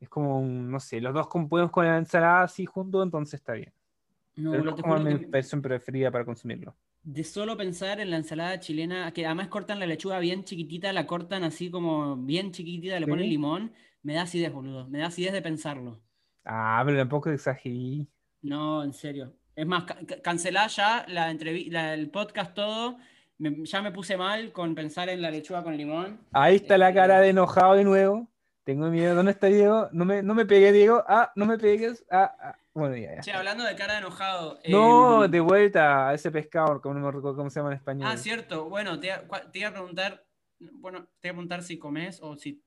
es 0.00 0.08
como, 0.08 0.40
un, 0.40 0.70
no 0.70 0.80
sé, 0.80 1.00
los 1.00 1.14
dos 1.14 1.28
com- 1.28 1.48
podemos 1.48 1.72
con 1.72 1.86
la 1.86 1.98
ensalada 1.98 2.42
así 2.44 2.66
juntos, 2.66 3.04
entonces 3.04 3.34
está 3.40 3.54
bien. 3.54 3.72
No, 4.36 4.54
pero 4.54 4.62
boludo, 4.62 4.72
no 4.72 4.74
te 4.74 4.82
es 4.82 4.86
como 4.86 4.98
mi 5.00 5.16
versión 5.16 5.62
preferida 5.62 6.10
para 6.12 6.24
consumirlo. 6.26 6.76
de 7.02 7.22
solo 7.24 7.56
pensar 7.56 8.00
en 8.00 8.10
la 8.10 8.16
ensalada 8.16 8.60
chilena, 8.60 9.12
que 9.12 9.26
además 9.26 9.48
cortan 9.48 9.78
la 9.78 9.86
lechuga 9.86 10.18
bien 10.18 10.44
chiquitita, 10.44 10.92
la 10.92 11.06
cortan 11.06 11.44
así 11.44 11.70
como 11.70 12.16
bien 12.16 12.50
chiquitita, 12.52 12.98
le 13.00 13.06
ponen 13.08 13.28
Sí. 13.28 13.30
limón, 13.30 13.74
me 14.02 14.14
da 14.14 14.22
acidez, 14.22 14.52
boludo. 14.52 14.88
Me 14.88 14.98
da 14.98 15.06
acidez 15.06 15.32
de 15.32 15.42
pensarlo. 15.42 16.02
Ah, 16.44 16.82
pero 16.84 16.98
tampoco 16.98 17.30
exageré. 17.30 18.06
No, 18.42 18.82
en 18.84 18.92
serio. 18.92 19.32
Es 19.56 19.66
más, 19.66 19.84
ca- 19.84 19.98
ca- 20.06 20.20
cancelá 20.20 20.66
ya 20.66 21.04
la 21.08 21.32
la- 21.32 21.94
el 21.94 22.10
podcast 22.10 22.54
todo. 22.54 22.98
Me- 23.38 23.64
ya 23.64 23.82
me 23.82 23.90
puse 23.92 24.16
mal 24.16 24.52
con 24.52 24.74
pensar 24.74 25.08
en 25.08 25.22
la 25.22 25.30
lechuga 25.30 25.62
con 25.62 25.76
limón. 25.76 26.20
Ahí 26.32 26.56
está 26.56 26.76
la 26.78 26.92
cara 26.92 27.20
de 27.20 27.30
enojado 27.30 27.74
de 27.74 27.84
nuevo. 27.84 28.28
Tengo 28.64 28.88
miedo. 28.88 29.14
¿Dónde 29.14 29.32
está 29.32 29.46
Diego? 29.48 29.88
No 29.92 30.04
me, 30.04 30.22
no 30.22 30.34
me 30.34 30.46
pegué, 30.46 30.72
Diego. 30.72 31.02
Ah, 31.06 31.32
no 31.36 31.44
me 31.46 31.58
pegues. 31.58 32.04
Ah, 32.10 32.34
ah. 32.40 32.58
Bueno, 32.72 32.96
ya, 32.96 33.14
ya. 33.16 33.20
Che, 33.20 33.32
hablando 33.32 33.62
de 33.62 33.76
cara 33.76 33.92
de 33.94 33.98
enojado. 34.00 34.58
No, 34.68 35.24
em, 35.24 35.30
de 35.30 35.40
vuelta 35.40 36.08
a 36.08 36.14
ese 36.14 36.30
pescado, 36.32 36.80
como 36.80 36.94
no 36.94 37.00
me 37.06 37.12
recuerdo 37.12 37.36
cómo 37.36 37.50
se 37.50 37.60
llama 37.60 37.70
en 37.70 37.76
español. 37.76 38.08
Ah, 38.10 38.16
cierto. 38.16 38.68
Bueno, 38.68 38.98
te, 38.98 39.10
te 39.52 39.58
iba 39.60 39.68
a 39.68 39.72
preguntar. 39.72 40.24
Bueno, 40.58 41.06
te 41.20 41.28
iba 41.28 41.32
a 41.32 41.34
preguntar 41.34 41.62
si 41.62 41.78
comes 41.78 42.20
o 42.22 42.36
si. 42.36 42.62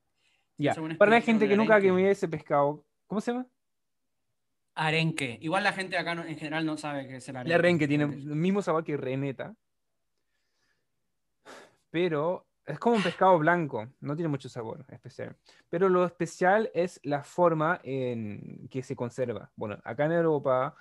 Ya. 0.57 0.73
Para 0.97 1.11
la 1.11 1.21
gente 1.21 1.47
que 1.47 1.57
nunca 1.57 1.81
comió 1.81 2.09
ese 2.09 2.27
pescado, 2.27 2.85
¿cómo 3.07 3.19
se 3.19 3.31
llama? 3.31 3.47
Arenque. 4.77 5.39
Igual 5.41 5.63
la 5.63 5.73
gente 5.73 5.97
acá 5.97 6.13
no- 6.13 6.23
en 6.23 6.37
general 6.37 6.65
no 6.65 6.77
sabe 6.77 7.07
qué 7.07 7.15
es 7.17 7.27
el 7.27 7.35
arenque. 7.35 7.53
El 7.53 7.59
arenque 7.59 7.87
tiene 7.87 8.03
el 8.03 8.35
mismo 8.35 8.61
sabor 8.61 8.83
que 8.83 8.95
reneta, 8.95 9.55
pero 11.89 12.45
es 12.63 12.77
como 12.77 12.97
un 12.97 13.01
pescado 13.03 13.39
blanco, 13.39 13.87
no 14.01 14.15
tiene 14.15 14.29
mucho 14.29 14.49
sabor 14.49 14.85
especial. 14.89 15.35
Pero 15.69 15.89
lo 15.89 16.05
especial 16.05 16.69
es 16.75 16.99
la 17.03 17.23
forma 17.23 17.79
en 17.83 18.67
que 18.69 18.83
se 18.83 18.95
conserva. 18.95 19.51
Bueno, 19.55 19.79
acá 19.83 20.05
en 20.05 20.11
Europa 20.11 20.75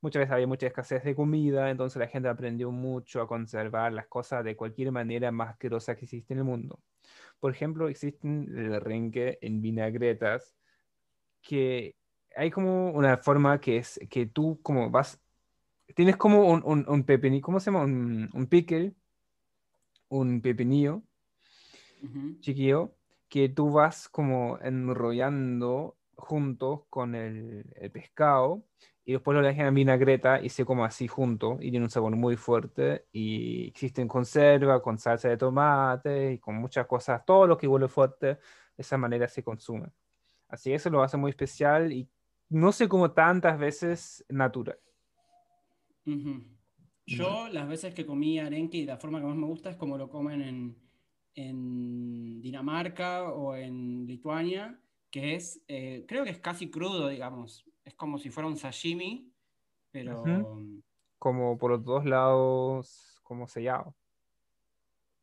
muchas 0.00 0.20
veces 0.20 0.32
había 0.32 0.46
mucha 0.46 0.68
escasez 0.68 1.02
de 1.02 1.16
comida, 1.16 1.70
entonces 1.70 1.98
la 1.98 2.06
gente 2.06 2.28
aprendió 2.28 2.70
mucho 2.70 3.20
a 3.20 3.26
conservar 3.26 3.92
las 3.92 4.06
cosas 4.06 4.44
de 4.44 4.54
cualquier 4.54 4.92
manera 4.92 5.32
más 5.32 5.50
asquerosa 5.50 5.96
que 5.96 6.04
existe 6.04 6.34
en 6.34 6.38
el 6.38 6.44
mundo. 6.44 6.78
Por 7.40 7.50
ejemplo, 7.50 7.88
existen 7.88 8.46
el 8.56 8.74
arenque 8.74 9.38
en 9.40 9.60
vinagretas 9.60 10.54
que 11.42 11.96
hay 12.36 12.50
como 12.50 12.90
una 12.92 13.18
forma 13.18 13.60
que 13.60 13.78
es 13.78 14.00
que 14.10 14.26
tú 14.26 14.60
como 14.62 14.90
vas 14.90 15.20
tienes 15.96 16.16
como 16.18 16.50
un, 16.50 16.62
un, 16.64 16.86
un 16.88 17.04
pepinillo, 17.04 17.42
¿cómo 17.44 17.60
se 17.60 17.70
llama? 17.70 17.84
Un, 17.84 18.30
un 18.34 18.46
pickle, 18.48 18.94
un 20.10 20.42
pepinillo 20.42 21.02
Ujú. 22.02 22.36
chiquillo, 22.40 22.94
que 23.28 23.48
tú 23.48 23.70
vas 23.72 24.08
como 24.08 24.58
enrollando 24.62 25.96
juntos 26.16 26.82
con 26.90 27.14
el, 27.14 27.64
el 27.76 27.90
pescado 27.90 28.64
y 29.04 29.12
después 29.12 29.36
lo 29.36 29.42
dejan 29.42 29.66
en 29.66 29.74
vinagreta 29.74 30.40
y 30.42 30.48
se 30.50 30.64
come 30.64 30.84
así 30.84 31.08
junto 31.08 31.56
y 31.60 31.70
tiene 31.70 31.84
un 31.86 31.90
sabor 31.90 32.14
muy 32.16 32.36
fuerte 32.36 33.06
y 33.12 33.68
existen 33.68 34.08
conserva 34.08 34.82
con 34.82 34.98
salsa 34.98 35.28
de 35.28 35.36
tomate 35.36 36.32
y 36.34 36.38
con 36.38 36.56
muchas 36.56 36.86
cosas, 36.86 37.24
todo 37.24 37.46
lo 37.46 37.56
que 37.56 37.66
huele 37.68 37.88
fuerte, 37.88 38.26
de 38.26 38.38
esa 38.78 38.98
manera 38.98 39.28
se 39.28 39.42
consume. 39.44 39.88
Así 40.48 40.72
eso 40.72 40.90
lo 40.90 41.02
hace 41.02 41.16
muy 41.16 41.30
especial 41.30 41.92
y 41.92 42.10
no 42.50 42.72
sé 42.72 42.88
cómo 42.88 43.12
tantas 43.12 43.58
veces 43.58 44.24
natural. 44.28 44.78
Yo, 47.06 47.48
las 47.48 47.68
veces 47.68 47.94
que 47.94 48.06
comí 48.06 48.38
arenque 48.38 48.78
y 48.78 48.86
la 48.86 48.98
forma 48.98 49.20
que 49.20 49.26
más 49.26 49.36
me 49.36 49.46
gusta 49.46 49.70
es 49.70 49.76
como 49.76 49.96
lo 49.96 50.10
comen 50.10 50.42
en, 50.42 50.76
en 51.34 52.40
Dinamarca 52.40 53.32
o 53.32 53.54
en 53.56 54.06
Lituania, 54.06 54.80
que 55.10 55.34
es, 55.34 55.62
eh, 55.66 56.04
creo 56.06 56.24
que 56.24 56.30
es 56.30 56.38
casi 56.38 56.70
crudo, 56.70 57.08
digamos. 57.08 57.64
Es 57.84 57.94
como 57.94 58.18
si 58.18 58.30
fuera 58.30 58.48
un 58.48 58.56
sashimi, 58.56 59.32
pero. 59.90 60.22
Como 61.18 61.58
por 61.58 61.72
los 61.72 61.84
dos 61.84 62.04
lados, 62.04 63.20
como 63.22 63.46
sellado. 63.46 63.94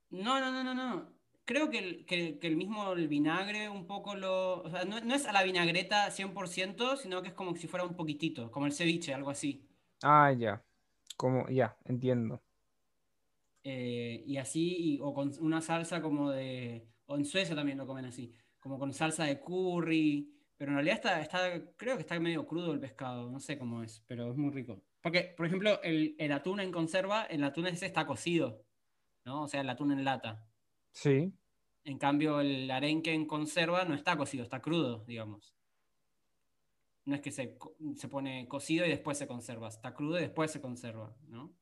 no, 0.09 0.39
no, 0.39 0.51
no, 0.51 0.63
no, 0.63 0.73
no. 0.73 1.16
Creo 1.47 1.69
que 1.71 1.79
el, 1.79 2.05
que, 2.05 2.37
que 2.39 2.47
el 2.47 2.57
mismo 2.57 2.93
el 2.93 3.07
vinagre 3.07 3.69
un 3.69 3.87
poco 3.87 4.15
lo... 4.15 4.61
O 4.63 4.69
sea, 4.69 4.85
no, 4.85 4.99
no 4.99 5.15
es 5.15 5.25
a 5.25 5.31
la 5.31 5.43
vinagreta 5.43 6.11
100%, 6.11 6.97
sino 6.97 7.21
que 7.21 7.29
es 7.29 7.33
como 7.33 7.55
si 7.55 7.67
fuera 7.67 7.85
un 7.85 7.95
poquitito, 7.95 8.51
como 8.51 8.65
el 8.67 8.73
ceviche, 8.73 9.13
algo 9.13 9.29
así. 9.31 9.63
Ah, 10.03 10.31
ya. 10.31 10.63
Como, 11.17 11.47
ya, 11.49 11.77
entiendo. 11.85 12.41
Eh, 13.63 14.23
y 14.25 14.37
así, 14.37 14.75
y- 14.95 14.99
o 15.01 15.13
con 15.13 15.31
una 15.41 15.61
salsa 15.61 16.01
como 16.01 16.31
de, 16.31 16.87
o 17.05 17.15
en 17.17 17.25
Suecia 17.25 17.55
también 17.55 17.77
lo 17.77 17.85
comen 17.87 18.05
así, 18.05 18.33
como 18.59 18.79
con 18.79 18.93
salsa 18.93 19.25
de 19.25 19.39
curry, 19.41 20.31
pero 20.57 20.71
en 20.71 20.75
realidad 20.77 20.95
está, 20.97 21.21
está, 21.21 21.61
creo 21.75 21.95
que 21.97 22.01
está 22.01 22.19
medio 22.19 22.47
crudo 22.47 22.71
el 22.73 22.79
pescado, 22.79 23.29
no 23.29 23.39
sé 23.39 23.57
cómo 23.57 23.83
es, 23.83 24.03
pero 24.07 24.31
es 24.31 24.37
muy 24.37 24.51
rico. 24.51 24.81
Porque, 25.01 25.33
por 25.35 25.45
ejemplo, 25.45 25.81
el, 25.83 26.15
el 26.17 26.31
atún 26.31 26.59
en 26.61 26.71
conserva, 26.71 27.23
el 27.25 27.43
atún 27.43 27.67
ese 27.67 27.85
está 27.85 28.05
cocido, 28.05 28.65
¿no? 29.25 29.43
O 29.43 29.47
sea, 29.47 29.61
el 29.61 29.69
atún 29.69 29.91
en 29.91 30.05
lata. 30.05 30.45
Sí. 30.97 31.31
En 31.83 31.99
cambio, 31.99 32.41
el 32.41 32.69
arenque 32.71 33.13
en 33.13 33.27
conserva 33.27 33.85
no 33.85 33.93
está 33.93 34.17
cocido, 34.17 34.43
está 34.43 34.59
crudo, 34.61 35.03
digamos. 35.05 35.53
No 37.05 37.13
es 37.15 37.21
que 37.21 37.31
se, 37.31 37.55
se 37.95 38.07
pone 38.07 38.47
cocido 38.47 38.83
y 38.83 38.89
después 38.89 39.15
se 39.17 39.27
conserva, 39.27 39.67
está 39.67 39.93
crudo 39.93 40.17
y 40.17 40.21
después 40.21 40.49
se 40.51 40.59
conserva, 40.59 41.15
¿no? 41.27 41.53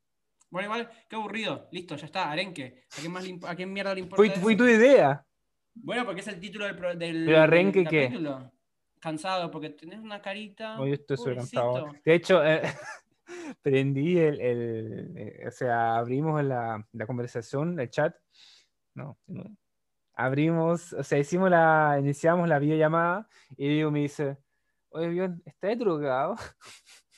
Bueno, 0.49 0.67
igual, 0.67 0.89
qué 1.09 1.17
aburrido. 1.17 1.67
Listo, 1.71 1.97
ya 1.97 2.05
está, 2.05 2.31
arenque. 2.31 2.85
¿A 2.97 3.01
quién, 3.01 3.11
más 3.11 3.25
le 3.25 3.37
a 3.45 3.55
quién 3.55 3.73
mierda 3.73 3.93
le 3.93 3.99
importa 3.99 4.15
Fue, 4.15 4.27
eso? 4.27 4.39
fue 4.41 4.55
tu 4.55 4.65
idea. 4.65 5.25
Bueno, 5.73 6.05
porque 6.05 6.21
es 6.21 6.27
el 6.29 6.39
título 6.39 6.65
del, 6.65 6.97
del, 6.97 7.25
¿Pero 7.25 7.41
arenque 7.41 7.79
del 7.79 7.89
qué? 7.89 8.41
Cansado, 9.01 9.51
porque 9.51 9.71
tenés 9.71 9.99
una 9.99 10.21
carita. 10.21 10.79
Hoy 10.79 10.93
estoy 10.93 11.17
súper 11.17 11.33
pobrecito. 11.35 11.61
cansado. 11.61 11.91
De 12.05 12.13
hecho, 12.15 12.43
eh, 12.45 12.61
prendí 13.61 14.17
el, 14.17 14.39
el- 14.39 15.13
eh, 15.17 15.43
o 15.47 15.51
sea, 15.51 15.97
abrimos 15.97 16.41
la, 16.43 16.87
la 16.93 17.05
conversación, 17.05 17.77
el 17.79 17.89
chat. 17.89 18.15
No, 18.95 19.17
no. 19.27 19.43
abrimos, 20.13 20.93
o 20.93 21.03
sea, 21.03 21.19
hicimos 21.19 21.49
la, 21.49 21.97
iniciamos 21.99 22.47
la 22.47 22.59
videollamada 22.59 23.27
y 23.57 23.67
Diego 23.67 23.91
me 23.91 23.99
dice, 23.99 24.37
oye, 24.89 25.09
bien, 25.09 25.41
¿estás 25.45 25.77
drogado? 25.77 26.35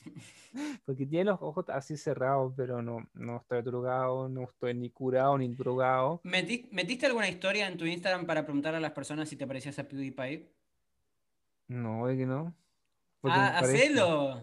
Porque 0.86 1.06
tiene 1.06 1.26
los 1.26 1.40
ojos 1.42 1.66
así 1.70 1.96
cerrados, 1.98 2.54
pero 2.58 2.82
no, 2.82 3.08
no 3.14 3.38
estoy 3.38 3.62
drogado, 3.62 4.28
no 4.28 4.44
estoy 4.44 4.74
ni 4.74 4.90
curado 4.90 5.38
ni 5.38 5.50
drogado. 5.54 6.20
Meti- 6.24 6.68
¿Metiste 6.72 7.06
alguna 7.06 7.30
historia 7.30 7.68
en 7.68 7.78
tu 7.78 7.86
Instagram 7.86 8.26
para 8.26 8.44
preguntar 8.44 8.74
a 8.74 8.80
las 8.80 8.92
personas 8.92 9.30
si 9.30 9.36
te 9.36 9.46
parecías 9.46 9.78
a 9.78 9.88
PewDiePie? 9.88 10.52
No, 11.68 12.10
es 12.10 12.18
que 12.18 12.26
no. 12.26 12.56
Ah, 13.24 13.60
hacelo. 13.60 14.42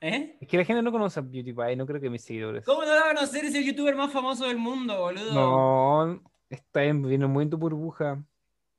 ¿Eh? 0.00 0.36
Es 0.40 0.48
que 0.48 0.58
la 0.58 0.64
gente 0.64 0.82
no 0.82 0.92
conoce 0.92 1.20
a 1.20 1.22
PewDiePie, 1.22 1.76
no 1.76 1.86
creo 1.86 2.00
que 2.00 2.10
mis 2.10 2.22
seguidores. 2.22 2.64
¿Cómo 2.66 2.82
no 2.82 2.88
lo 2.94 3.00
va 3.00 3.10
a 3.12 3.14
conocer? 3.14 3.44
Es 3.46 3.54
el 3.54 3.64
youtuber 3.64 3.96
más 3.96 4.12
famoso 4.12 4.46
del 4.46 4.58
mundo, 4.58 4.98
boludo. 4.98 5.32
No, 5.32 6.22
está 6.50 6.84
en- 6.84 7.02
viene 7.02 7.26
muy 7.26 7.44
en 7.44 7.50
tu 7.50 7.58
burbuja. 7.58 8.22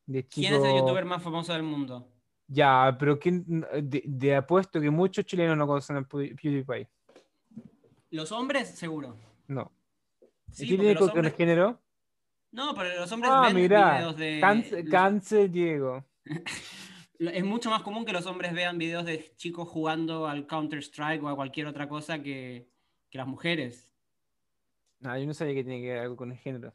De 0.06 0.26
¿Quién 0.28 0.54
es 0.54 0.60
el 0.60 0.66
chico- 0.68 0.78
youtuber 0.80 1.06
más 1.06 1.24
famoso 1.24 1.54
del 1.54 1.64
mundo? 1.64 2.08
Ya, 2.48 2.96
pero 3.00 3.18
¿quién, 3.18 3.44
de, 3.82 4.04
de 4.06 4.36
apuesto 4.36 4.80
que 4.80 4.92
muchos 4.92 5.26
chilenos 5.26 5.58
no 5.58 5.66
conocen 5.66 5.98
a 5.98 6.02
Pew- 6.08 6.36
PewDiePie. 6.40 6.88
Los 8.12 8.32
hombres, 8.32 8.70
seguro. 8.70 9.18
No. 9.48 9.72
Sí, 10.52 10.66
¿Y 10.66 10.68
qué 10.70 10.76
porque 10.76 10.84
tiene 10.86 11.00
los 11.00 11.12
con 11.12 11.26
el 11.26 11.32
género? 11.32 11.82
No, 12.52 12.74
pero 12.76 12.96
los 13.00 13.12
hombres 13.12 13.32
Ah, 13.34 13.42
ven 13.48 13.56
videos 13.56 14.16
de. 14.16 14.40
Los- 14.40 14.90
cáncer, 14.92 15.50
Diego. 15.50 16.06
Es 17.18 17.46
mucho 17.46 17.70
más 17.70 17.82
común 17.82 18.04
que 18.06 18.12
los 18.12 18.26
hombres 18.26 18.54
vean 18.54 18.78
videos 18.78 19.06
de 19.06 19.34
chicos 19.38 19.70
jugando 19.70 20.28
al 20.28 20.46
Counter-Strike 20.48 21.24
o 21.24 21.30
a 21.30 21.36
cualquier 21.36 21.66
otra 21.68 21.88
cosa 21.88 22.22
que, 22.22 22.68
que 23.10 23.18
las 23.18 23.26
mujeres. 23.26 23.90
No, 25.00 25.18
yo 25.18 25.26
no 25.26 25.34
sabía 25.34 25.54
que 25.54 25.64
tenía 25.64 25.80
que 25.80 25.90
ver 25.94 26.00
algo 26.00 26.18
con 26.18 26.32
el 26.34 26.38
género. 26.38 26.74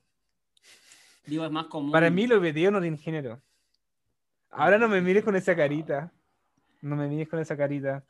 Digo, 1.31 1.45
es 1.45 1.51
más 1.53 1.67
común. 1.67 1.93
Para 1.93 2.11
mí 2.11 2.27
los 2.27 2.43
videos 2.43 2.73
no 2.73 2.81
tienen 2.81 2.99
género. 2.99 3.41
Ahora 4.51 4.79
no 4.79 4.89
me 4.89 5.01
mires 5.01 5.23
con 5.23 5.37
esa 5.37 5.55
carita. 5.55 6.13
No 6.83 6.97
me 6.97 7.07
mires 7.07 7.29
con 7.29 7.39
esa 7.39 7.57
carita. 7.57 8.05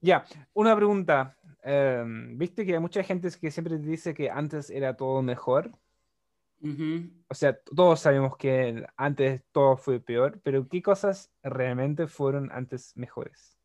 Ya, 0.00 0.24
una 0.52 0.74
pregunta. 0.74 1.36
Em, 1.62 2.36
¿Viste 2.36 2.66
que 2.66 2.74
hay 2.74 2.80
mucha 2.80 3.04
gente 3.04 3.28
que 3.40 3.52
siempre 3.52 3.78
te 3.78 3.86
dice 3.86 4.14
que 4.14 4.30
antes 4.30 4.68
era 4.68 4.96
todo 4.96 5.22
mejor? 5.22 5.70
O 7.28 7.34
sea, 7.34 7.56
todos 7.56 8.00
sabemos 8.00 8.36
que 8.36 8.84
antes 8.96 9.44
todo 9.52 9.76
fue 9.76 10.00
peor, 10.00 10.40
pero 10.42 10.68
¿qué 10.68 10.82
cosas 10.82 11.30
realmente 11.44 12.08
fueron 12.08 12.50
antes 12.50 12.96
mejores? 12.96 13.56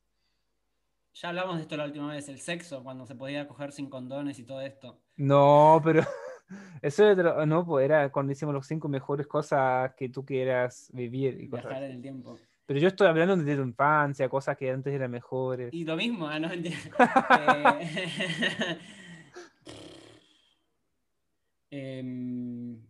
Ya 1.16 1.30
hablamos 1.30 1.56
de 1.56 1.64
esto 1.64 1.76
la 1.76 1.86
última 1.86 2.12
vez, 2.12 2.30
el 2.30 2.40
sexo, 2.40 2.84
cuando 2.84 3.08
se 3.08 3.16
podía 3.16 3.48
coger 3.48 3.72
sin 3.72 3.90
condones 3.90 4.38
y 4.38 4.44
todo 4.44 4.62
esto. 4.62 5.02
No, 5.16 5.82
pero 5.84 6.04
eso 6.82 7.04
era, 7.10 7.32
otro- 7.32 7.46
no, 7.46 7.66
pues 7.66 7.86
era 7.86 8.12
cuando 8.12 8.32
hicimos 8.32 8.54
los 8.54 8.66
cinco 8.68 8.88
mejores 8.88 9.28
cosas 9.28 9.94
que 9.96 10.10
tú 10.10 10.26
quieras 10.26 10.90
vivir 10.94 11.40
y 11.42 11.48
Viajar 11.48 11.84
en 11.84 11.92
el 11.92 12.02
tiempo. 12.02 12.38
Pero 12.66 12.80
yo 12.80 12.88
estoy 12.88 13.08
hablando 13.08 13.36
de 13.36 13.56
tu 13.56 13.62
infancia, 13.62 14.30
cosas 14.30 14.56
que 14.58 14.72
antes 14.72 14.94
eran 14.94 15.12
mejores. 15.12 15.74
Y 15.74 15.84
lo 15.84 15.96
mismo, 15.96 16.28
ah, 16.28 16.40
no. 16.40 16.50
Eh, 17.40 18.80
em, 21.72 22.82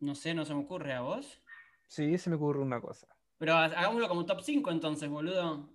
no 0.00 0.14
sé, 0.14 0.34
no 0.34 0.44
se 0.44 0.54
me 0.54 0.60
ocurre 0.60 0.92
a 0.94 1.00
vos. 1.00 1.42
Sí, 1.86 2.16
se 2.18 2.30
me 2.30 2.36
ocurre 2.36 2.60
una 2.60 2.80
cosa. 2.80 3.06
Pero 3.38 3.54
ha- 3.54 3.64
hagámoslo 3.64 4.08
como 4.08 4.24
top 4.26 4.40
5 4.42 4.70
entonces, 4.70 5.08
boludo. 5.08 5.68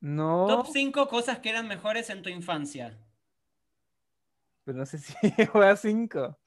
No, 0.00 0.46
Top 0.46 0.66
5 0.72 1.08
cosas 1.08 1.40
que 1.40 1.50
eran 1.50 1.66
mejores 1.66 2.08
en 2.10 2.22
tu 2.22 2.28
infancia. 2.28 2.98
Pero 4.68 4.80
no 4.80 4.84
sé 4.84 4.98
si 4.98 5.14
llegó 5.38 5.62
a 5.62 5.74
cinco. 5.76 6.38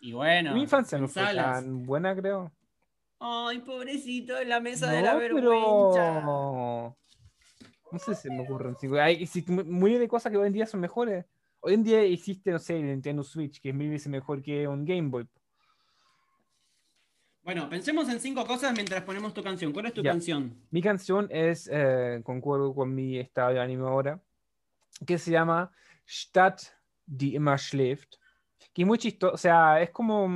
Y 0.00 0.12
bueno, 0.12 0.52
Mi 0.52 0.62
infancia 0.62 0.98
no 0.98 1.06
fue 1.06 1.22
tan 1.32 1.84
buena, 1.84 2.16
creo. 2.16 2.50
Ay, 3.20 3.60
pobrecito, 3.60 4.36
en 4.36 4.48
la 4.48 4.58
mesa 4.58 4.86
No, 4.86 4.92
de 4.92 5.02
la 5.02 5.14
vergüenza. 5.14 6.14
pero... 6.16 6.96
No 7.92 7.98
sé 8.00 8.16
si 8.16 8.30
me 8.30 8.40
ocurren 8.40 8.74
cinco. 8.80 8.96
Hay 8.96 9.28
muy 9.46 9.94
de 9.94 10.08
cosas 10.08 10.32
que 10.32 10.38
hoy 10.38 10.48
en 10.48 10.52
día 10.52 10.66
son 10.66 10.80
mejores. 10.80 11.24
Hoy 11.60 11.74
en 11.74 11.84
día 11.84 12.02
existe, 12.02 12.50
no 12.50 12.58
sé, 12.58 12.78
el 12.78 12.86
Nintendo 12.86 13.22
Switch, 13.22 13.60
que 13.60 13.68
es 13.68 13.74
mil 13.74 13.90
veces 13.90 14.08
mejor 14.08 14.42
que 14.42 14.66
un 14.66 14.84
Game 14.84 15.08
Boy. 15.08 15.28
Bueno, 17.44 17.68
pensemos 17.68 18.08
en 18.08 18.18
cinco 18.18 18.44
cosas 18.44 18.72
mientras 18.72 19.04
ponemos 19.04 19.32
tu 19.32 19.42
canción. 19.44 19.72
¿Cuál 19.72 19.86
es 19.86 19.94
tu 19.94 20.02
canción? 20.02 20.66
Mi 20.70 20.82
canción 20.82 21.28
es, 21.30 21.70
eh, 21.72 22.22
concuerdo 22.24 22.74
con 22.74 22.92
mi 22.92 23.18
estado 23.18 23.52
de 23.52 23.60
ánimo 23.60 23.86
ahora, 23.86 24.20
que 25.06 25.16
se 25.16 25.30
llama 25.30 25.70
Stadt, 26.08 26.62
die 27.10 27.34
immer 27.34 27.58
schläft. 27.58 28.16
Que 28.72 28.82
es 28.82 28.88
muy 28.88 28.98
chistoso, 28.98 29.34
o 29.34 29.36
sea, 29.36 29.80
es 29.80 29.90
como 29.90 30.28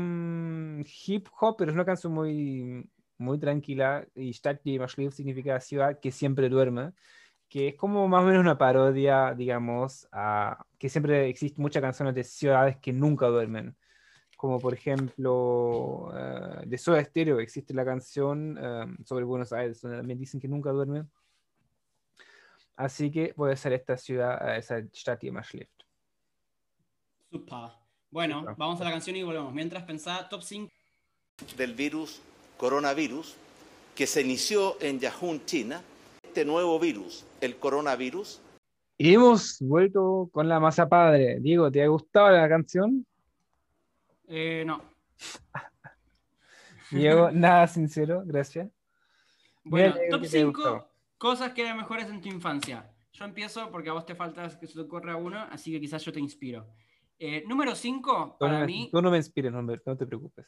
hip 1.06 1.28
hop, 1.40 1.56
pero 1.58 1.70
es 1.70 1.74
una 1.74 1.84
canción 1.84 2.12
muy, 2.12 2.88
muy 3.18 3.38
tranquila. 3.38 4.06
Y 4.14 4.32
Stadt, 4.32 4.62
die 4.64 4.74
immer 4.74 4.88
schläft 4.88 5.16
significa 5.16 5.60
ciudad 5.60 6.00
que 6.00 6.10
siempre 6.10 6.48
duerme. 6.48 6.92
Que 7.48 7.68
es 7.68 7.76
como 7.76 8.08
más 8.08 8.22
o 8.22 8.26
menos 8.26 8.40
una 8.40 8.58
parodia, 8.58 9.34
digamos, 9.34 10.08
a 10.12 10.64
que 10.78 10.88
siempre 10.88 11.28
existen 11.28 11.62
muchas 11.62 11.82
canciones 11.82 12.14
de 12.14 12.24
ciudades 12.24 12.76
que 12.78 12.92
nunca 12.92 13.26
duermen. 13.28 13.76
Como 14.36 14.58
por 14.58 14.74
ejemplo, 14.74 16.10
eh, 16.14 16.64
de 16.66 16.78
Soda 16.78 17.04
Stereo 17.04 17.38
existe 17.38 17.72
la 17.74 17.84
canción 17.84 18.58
eh, 18.60 18.86
sobre 19.04 19.24
Buenos 19.24 19.52
Aires, 19.52 19.80
donde 19.80 19.98
también 19.98 20.18
dicen 20.18 20.40
que 20.40 20.48
nunca 20.48 20.70
duermen. 20.70 21.08
Así 22.76 23.10
que 23.10 23.32
puede 23.34 23.56
ser 23.56 23.72
esta 23.72 23.96
ciudad, 23.96 24.56
eh, 24.56 24.58
esa 24.58 24.82
Stadt, 24.92 25.22
immer 25.24 25.44
schläft. 25.44 25.83
Bueno, 28.10 28.44
vamos 28.56 28.80
a 28.80 28.84
la 28.84 28.90
canción 28.90 29.16
y 29.16 29.22
volvemos. 29.22 29.52
Mientras 29.52 29.82
pensá 29.84 30.28
top 30.28 30.42
5. 30.42 30.70
del 31.56 31.74
virus 31.74 32.20
coronavirus 32.56 33.34
que 33.94 34.06
se 34.06 34.20
inició 34.22 34.80
en 34.80 35.00
Yahoo, 35.00 35.38
China. 35.44 35.82
Este 36.22 36.44
nuevo 36.44 36.78
virus, 36.80 37.24
el 37.40 37.56
coronavirus, 37.56 38.40
Y 38.98 39.14
hemos 39.14 39.58
vuelto 39.60 40.28
con 40.32 40.48
la 40.48 40.58
masa 40.60 40.88
padre. 40.88 41.38
Diego, 41.40 41.70
¿te 41.70 41.82
ha 41.82 41.88
gustado 41.88 42.30
la 42.30 42.48
canción? 42.48 43.06
Eh, 44.28 44.64
no. 44.66 44.82
Diego, 46.90 47.30
nada 47.30 47.66
sincero, 47.66 48.22
gracias. 48.24 48.68
Bueno, 49.64 49.94
top 50.10 50.22
¿qué 50.22 50.28
te 50.28 50.38
5 50.38 50.50
gustó? 50.52 50.88
cosas 51.18 51.52
que 51.52 51.62
eran 51.62 51.76
mejores 51.76 52.08
en 52.08 52.20
tu 52.20 52.28
infancia. 52.28 52.90
Yo 53.12 53.24
empiezo 53.24 53.70
porque 53.70 53.90
a 53.90 53.92
vos 53.92 54.04
te 54.06 54.14
falta 54.14 54.48
que 54.58 54.66
se 54.66 54.74
te 54.74 54.80
ocurra 54.80 55.16
uno, 55.16 55.38
así 55.50 55.70
que 55.72 55.80
quizás 55.80 56.04
yo 56.04 56.12
te 56.12 56.20
inspiro. 56.20 56.66
Eh, 57.18 57.44
número 57.46 57.74
5, 57.74 58.36
Tú 58.38 58.46
no, 58.46 58.52
para 58.52 58.66
mí, 58.66 58.88
tú 58.90 59.00
no 59.00 59.10
me 59.10 59.16
inspires, 59.16 59.52
no, 59.52 59.96
te 59.96 60.06
preocupes. 60.06 60.46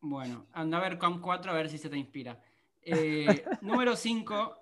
bueno, 0.00 0.46
anda 0.52 0.78
a 0.78 0.80
ver 0.80 0.98
COM 0.98 1.20
4 1.20 1.50
a 1.50 1.54
ver 1.54 1.68
si 1.68 1.78
se 1.78 1.88
te 1.88 1.96
inspira. 1.96 2.40
Eh, 2.82 3.26
número 3.62 3.96
5, 3.96 4.60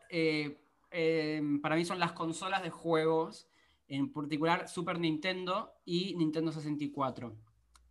para 1.62 1.77
mí 1.77 1.85
son 1.85 1.99
las 1.99 2.12
consolas 2.12 2.62
de 2.62 2.70
juegos, 2.70 3.49
en 3.89 4.12
particular 4.12 4.68
Super 4.68 4.99
Nintendo 4.99 5.72
y 5.85 6.14
Nintendo 6.16 6.53
64. 6.53 7.37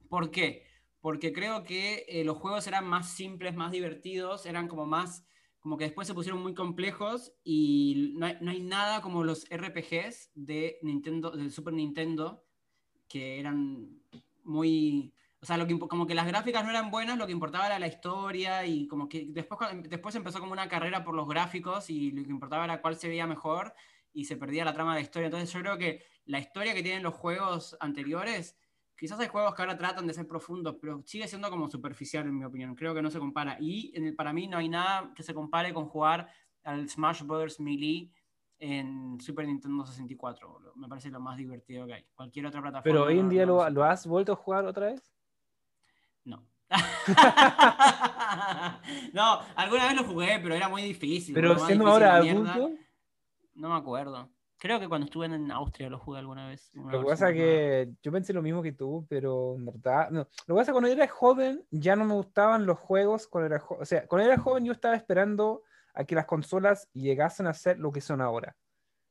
¿Por 0.10 0.32
qué? 0.32 0.64
Porque 1.02 1.34
creo 1.34 1.64
que 1.64 2.06
eh, 2.08 2.24
los 2.24 2.38
juegos 2.38 2.68
eran 2.68 2.88
más 2.88 3.10
simples, 3.10 3.56
más 3.56 3.72
divertidos, 3.72 4.46
eran 4.46 4.68
como 4.68 4.86
más, 4.86 5.26
como 5.60 5.78
que 5.78 5.86
después 5.86 6.08
se 6.08 6.14
pusieron 6.14 6.42
muy 6.42 6.54
complejos 6.54 7.34
y 7.44 8.14
no 8.18 8.26
hay, 8.26 8.38
no 8.42 8.52
hay 8.52 8.62
nada 8.62 9.02
como 9.02 9.24
los 9.24 9.46
RPGs 9.50 10.32
de 10.36 10.80
Nintendo, 10.82 11.32
del 11.32 11.52
Super 11.52 11.74
Nintendo, 11.74 12.45
que 13.08 13.40
eran 13.40 14.02
muy, 14.44 15.14
o 15.42 15.46
sea, 15.46 15.58
lo 15.58 15.68
que, 15.68 15.78
como 15.78 16.08
que 16.08 16.16
las 16.16 16.28
gráficas 16.28 16.64
no 16.64 16.70
eran 16.70 16.92
buenas, 16.92 17.18
lo 17.18 17.26
que 17.26 17.32
importaba 17.32 17.68
era 17.68 17.80
la 17.80 17.88
historia 17.88 18.66
y 18.66 18.88
como 18.88 19.10
que 19.10 19.28
después, 19.30 19.60
después 19.90 20.16
empezó 20.16 20.40
como 20.40 20.54
una 20.54 20.68
carrera 20.68 21.04
por 21.04 21.16
los 21.16 21.28
gráficos 21.28 21.90
y 21.90 22.12
lo 22.12 22.24
que 22.24 22.30
importaba 22.30 22.66
era 22.66 22.82
cuál 22.82 22.96
se 22.96 23.08
veía 23.08 23.28
mejor 23.28 23.74
y 24.14 24.26
se 24.26 24.38
perdía 24.38 24.66
la 24.66 24.74
trama 24.74 24.96
de 24.96 25.02
historia. 25.02 25.28
Entonces 25.28 25.52
yo 25.52 25.60
creo 25.60 25.78
que 25.78 26.04
la 26.26 26.40
historia 26.40 26.74
que 26.74 26.82
tienen 26.82 27.04
los 27.04 27.14
juegos 27.14 27.78
anteriores, 27.80 28.58
quizás 28.98 29.20
hay 29.20 29.28
juegos 29.28 29.54
que 29.54 29.62
ahora 29.62 29.78
tratan 29.78 30.08
de 30.08 30.14
ser 30.14 30.28
profundos, 30.28 30.78
pero 30.82 31.04
sigue 31.06 31.28
siendo 31.28 31.50
como 31.50 31.70
superficial 31.70 32.26
en 32.26 32.38
mi 32.38 32.46
opinión. 32.46 32.76
Creo 32.76 32.96
que 32.96 33.02
no 33.02 33.12
se 33.12 33.20
compara. 33.20 33.58
Y 33.60 33.94
para 34.14 34.34
mí 34.34 34.48
no 34.48 34.58
hay 34.58 34.70
nada 34.70 35.12
que 35.16 35.22
se 35.22 35.34
compare 35.34 35.74
con 35.74 35.86
jugar 35.88 36.30
al 36.64 36.90
Smash 36.90 37.24
Bros. 37.24 37.60
Melee 37.60 38.12
en 38.60 39.20
Super 39.20 39.46
Nintendo 39.46 39.86
64. 39.86 40.50
boludo. 40.50 40.74
Me 40.76 40.88
parece 40.88 41.10
lo 41.10 41.20
más 41.20 41.38
divertido 41.38 41.86
que 41.86 41.94
hay. 41.94 42.06
Cualquier 42.16 42.46
otra 42.46 42.62
plataforma. 42.62 42.84
Pero 42.84 43.06
hoy 43.06 43.20
en 43.20 43.30
día 43.30 43.46
lo, 43.46 43.62
has 43.84 44.08
vuelto 44.08 44.34
a 44.34 44.36
jugar 44.36 44.66
otra 44.66 44.88
vez. 44.88 45.14
no. 46.24 46.46
no, 49.14 49.40
alguna 49.56 49.88
vez 49.88 49.96
lo 49.96 50.04
jugué, 50.04 50.40
pero 50.42 50.56
era 50.56 50.68
muy 50.68 50.82
difícil. 50.82 51.36
Pero 51.36 51.60
siendo 51.60 51.88
ahora 51.88 52.16
adulto, 52.16 52.72
No 53.54 53.70
me 53.70 53.76
acuerdo. 53.76 54.30
Creo 54.58 54.80
que 54.80 54.88
cuando 54.88 55.06
estuve 55.06 55.26
en 55.26 55.52
Austria 55.52 55.90
lo 55.90 56.00
jugué 56.00 56.20
alguna 56.20 56.48
vez. 56.48 56.72
lo 56.74 57.02
que 57.02 57.06
pasa 57.06 57.30
es 57.30 57.36
que 57.36 57.92
yo 58.02 58.12
pensé 58.12 58.34
lo 58.34 58.42
mismo 58.42 58.64
que 58.64 58.72
tú, 58.72 59.06
pero 59.10 59.56
en 59.58 59.66
verdad, 59.66 60.10
no. 60.10 60.28
Lo 60.48 60.56
que 60.56 60.60
pasa 60.60 60.62
es 60.62 60.68
que 60.68 60.72
cuando 60.72 60.88
yo 60.88 60.96
era 60.96 61.08
joven 61.08 61.64
ya 61.70 61.96
no 61.96 62.06
me 62.06 62.14
gustaban 62.14 62.66
los 62.66 62.80
juegos 62.80 63.28
cuando 63.28 63.54
era. 63.54 63.64
O 63.68 63.86
sea, 63.86 64.08
cuando 64.08 64.26
era 64.26 64.42
joven 64.42 64.66
yo 64.66 64.72
estaba 64.72 64.96
esperando 64.96 65.64
a 65.96 66.06
que 66.06 66.16
las 66.16 66.26
consolas 66.26 66.90
llegasen 66.94 67.48
a 67.48 67.54
ser 67.54 67.80
lo 67.80 67.92
que 67.92 68.02
son 68.02 68.22
ahora. 68.22 68.56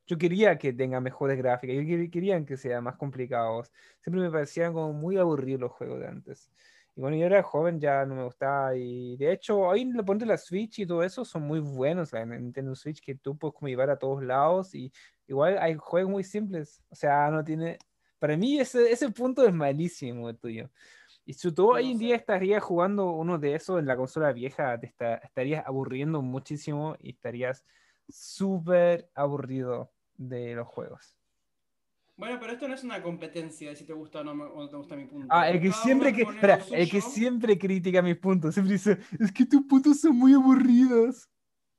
Yo 0.06 0.18
quería 0.18 0.58
que 0.58 0.72
tengan 0.72 1.02
mejores 1.02 1.38
gráficas, 1.38 1.76
yo 1.76 1.82
quer- 1.82 2.10
quería 2.10 2.44
que 2.44 2.56
sean 2.58 2.84
más 2.84 2.96
complicados. 2.96 3.70
Siempre 4.02 4.22
me 4.22 4.30
parecían 4.30 4.72
como 4.74 4.92
muy 4.92 5.16
aburridos 5.18 5.60
los 5.62 5.72
juegos 5.72 6.00
de 6.00 6.08
antes. 6.08 6.50
Y 6.94 7.00
cuando 7.00 7.18
yo 7.18 7.26
era 7.26 7.42
joven 7.42 7.80
ya 7.80 8.04
no 8.06 8.14
me 8.14 8.24
gustaba. 8.24 8.76
Y 8.76 9.16
de 9.16 9.32
hecho, 9.32 9.58
hoy 9.60 9.84
le 9.86 10.02
ponte 10.04 10.26
la 10.26 10.36
Switch 10.36 10.78
y 10.80 10.86
todo 10.86 11.02
eso 11.02 11.24
son 11.24 11.42
muy 11.42 11.58
buenos. 11.60 12.12
La 12.12 12.24
Nintendo 12.26 12.74
Switch 12.74 13.00
que 13.02 13.14
tú 13.16 13.36
puedes 13.36 13.54
como 13.54 13.68
llevar 13.68 13.90
a 13.90 13.98
todos 13.98 14.22
lados. 14.22 14.74
Y 14.74 14.92
igual 15.26 15.58
hay 15.58 15.74
juegos 15.78 16.10
muy 16.12 16.22
simples. 16.24 16.82
O 16.90 16.94
sea, 16.94 17.30
no 17.30 17.42
tiene. 17.42 17.78
Para 18.18 18.36
mí 18.36 18.58
ese, 18.60 18.90
ese 18.92 19.10
punto 19.10 19.46
es 19.46 19.52
malísimo 19.54 20.28
el 20.30 20.38
tuyo. 20.38 20.70
Y 21.26 21.32
si 21.32 21.52
tú 21.52 21.70
hoy 21.70 21.92
en 21.92 21.98
día 21.98 22.16
estarías 22.16 22.62
jugando 22.62 23.10
uno 23.12 23.38
de 23.38 23.54
esos 23.54 23.78
en 23.78 23.86
la 23.86 23.96
consola 23.96 24.32
vieja, 24.32 24.78
te 24.78 24.86
esta- 24.86 25.16
estarías 25.16 25.66
aburriendo 25.66 26.20
muchísimo 26.20 26.96
y 27.00 27.10
estarías 27.10 27.64
súper 28.08 29.08
aburrido 29.14 29.90
de 30.16 30.54
los 30.54 30.68
juegos. 30.68 31.16
Bueno, 32.16 32.38
pero 32.38 32.52
esto 32.52 32.68
no 32.68 32.74
es 32.74 32.84
una 32.84 33.02
competencia 33.02 33.70
de 33.70 33.76
si 33.76 33.84
te 33.86 33.92
gusta 33.92 34.20
o 34.20 34.24
no, 34.24 34.34
me- 34.34 34.44
o 34.44 34.56
no 34.56 34.68
te 34.68 34.76
gusta 34.76 34.94
mi 34.96 35.06
punto. 35.06 35.26
Ah, 35.30 35.48
el 35.48 35.60
que 35.60 35.70
Cada 35.70 35.82
siempre 35.82 36.12
que, 36.12 36.22
espera, 36.22 36.64
el 36.70 36.88
que 36.88 37.00
siempre 37.00 37.58
critica 37.58 38.02
mis 38.02 38.16
puntos, 38.16 38.54
siempre 38.54 38.74
dice, 38.74 38.98
es 39.18 39.32
que 39.32 39.46
tus 39.46 39.62
puntos 39.62 40.00
son 40.00 40.16
muy 40.16 40.34
aburridos. 40.34 41.28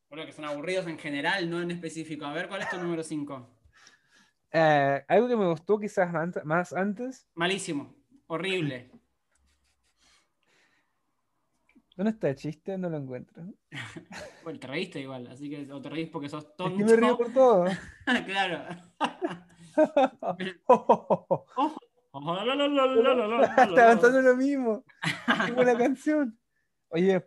Bueno, 0.09 0.25
que 0.25 0.31
son 0.33 0.45
aburridos 0.45 0.87
en 0.87 0.97
general, 0.97 1.49
no 1.49 1.61
en 1.61 1.71
específico. 1.71 2.25
A 2.25 2.33
ver, 2.33 2.47
¿cuál 2.47 2.61
es 2.63 2.69
tu 2.69 2.77
número 2.77 3.03
5? 3.03 3.47
Eh, 4.51 5.03
algo 5.07 5.27
que 5.27 5.35
me 5.37 5.47
gustó 5.47 5.77
quizás 5.79 6.11
más 6.43 6.73
antes. 6.73 7.27
Malísimo. 7.35 7.93
Horrible. 8.27 8.89
¿Dónde 11.95 12.11
está 12.11 12.29
el 12.29 12.35
chiste? 12.35 12.77
No 12.77 12.89
lo 12.89 12.97
encuentro. 12.97 13.43
Bueno, 14.43 14.59
te 14.59 14.67
reíste 14.67 14.99
igual, 14.99 15.27
así 15.27 15.49
que 15.49 15.71
o 15.71 15.81
te 15.81 15.89
reís 15.89 16.09
porque 16.09 16.27
sos 16.29 16.43
Es 16.43 16.55
tonto. 16.55 16.77
que 16.77 16.83
me 16.83 16.95
río 16.95 17.17
por 17.17 17.33
todo. 17.33 17.65
claro. 18.25 18.65
Está 23.69 23.83
avanzando 23.83 24.21
lo 24.21 24.35
mismo. 24.35 24.85
Qué 25.45 25.51
buena 25.51 25.77
canción. 25.77 26.37
Oye. 26.89 27.25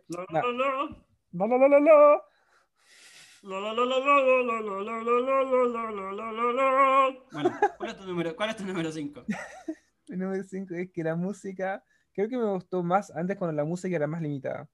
Bueno, 7.31 7.51
¿cuál 7.77 7.89
es 7.91 7.97
tu 7.97 8.05
número, 8.05 8.35
cuál 8.35 8.49
es 8.49 8.55
tu 8.57 8.65
número 8.65 8.91
5? 8.91 9.25
Mi 10.09 10.17
número 10.17 10.43
5 10.43 10.73
es 10.75 10.91
que 10.91 11.03
la 11.03 11.15
música, 11.15 11.83
creo 12.27 12.29
que 12.29 12.37
me 12.45 12.51
gustó 12.53 12.83
más 12.83 13.11
antes 13.11 13.37
cuando 13.37 13.55
la 13.55 13.65
música 13.65 13.95
era 13.95 14.07
más 14.07 14.21
limitada. 14.21 14.69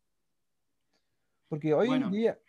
Porque 1.48 1.74
hoy 1.74 1.88
Bueno. 1.88 2.08
en 2.08 2.12
día, 2.12 2.40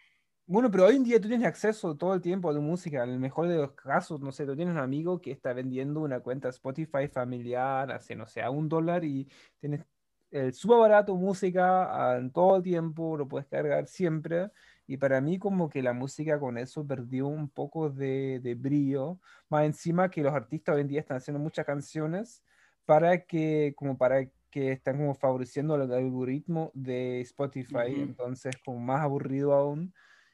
bueno, 0.47 0.71
pero 0.71 0.87
hoy 0.87 0.97
en 0.97 1.05
día 1.05 1.21
tú 1.21 1.29
tienes 1.29 1.47
acceso 1.47 1.97
todo 1.97 2.15
el 2.15 2.21
tiempo 2.23 2.51
a 2.51 2.55
tu 2.55 2.63
música. 2.63 3.05
En 3.05 3.11
el 3.11 3.19
mejor 3.21 3.49
de 3.49 3.57
los 3.57 3.73
casos, 3.73 4.21
no 4.21 4.33
sé, 4.33 4.47
tú 4.47 4.57
tienes 4.57 4.73
un 4.75 4.81
amigo 4.81 5.21
que 5.21 5.33
está 5.33 5.53
vendiendo 5.53 6.01
una 6.01 6.21
cuenta 6.21 6.49
Spotify 6.51 7.09
familiar 7.09 7.91
hace, 7.93 8.17
no 8.17 8.27
sé, 8.27 8.43
a 8.43 8.51
un 8.51 8.69
dólar 8.69 9.05
y 9.05 9.29
tienes 9.61 9.85
el 10.31 10.53
súper 10.55 10.79
barato 10.79 11.17
música 11.17 12.17
en 12.19 12.33
todo 12.33 12.57
el 12.57 12.63
tiempo, 12.63 13.17
lo 13.17 13.29
puedes 13.29 13.49
cargar 13.49 13.87
siempre. 13.87 14.51
Y 14.87 14.97
para 14.99 15.21
mí 15.21 15.39
como 15.39 15.69
que 15.69 15.83
la 15.83 15.93
música 15.93 16.39
con 16.41 16.59
eso 16.59 16.87
perdió 16.87 17.27
un 17.27 17.49
poco 17.51 17.91
de, 17.91 18.41
de 18.43 18.55
brillo. 18.55 19.21
Más 19.49 19.65
encima 19.67 20.11
que 20.11 20.23
los 20.23 20.35
artistas 20.35 20.75
hoy 20.77 20.83
en 20.83 20.89
día 20.89 21.01
están 21.01 21.19
haciendo 21.19 21.41
muchas 21.41 21.67
canciones 21.67 22.45
para 22.85 23.25
que, 23.27 23.75
como 23.77 23.99
para 23.99 24.29
que 24.57 24.73
están 24.73 24.97
como 24.97 25.15
favoreciendo 25.15 25.75
el 25.75 25.93
algoritmo 25.93 26.71
de 26.73 27.21
Spotify, 27.21 27.91
Ujú. 27.91 28.01
entonces 28.01 28.57
como 28.65 28.81
más 28.81 29.03
aburrido 29.03 29.53
aún. 29.53 29.93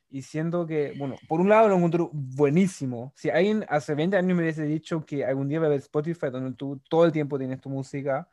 Y 0.09 0.23
siento 0.23 0.65
que, 0.65 0.95
bueno, 0.97 1.17
por 1.27 1.41
un 1.41 1.49
lado 1.49 1.69
lo 1.69 1.75
encuentro 1.75 2.09
buenísimo. 2.13 3.13
Si 3.17 3.31
alguien 3.31 3.65
hace 3.69 3.97
20 3.97 4.17
años 4.17 4.37
me 4.37 4.45
hubiese 4.45 4.63
dicho 4.63 5.05
que 5.05 5.25
algún 5.25 5.49
día 5.49 5.59
va 5.59 5.65
a 5.65 5.69
haber 5.71 5.81
Spotify 5.81 6.31
donde 6.31 6.57
tú 6.57 6.81
todo 6.89 7.05
el 7.05 7.11
tiempo 7.11 7.37
tienes 7.37 7.61
tu 7.61 7.69
música, 7.69 8.29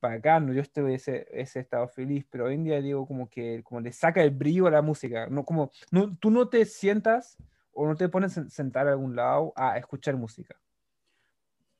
para 0.00 0.14
acá, 0.14 0.40
no, 0.40 0.54
yo 0.54 0.62
este 0.62 0.82
hubiese, 0.82 1.26
hubiese 1.30 1.60
estado 1.60 1.86
feliz, 1.86 2.24
pero 2.30 2.46
hoy 2.46 2.54
en 2.54 2.64
día 2.64 2.80
digo 2.80 3.06
como 3.06 3.28
que 3.28 3.62
como 3.62 3.82
le 3.82 3.92
saca 3.92 4.22
el 4.22 4.30
brillo 4.30 4.66
a 4.68 4.70
la 4.70 4.80
música, 4.80 5.26
no 5.28 5.44
como, 5.44 5.70
no, 5.90 6.16
tú 6.16 6.30
no 6.30 6.48
te 6.48 6.64
sientas 6.64 7.36
o 7.72 7.86
no 7.86 7.94
te 7.94 8.08
pones 8.08 8.38
a 8.38 8.48
sentar 8.48 8.88
a 8.88 8.92
algún 8.92 9.14
lado 9.14 9.52
a 9.54 9.76
escuchar 9.76 10.16
música. 10.16 10.56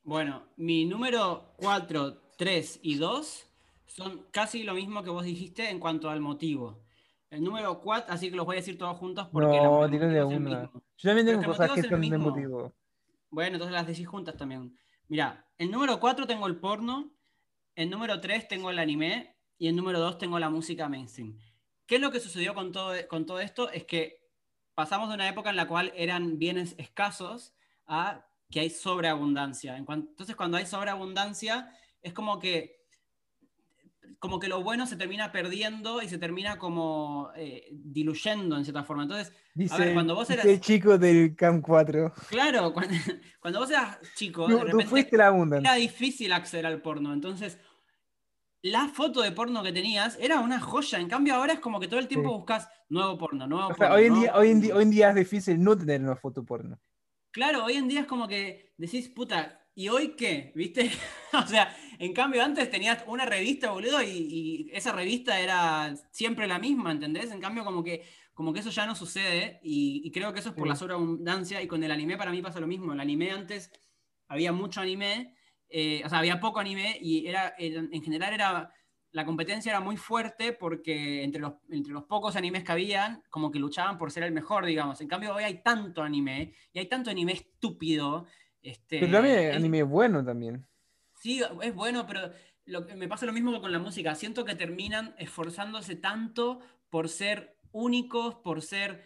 Bueno, 0.03 0.43
mi 0.57 0.85
número 0.85 1.53
4, 1.57 2.21
3 2.37 2.79
y 2.83 2.97
2 2.97 3.46
son 3.87 4.25
casi 4.31 4.63
lo 4.63 4.73
mismo 4.73 5.03
que 5.03 5.09
vos 5.09 5.23
dijiste 5.23 5.69
en 5.69 5.79
cuanto 5.79 6.09
al 6.09 6.21
motivo. 6.21 6.83
El 7.29 7.43
número 7.43 7.79
4, 7.81 8.13
así 8.13 8.29
que 8.29 8.35
los 8.35 8.45
voy 8.45 8.55
a 8.55 8.59
decir 8.59 8.77
todos 8.77 8.97
juntos 8.97 9.27
porque 9.31 9.57
No, 9.57 9.87
dilo 9.87 10.07
de 10.07 10.23
una. 10.23 10.71
Yo 10.97 11.09
también 11.09 11.27
tengo 11.27 11.43
cosas 11.43 11.71
que 11.71 11.81
son 11.81 11.91
de 11.91 11.97
mismo. 11.97 12.29
motivo. 12.29 12.73
Bueno, 13.29 13.55
entonces 13.55 13.73
las 13.73 13.87
decís 13.87 14.07
juntas 14.07 14.37
también. 14.37 14.77
Mira, 15.09 15.45
el 15.57 15.71
número 15.71 15.99
4 15.99 16.25
tengo 16.27 16.47
el 16.47 16.57
porno, 16.57 17.11
el 17.75 17.89
número 17.89 18.21
3 18.21 18.47
tengo 18.47 18.69
el 18.69 18.79
anime 18.79 19.35
y 19.57 19.67
el 19.67 19.75
número 19.75 19.99
2 19.99 20.17
tengo 20.17 20.39
la 20.39 20.49
música 20.49 20.87
mainstream. 20.87 21.37
¿Qué 21.85 21.95
es 21.95 22.01
lo 22.01 22.11
que 22.11 22.19
sucedió 22.19 22.53
con 22.53 22.71
todo, 22.71 22.93
con 23.07 23.25
todo 23.25 23.39
esto? 23.39 23.69
Es 23.71 23.85
que 23.85 24.21
pasamos 24.75 25.09
de 25.09 25.15
una 25.15 25.27
época 25.27 25.49
en 25.49 25.55
la 25.55 25.67
cual 25.67 25.91
eran 25.95 26.37
bienes 26.37 26.75
escasos 26.77 27.53
a 27.85 28.25
que 28.49 28.59
hay 28.61 28.69
sobreabundancia. 28.69 29.75
Entonces, 29.77 30.35
cuando 30.35 30.57
hay 30.57 30.65
sobreabundancia, 30.65 31.73
es 32.01 32.13
como 32.13 32.39
que, 32.39 32.76
como 34.19 34.39
que 34.39 34.47
lo 34.47 34.63
bueno 34.63 34.87
se 34.87 34.95
termina 34.95 35.31
perdiendo 35.31 36.01
y 36.01 36.09
se 36.09 36.17
termina 36.17 36.57
como 36.57 37.29
eh, 37.35 37.67
diluyendo 37.71 38.57
en 38.57 38.63
cierta 38.63 38.83
forma. 38.83 39.03
Entonces, 39.03 39.31
Dice, 39.53 39.77
ver, 39.77 39.93
cuando 39.93 40.15
vos 40.15 40.27
dice 40.27 40.41
eras- 40.41 40.45
el 40.47 40.59
chico 40.59 40.97
del 40.97 41.35
Cam 41.35 41.61
4. 41.61 42.13
claro, 42.29 42.73
cuando, 42.73 42.95
cuando 43.39 43.59
vos 43.59 43.69
eras 43.69 43.99
chico, 44.15 44.47
de 44.47 44.53
Tú, 44.53 44.59
tú 44.59 44.65
repente 44.65 44.85
fuiste 44.87 45.17
la 45.17 45.27
abundante. 45.27 45.67
era 45.67 45.75
difícil 45.75 46.31
acceder 46.33 46.65
al 46.65 46.81
porno. 46.81 47.13
Entonces, 47.13 47.59
la 48.63 48.87
foto 48.89 49.21
de 49.21 49.31
porno 49.31 49.61
que 49.63 49.71
tenías 49.71 50.17
era 50.19 50.39
una 50.39 50.59
joya. 50.59 50.99
En 50.99 51.07
cambio, 51.07 51.35
ahora 51.35 51.53
es 51.53 51.59
como 51.59 51.79
que 51.79 51.87
todo 51.87 51.99
el 51.99 52.07
tiempo 52.07 52.29
Sí. 52.29 52.35
buscas 52.35 52.67
nuevo 52.89 53.17
porno, 53.17 53.47
nuevo 53.47 53.67
O 53.69 53.75
sea, 53.75 53.89
porno, 53.89 53.95
hoy 53.95 54.05
en, 54.05 54.13
día, 54.19 54.35
hoy, 54.35 54.49
en 54.49 54.61
día, 54.61 54.75
hoy 54.75 54.83
en 54.83 54.89
día 54.91 55.09
es 55.09 55.15
difícil 55.15 55.61
no 55.63 55.77
tener 55.77 56.01
una 56.01 56.15
foto 56.15 56.43
porno. 56.43 56.79
Claro, 57.31 57.65
hoy 57.65 57.73
en 57.73 57.87
día 57.87 58.01
es 58.01 58.07
como 58.07 58.27
que 58.27 58.73
decís, 58.77 59.09
puta, 59.09 59.63
¿y 59.75 59.89
hoy 59.89 60.15
qué? 60.15 60.51
¿Viste? 60.55 60.89
o 61.33 61.45
sea, 61.47 61.73
en 61.99 62.13
cambio 62.13 62.43
antes 62.43 62.69
tenías 62.69 63.03
una 63.07 63.25
revista, 63.25 63.71
boludo, 63.71 64.01
y, 64.01 64.07
y 64.09 64.69
esa 64.73 64.91
revista 64.91 65.39
era 65.39 65.95
siempre 66.11 66.47
la 66.47 66.59
misma, 66.59 66.91
¿entendés? 66.91 67.31
En 67.31 67.39
cambio 67.41 67.63
como 67.65 67.83
que, 67.83 68.03
como 68.33 68.53
que 68.53 68.59
eso 68.59 68.69
ya 68.69 68.85
no 68.85 68.95
sucede 68.95 69.59
y, 69.63 70.01
y 70.05 70.11
creo 70.11 70.31
que 70.33 70.39
eso 70.39 70.49
es 70.49 70.55
por 70.55 70.65
Sí. 70.65 70.69
la 70.69 70.75
sobreabundancia 70.75 71.61
y 71.61 71.67
con 71.67 71.83
el 71.83 71.91
anime 71.91 72.17
para 72.17 72.31
mí 72.31 72.41
pasa 72.41 72.59
lo 72.59 72.67
mismo. 72.67 72.93
El 72.93 72.99
anime 72.99 73.31
antes 73.31 73.71
había 74.27 74.51
mucho 74.51 74.81
anime, 74.81 75.35
eh, 75.69 76.01
o 76.05 76.09
sea, 76.09 76.19
había 76.19 76.39
poco 76.39 76.59
anime 76.59 76.97
y 77.01 77.27
era, 77.27 77.53
en 77.57 78.01
general 78.03 78.33
era... 78.33 78.73
La 79.11 79.25
competencia 79.25 79.71
era 79.71 79.79
muy 79.79 79.95
fuerte 79.95 80.51
porque 80.51 81.23
entre 81.23 81.41
los, 81.41 81.53
entre 81.71 81.93
los 81.93 82.03
pocos 82.03 82.35
animes 82.35 82.63
que 82.65 82.73
habían, 82.73 83.23
como 83.29 83.49
que 83.49 83.57
luchaban 83.57 83.97
por 83.97 84.11
ser 84.11 84.23
el 84.23 84.33
mejor, 84.33 84.65
digamos. 84.65 84.99
En 85.01 85.07
cambio, 85.07 85.33
hoy 85.33 85.43
hay 85.45 85.63
tanto 85.63 86.03
anime 86.03 86.53
y 86.73 86.79
hay 86.79 86.87
tanto 86.87 87.09
anime 87.09 87.31
estúpido. 87.31 88.27
Este, 88.61 88.99
Pero 88.99 89.13
también 89.13 89.39
es- 89.39 89.55
anime 89.55 89.81
bueno 89.83 90.23
también. 90.23 90.67
Sí, 91.27 91.41
es 91.61 91.75
bueno, 91.75 92.07
pero 92.07 92.31
lo 92.63 92.85
que- 92.87 92.95
me 92.95 93.09
pasa 93.09 93.25
lo 93.25 93.33
mismo 93.33 93.51
que 93.51 93.59
con 93.59 93.73
la 93.73 93.79
música. 93.79 94.15
Siento 94.15 94.45
que 94.45 94.55
terminan 94.55 95.13
esforzándose 95.17 95.97
tanto 95.97 96.61
por 96.89 97.09
ser 97.09 97.57
únicos, 97.73 98.35
por 98.35 98.61
ser 98.61 99.03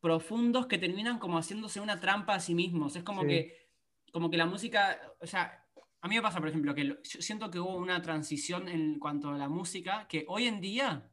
profundos, 0.00 0.66
que 0.66 0.78
terminan 0.78 1.20
como 1.20 1.38
haciéndose 1.38 1.78
una 1.78 2.00
trampa 2.00 2.34
a 2.34 2.40
sí 2.40 2.56
mismos. 2.56 2.96
Es 2.96 3.04
como 3.04 3.22
Sí. 3.22 3.28
que, 3.28 3.68
como 4.10 4.30
que 4.30 4.36
la 4.36 4.46
música, 4.46 5.00
o 5.20 5.26
sea, 5.28 5.64
a 6.00 6.08
mí 6.08 6.16
me 6.16 6.22
pasa, 6.22 6.40
por 6.40 6.48
ejemplo, 6.48 6.74
que 6.74 6.82
lo- 6.82 6.98
siento 7.04 7.52
que 7.52 7.60
hubo 7.60 7.76
una 7.76 8.02
transición 8.02 8.66
en 8.68 8.98
cuanto 8.98 9.28
a 9.28 9.38
la 9.38 9.48
música, 9.48 10.08
que 10.08 10.24
hoy 10.26 10.48
en 10.48 10.60
día 10.60 11.08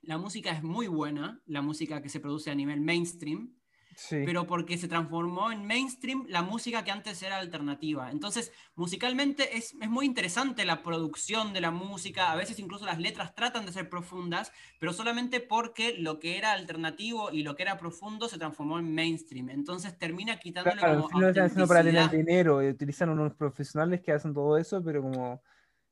la 0.00 0.16
música 0.16 0.52
es 0.52 0.62
muy 0.62 0.86
buena, 0.86 1.42
la 1.44 1.60
música 1.60 2.00
que 2.00 2.08
se 2.08 2.20
produce 2.20 2.50
a 2.50 2.54
nivel 2.54 2.80
mainstream, 2.80 3.57
Sí. 4.00 4.22
pero 4.24 4.46
porque 4.46 4.78
se 4.78 4.86
transformó 4.86 5.50
en 5.50 5.66
mainstream 5.66 6.24
la 6.28 6.40
música 6.42 6.84
que 6.84 6.92
antes 6.92 7.20
era 7.20 7.38
alternativa. 7.38 8.12
Entonces, 8.12 8.52
musicalmente 8.76 9.56
es, 9.56 9.74
es 9.80 9.90
muy 9.90 10.06
interesante 10.06 10.64
la 10.64 10.84
producción 10.84 11.52
de 11.52 11.60
la 11.60 11.72
música, 11.72 12.30
a 12.30 12.36
veces 12.36 12.60
incluso 12.60 12.86
las 12.86 13.00
letras 13.00 13.34
tratan 13.34 13.66
de 13.66 13.72
ser 13.72 13.88
profundas, 13.90 14.52
pero 14.78 14.92
solamente 14.92 15.40
porque 15.40 15.96
lo 15.98 16.20
que 16.20 16.38
era 16.38 16.52
alternativo 16.52 17.32
y 17.32 17.42
lo 17.42 17.56
que 17.56 17.64
era 17.64 17.76
profundo 17.76 18.28
se 18.28 18.38
transformó 18.38 18.78
en 18.78 18.94
mainstream. 18.94 19.50
Entonces 19.50 19.98
termina 19.98 20.38
quitándole 20.38 20.78
Claro, 20.78 21.02
como 21.02 21.20
lo 21.20 21.28
están 21.30 21.46
haciendo 21.46 21.66
para 21.66 21.82
tener 21.82 22.08
dinero. 22.08 22.58
utilizan 22.58 23.08
unos 23.08 23.34
profesionales 23.34 24.00
que 24.00 24.12
hacen 24.12 24.32
todo 24.32 24.56
eso, 24.58 24.80
pero 24.80 25.02
como, 25.02 25.42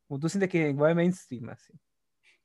como 0.07 0.21
tú 0.21 0.29
sientes 0.29 0.49
que 0.49 0.73
va 0.73 0.95
mainstream 0.95 1.49
así. 1.49 1.73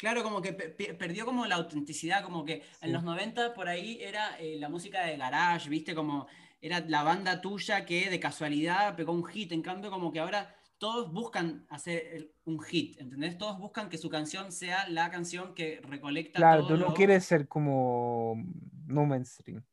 Claro, 0.02 0.24
como 0.24 0.42
que 0.42 0.52
pe- 0.54 0.70
pe- 0.70 0.96
perdió 0.96 1.26
como 1.26 1.46
la 1.46 1.58
autenticidad, 1.58 2.24
como 2.24 2.44
que 2.44 2.62
Sí. 2.62 2.86
en 2.88 2.92
los 2.92 3.04
90 3.04 3.54
por 3.54 3.68
ahí 3.68 4.00
era 4.02 4.36
eh, 4.40 4.58
la 4.58 4.68
música 4.68 5.06
de 5.06 5.16
garage, 5.16 5.70
¿viste? 5.70 5.94
Como 5.94 6.26
era 6.60 6.80
la 6.80 7.04
banda 7.04 7.40
tuya 7.40 7.86
que 7.86 8.10
de 8.10 8.20
casualidad 8.20 8.96
pegó 8.96 9.12
un 9.14 9.24
hit, 9.24 9.52
en 9.52 9.62
cambio 9.62 9.92
como 9.92 10.12
que 10.12 10.20
ahora 10.20 10.56
todos 10.80 11.14
buscan 11.14 11.68
hacer 11.70 12.32
un 12.46 12.60
hit, 12.64 13.00
¿entendés? 13.00 13.38
Todos 13.38 13.60
buscan 13.60 13.90
que 13.90 14.00
su 14.00 14.10
canción 14.10 14.52
sea 14.52 14.90
la 14.90 15.12
canción 15.12 15.54
que 15.54 15.80
recolecta 15.84 16.38
Claro, 16.40 16.62
todo 16.62 16.70
tú 16.70 16.78
no 16.78 16.88
lo- 16.88 16.94
quieres 16.96 17.24
ser 17.24 17.48
como 17.48 18.44
no 18.88 19.06
mainstream. 19.06 19.64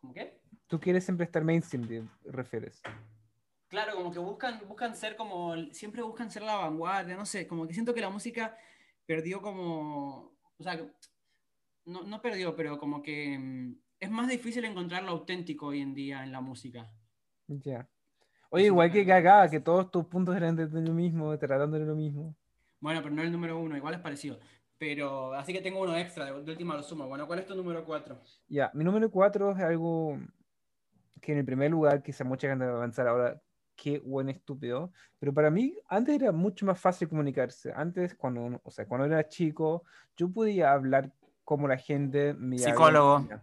¿Cómo 0.00 0.14
qué? 0.14 0.40
Tú 0.66 0.80
quieres 0.80 1.04
siempre 1.04 1.26
estar 1.26 1.44
mainstream, 1.44 2.08
te 2.22 2.32
refieres. 2.32 2.80
Claro, 3.68 3.94
como 3.96 4.10
que 4.10 4.18
buscan, 4.18 4.62
buscan 4.66 4.96
ser 4.96 5.14
como, 5.14 5.54
siempre 5.72 6.00
buscan 6.02 6.30
ser 6.30 6.40
la 6.42 6.56
vanguardia, 6.56 7.16
no 7.16 7.26
sé, 7.26 7.46
como 7.46 7.66
que 7.66 7.74
siento 7.74 7.92
que 7.92 8.00
la 8.00 8.08
música 8.08 8.56
perdió 9.10 9.42
como, 9.42 10.36
o 10.56 10.62
sea, 10.62 10.80
no, 11.84 12.04
no 12.04 12.22
perdió, 12.22 12.54
pero 12.54 12.78
como 12.78 13.02
que 13.02 13.36
mm, 13.36 13.74
es 13.98 14.08
más 14.08 14.28
difícil 14.28 14.64
encontrar 14.64 15.02
lo 15.02 15.10
auténtico 15.10 15.66
hoy 15.66 15.80
en 15.80 15.94
día 15.94 16.22
en 16.22 16.30
la 16.30 16.40
música. 16.40 16.88
Ya. 17.48 17.88
Oye, 18.50 18.66
igual 18.66 18.92
que 18.92 19.04
cagada, 19.04 19.50
que 19.50 19.58
todos 19.58 19.90
tus 19.90 20.04
puntos 20.06 20.36
eran 20.36 20.54
de 20.54 20.68
lo 20.68 20.94
mismo, 20.94 21.36
tratando 21.40 21.76
de 21.76 21.86
lo 21.86 21.96
mismo. 21.96 22.36
Bueno, 22.78 23.02
pero 23.02 23.12
no 23.12 23.22
el 23.22 23.32
número 23.32 23.58
uno, 23.58 23.76
igual 23.76 23.94
es 23.94 24.00
parecido. 24.00 24.38
Pero 24.78 25.34
así 25.34 25.52
que 25.52 25.60
tengo 25.60 25.80
uno 25.80 25.96
extra, 25.96 26.26
de, 26.26 26.32
última 26.32 26.76
lo 26.76 26.84
sumo. 26.84 27.08
Bueno, 27.08 27.26
¿cuál 27.26 27.40
es 27.40 27.46
tu 27.46 27.56
número 27.56 27.84
cuatro? 27.84 28.20
Ya, 28.46 28.70
mi 28.74 28.84
número 28.84 29.10
4 29.10 29.50
es 29.56 29.58
algo 29.58 30.20
que 31.20 31.32
en 31.32 31.38
el 31.38 31.44
primer 31.44 31.72
lugar 31.72 32.00
quizá 32.00 32.22
mucha 32.22 32.48
gente 32.48 32.64
va 32.64 32.74
a 32.74 32.76
avanzar 32.76 33.08
ahora, 33.08 33.42
qué 33.82 33.98
buen 33.98 34.28
estúpido, 34.28 34.92
pero 35.18 35.32
para 35.32 35.50
mí 35.50 35.74
antes 35.88 36.14
era 36.16 36.32
mucho 36.32 36.66
más 36.66 36.78
fácil 36.78 37.08
comunicarse. 37.08 37.72
Antes, 37.74 38.14
cuando, 38.14 38.60
o 38.62 38.70
sea, 38.70 38.86
cuando 38.86 39.06
era 39.06 39.26
chico, 39.26 39.84
yo 40.16 40.30
podía 40.30 40.72
hablar 40.72 41.10
como 41.44 41.66
la 41.66 41.78
gente 41.78 42.34
me 42.34 42.58
Psicólogo. 42.58 43.20
veía. 43.20 43.42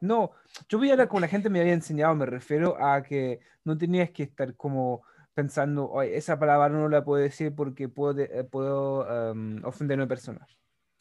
No, 0.00 0.32
yo 0.68 0.78
veía 0.78 0.96
la- 0.96 1.08
como 1.08 1.20
la 1.20 1.28
gente 1.28 1.48
me 1.48 1.60
había 1.60 1.72
enseñado, 1.72 2.14
me 2.14 2.26
refiero 2.26 2.76
a 2.78 3.02
que 3.02 3.40
no 3.64 3.78
tenías 3.78 4.10
que 4.10 4.24
estar 4.24 4.54
como 4.54 5.02
pensando, 5.32 5.90
"Oye, 5.90 6.14
esa 6.14 6.38
palabra 6.38 6.68
no 6.68 6.88
la 6.90 7.02
puedo 7.02 7.22
decir 7.22 7.54
porque 7.54 7.88
puedo, 7.88 8.20
eh, 8.20 8.44
puedo 8.44 9.30
em, 9.32 9.64
ofender 9.64 9.98
a 9.98 10.02
una 10.02 10.08
persona. 10.08 10.46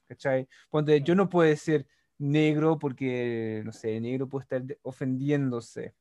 ¿Cachai? 0.07 0.47
Ponte, 0.69 1.01
yo 1.01 1.15
no 1.15 1.29
puedo 1.29 1.49
decir 1.49 1.85
negro 2.17 2.79
porque, 2.79 3.61
no 3.65 3.73
sé, 3.73 3.99
negro 3.99 4.29
puede 4.29 4.43
estar 4.43 4.63
ofendiéndose 4.83 5.95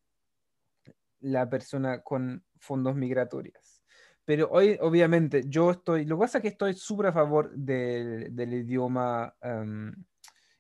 la 1.21 1.49
persona 1.49 2.01
con 2.03 2.45
fondos 2.63 2.95
migratorios. 2.97 3.83
Pero 4.25 4.49
hoy, 4.51 4.79
obviamente, 4.81 5.43
yo 5.49 5.73
estoy, 5.73 6.05
lo 6.05 6.17
que 6.17 6.21
pasa 6.23 6.39
es 6.39 6.43
que 6.43 6.49
estoy 6.49 6.75
súper 6.75 7.07
a 7.09 7.13
favor 7.13 7.51
del, 7.57 8.35
del 8.35 8.55
idioma 8.55 9.35
em, 9.43 9.93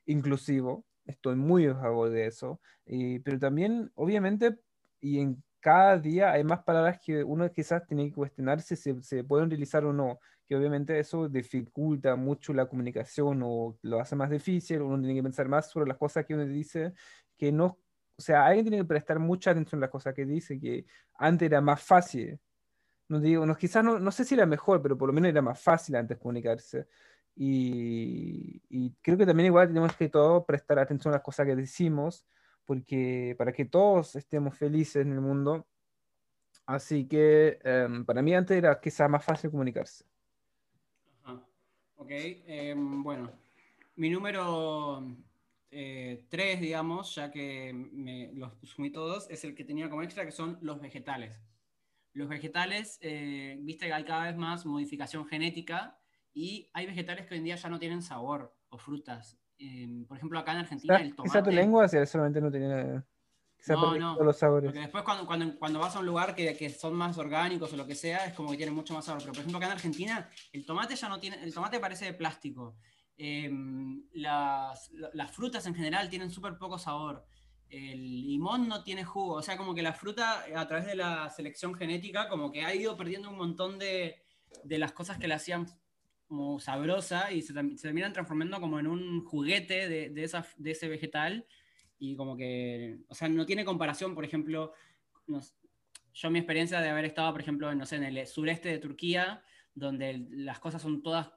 inclusivo, 0.06 0.86
estoy 1.04 1.36
muy 1.36 1.66
a 1.66 1.74
favor 1.76 2.10
de 2.10 2.26
eso, 2.26 2.60
y- 2.86 3.18
pero 3.20 3.38
también, 3.38 3.90
obviamente, 3.94 4.58
y 5.00 5.20
en 5.20 5.42
cada 5.60 5.98
día 5.98 6.32
hay 6.32 6.44
más 6.44 6.64
palabras 6.64 6.98
que 7.04 7.22
uno 7.24 7.50
quizás 7.52 7.86
tiene 7.86 8.08
que 8.08 8.14
cuestionarse 8.14 8.74
si 8.76 9.00
se, 9.02 9.24
pueden 9.24 9.46
utilizar 9.46 9.84
o 9.84 9.92
no, 9.92 10.18
que 10.48 10.56
obviamente 10.56 10.98
eso 10.98 11.28
dificulta 11.28 12.16
mucho 12.16 12.52
la 12.52 12.66
comunicación 12.66 13.42
o 13.44 13.78
lo 13.82 14.00
hace 14.00 14.16
más 14.16 14.30
difícil, 14.30 14.82
uno 14.82 14.98
tiene 15.00 15.14
que 15.14 15.22
pensar 15.22 15.48
más 15.48 15.70
sobre 15.70 15.86
las 15.88 15.98
cosas 15.98 16.26
que 16.26 16.34
uno 16.34 16.44
dice, 16.46 16.94
que 17.36 17.52
no, 17.52 17.78
sea, 18.22 18.46
alguien 18.46 18.64
tiene 18.64 18.78
que 18.78 18.84
prestar 18.84 19.18
mucha 19.18 19.50
atención 19.50 19.78
a 19.80 19.82
las 19.82 19.90
cosas 19.90 20.14
que 20.14 20.24
dice, 20.24 20.58
que 20.58 20.86
antes 21.14 21.46
era 21.46 21.60
más 21.60 21.82
fácil. 21.82 22.38
No 23.08 23.20
digo, 23.20 23.44
no, 23.44 23.56
quizás 23.56 23.84
no, 23.84 23.98
no 23.98 24.10
sé 24.10 24.24
si 24.24 24.34
era 24.34 24.46
mejor, 24.46 24.80
pero 24.82 24.96
por 24.96 25.08
lo 25.08 25.12
menos 25.12 25.28
era 25.28 25.42
más 25.42 25.60
fácil 25.60 25.96
antes 25.96 26.18
comunicarse. 26.18 26.88
Y, 27.36 28.62
y 28.68 28.94
creo 29.02 29.18
que 29.18 29.26
también 29.26 29.46
igual 29.48 29.68
tenemos 29.68 29.94
que 29.96 30.08
todos 30.08 30.44
prestar 30.46 30.78
atención 30.78 31.12
a 31.12 31.16
las 31.16 31.24
cosas 31.24 31.46
que 31.46 31.56
decimos, 31.56 32.26
porque 32.64 33.34
para 33.36 33.52
que 33.52 33.64
todos 33.64 34.16
estemos 34.16 34.56
felices 34.56 35.04
en 35.04 35.12
el 35.12 35.20
mundo. 35.20 35.66
Así 36.66 37.06
que 37.06 37.58
em, 37.64 38.04
para 38.04 38.22
mí 38.22 38.34
antes 38.34 38.56
era 38.56 38.80
quizás 38.80 39.10
más 39.10 39.24
fácil 39.24 39.50
comunicarse. 39.50 40.04
Ajá. 41.24 41.42
Ok, 41.96 42.10
em, 42.10 43.02
bueno, 43.02 43.30
mi 43.96 44.10
número 44.10 45.04
3, 45.72 46.60
digamos, 46.60 47.14
ya 47.14 47.30
que 47.30 47.72
me 47.72 48.30
los 48.34 48.52
sumí 48.62 48.90
todos, 48.90 49.28
es 49.30 49.42
el 49.44 49.54
que 49.54 49.64
tenía 49.64 49.88
como 49.88 50.02
extra, 50.02 50.24
que 50.24 50.32
son 50.32 50.58
los 50.60 50.80
vegetales. 50.80 51.42
Los 52.12 52.28
vegetales, 52.28 52.98
eh, 53.00 53.56
viste 53.60 53.86
que 53.86 53.92
hay 53.94 54.04
cada 54.04 54.24
vez 54.24 54.36
más 54.36 54.66
modificación 54.66 55.26
genética 55.26 55.98
y 56.34 56.70
hay 56.74 56.86
vegetales 56.86 57.26
que 57.26 57.34
hoy 57.34 57.38
en 57.38 57.44
día 57.44 57.56
ya 57.56 57.70
no 57.70 57.78
tienen 57.78 58.02
sabor 58.02 58.54
o 58.68 58.76
frutas. 58.76 59.38
Em, 59.58 60.04
por 60.06 60.18
ejemplo, 60.18 60.38
acá 60.38 60.52
en 60.52 60.58
Argentina 60.58 60.96
el 60.96 61.10
Quizás 61.10 61.24
tu 61.24 61.30
tomate... 61.30 61.52
lengua 61.52 61.88
si 61.88 62.04
solamente 62.04 62.40
no 62.40 62.50
tenía... 62.50 63.04
No, 63.68 63.96
no, 63.96 64.14
todos 64.14 64.26
los 64.26 64.36
sabores. 64.36 64.68
Porque 64.68 64.80
después 64.80 65.04
cuando, 65.04 65.24
cuando, 65.24 65.56
cuando 65.56 65.78
vas 65.78 65.94
a 65.94 66.00
un 66.00 66.06
lugar 66.06 66.34
que, 66.34 66.56
que 66.56 66.68
son 66.68 66.94
más 66.94 67.16
orgánicos 67.16 67.72
o 67.72 67.76
lo 67.76 67.86
que 67.86 67.94
sea, 67.94 68.26
es 68.26 68.34
como 68.34 68.50
que 68.50 68.56
tienen 68.56 68.74
mucho 68.74 68.92
más 68.92 69.04
sabor. 69.04 69.22
Pero 69.22 69.32
por 69.32 69.40
ejemplo 69.40 69.58
acá 69.58 69.66
en 69.66 69.72
Argentina, 69.72 70.28
el 70.52 70.66
tomate 70.66 70.96
ya 70.96 71.08
no 71.08 71.20
tiene, 71.20 71.42
el 71.44 71.54
tomate 71.54 71.78
parece 71.78 72.06
de 72.06 72.12
plástico. 72.12 72.76
Em, 73.16 74.04
las, 74.14 74.90
frutas 75.32 75.66
en 75.66 75.74
general 75.74 76.08
tienen 76.10 76.30
súper 76.30 76.58
poco 76.58 76.78
sabor. 76.78 77.24
El 77.68 78.26
limón 78.26 78.68
no 78.68 78.82
tiene 78.82 79.04
jugo. 79.04 79.34
O 79.34 79.42
sea, 79.42 79.56
como 79.56 79.74
que 79.74 79.82
la 79.82 79.92
fruta, 79.92 80.44
a 80.54 80.66
través 80.66 80.86
de 80.86 80.94
la 80.94 81.30
selección 81.30 81.74
genética, 81.74 82.28
como 82.28 82.52
que 82.52 82.64
ha 82.64 82.74
ido 82.74 82.96
perdiendo 82.96 83.30
un 83.30 83.38
montón 83.38 83.78
de, 83.78 84.22
de 84.64 84.78
las 84.78 84.92
cosas 84.92 85.18
que 85.18 85.28
la 85.28 85.36
hacían 85.36 85.66
como 86.26 86.58
sabrosa 86.60 87.30
y 87.32 87.42
se, 87.42 87.52
se 87.52 87.82
terminan 87.82 88.12
transformando 88.12 88.60
como 88.60 88.80
en 88.80 88.86
un 88.86 89.24
juguete 89.24 89.88
de, 89.88 90.10
de, 90.10 90.24
esa, 90.24 90.46
de 90.56 90.70
ese 90.70 90.88
vegetal 90.88 91.46
y 91.98 92.16
como 92.16 92.36
que, 92.36 92.98
o 93.08 93.14
sea, 93.14 93.28
no 93.28 93.46
tiene 93.46 93.64
comparación, 93.64 94.14
por 94.14 94.24
ejemplo, 94.24 94.72
yo 96.14 96.30
mi 96.30 96.40
experiencia 96.40 96.80
de 96.80 96.88
haber 96.88 97.04
estado, 97.04 97.30
por 97.32 97.40
ejemplo, 97.40 97.72
no 97.74 97.86
sé, 97.86 97.96
en 97.96 98.04
el 98.04 98.26
sureste 98.26 98.68
de 98.70 98.78
Turquía, 98.78 99.44
donde 99.74 100.26
las 100.30 100.58
cosas 100.58 100.82
son 100.82 101.02
todas 101.02 101.28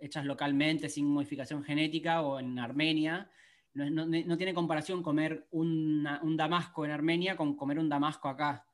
hechas 0.00 0.24
localmente, 0.24 0.88
sin 0.88 1.06
modificación 1.06 1.62
genética, 1.62 2.22
o 2.22 2.38
en 2.40 2.58
Armenia, 2.58 3.30
no, 3.74 3.88
no- 3.88 4.06
no 4.06 4.36
tiene 4.36 4.54
comparación 4.54 5.02
comer 5.02 5.46
una- 5.52 6.20
un 6.22 6.36
damasco 6.36 6.84
en 6.84 6.90
Armenia 6.90 7.36
con 7.36 7.54
comer 7.56 7.78
un 7.78 7.88
damasco 7.88 8.28
acá. 8.28 8.64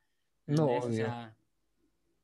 No. 0.47 0.65
O 0.67 0.91
sea, 0.91 1.35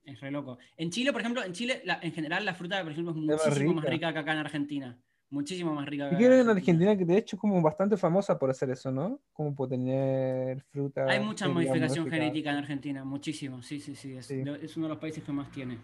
es 0.06 0.20
re 0.20 0.32
loco. 0.32 0.58
En 0.78 0.90
Chile, 0.90 1.12
por 1.12 1.22
ejemplo, 1.22 1.44
en 1.44 1.54
Chile, 1.54 1.82
la- 1.86 2.00
en 2.02 2.12
general, 2.12 2.44
la 2.46 2.54
fruta, 2.54 2.82
por 2.82 2.92
ejemplo, 2.92 3.12
es 3.12 3.18
muchísimo 3.18 3.74
más 3.74 3.84
rica. 3.84 3.92
rica 3.92 4.14
que 4.14 4.20
acá 4.20 4.32
en 4.34 4.38
Argentina. 4.40 4.98
Muchísimo 5.30 5.74
más 5.74 5.88
rica 5.88 6.10
que 6.10 6.16
acá 6.16 6.40
en 6.42 6.50
Argentina, 6.50 6.96
que 6.98 7.06
de 7.06 7.18
hecho 7.18 7.36
es 7.36 7.40
como 7.40 7.60
bastante 7.62 7.98
famosa 7.98 8.38
por 8.38 8.50
hacer 8.52 8.70
eso, 8.70 8.92
¿no? 8.92 9.20
Como 9.34 9.56
por 9.56 9.68
tener 9.68 10.62
fruta. 10.64 11.06
Hay 11.10 11.20
mucha 11.20 11.48
modificación 11.48 12.08
genética 12.10 12.52
en 12.52 12.58
Argentina, 12.58 13.04
muchísimo, 13.04 13.62
sí, 13.64 13.80
sí, 13.80 13.96
sí. 13.96 14.14
Es, 14.16 14.28
Sí. 14.28 14.44
es 14.62 14.78
uno 14.78 14.86
de 14.86 14.90
los 14.90 15.00
países 15.00 15.24
que 15.24 15.32
más 15.32 15.50
tiene. 15.52 15.80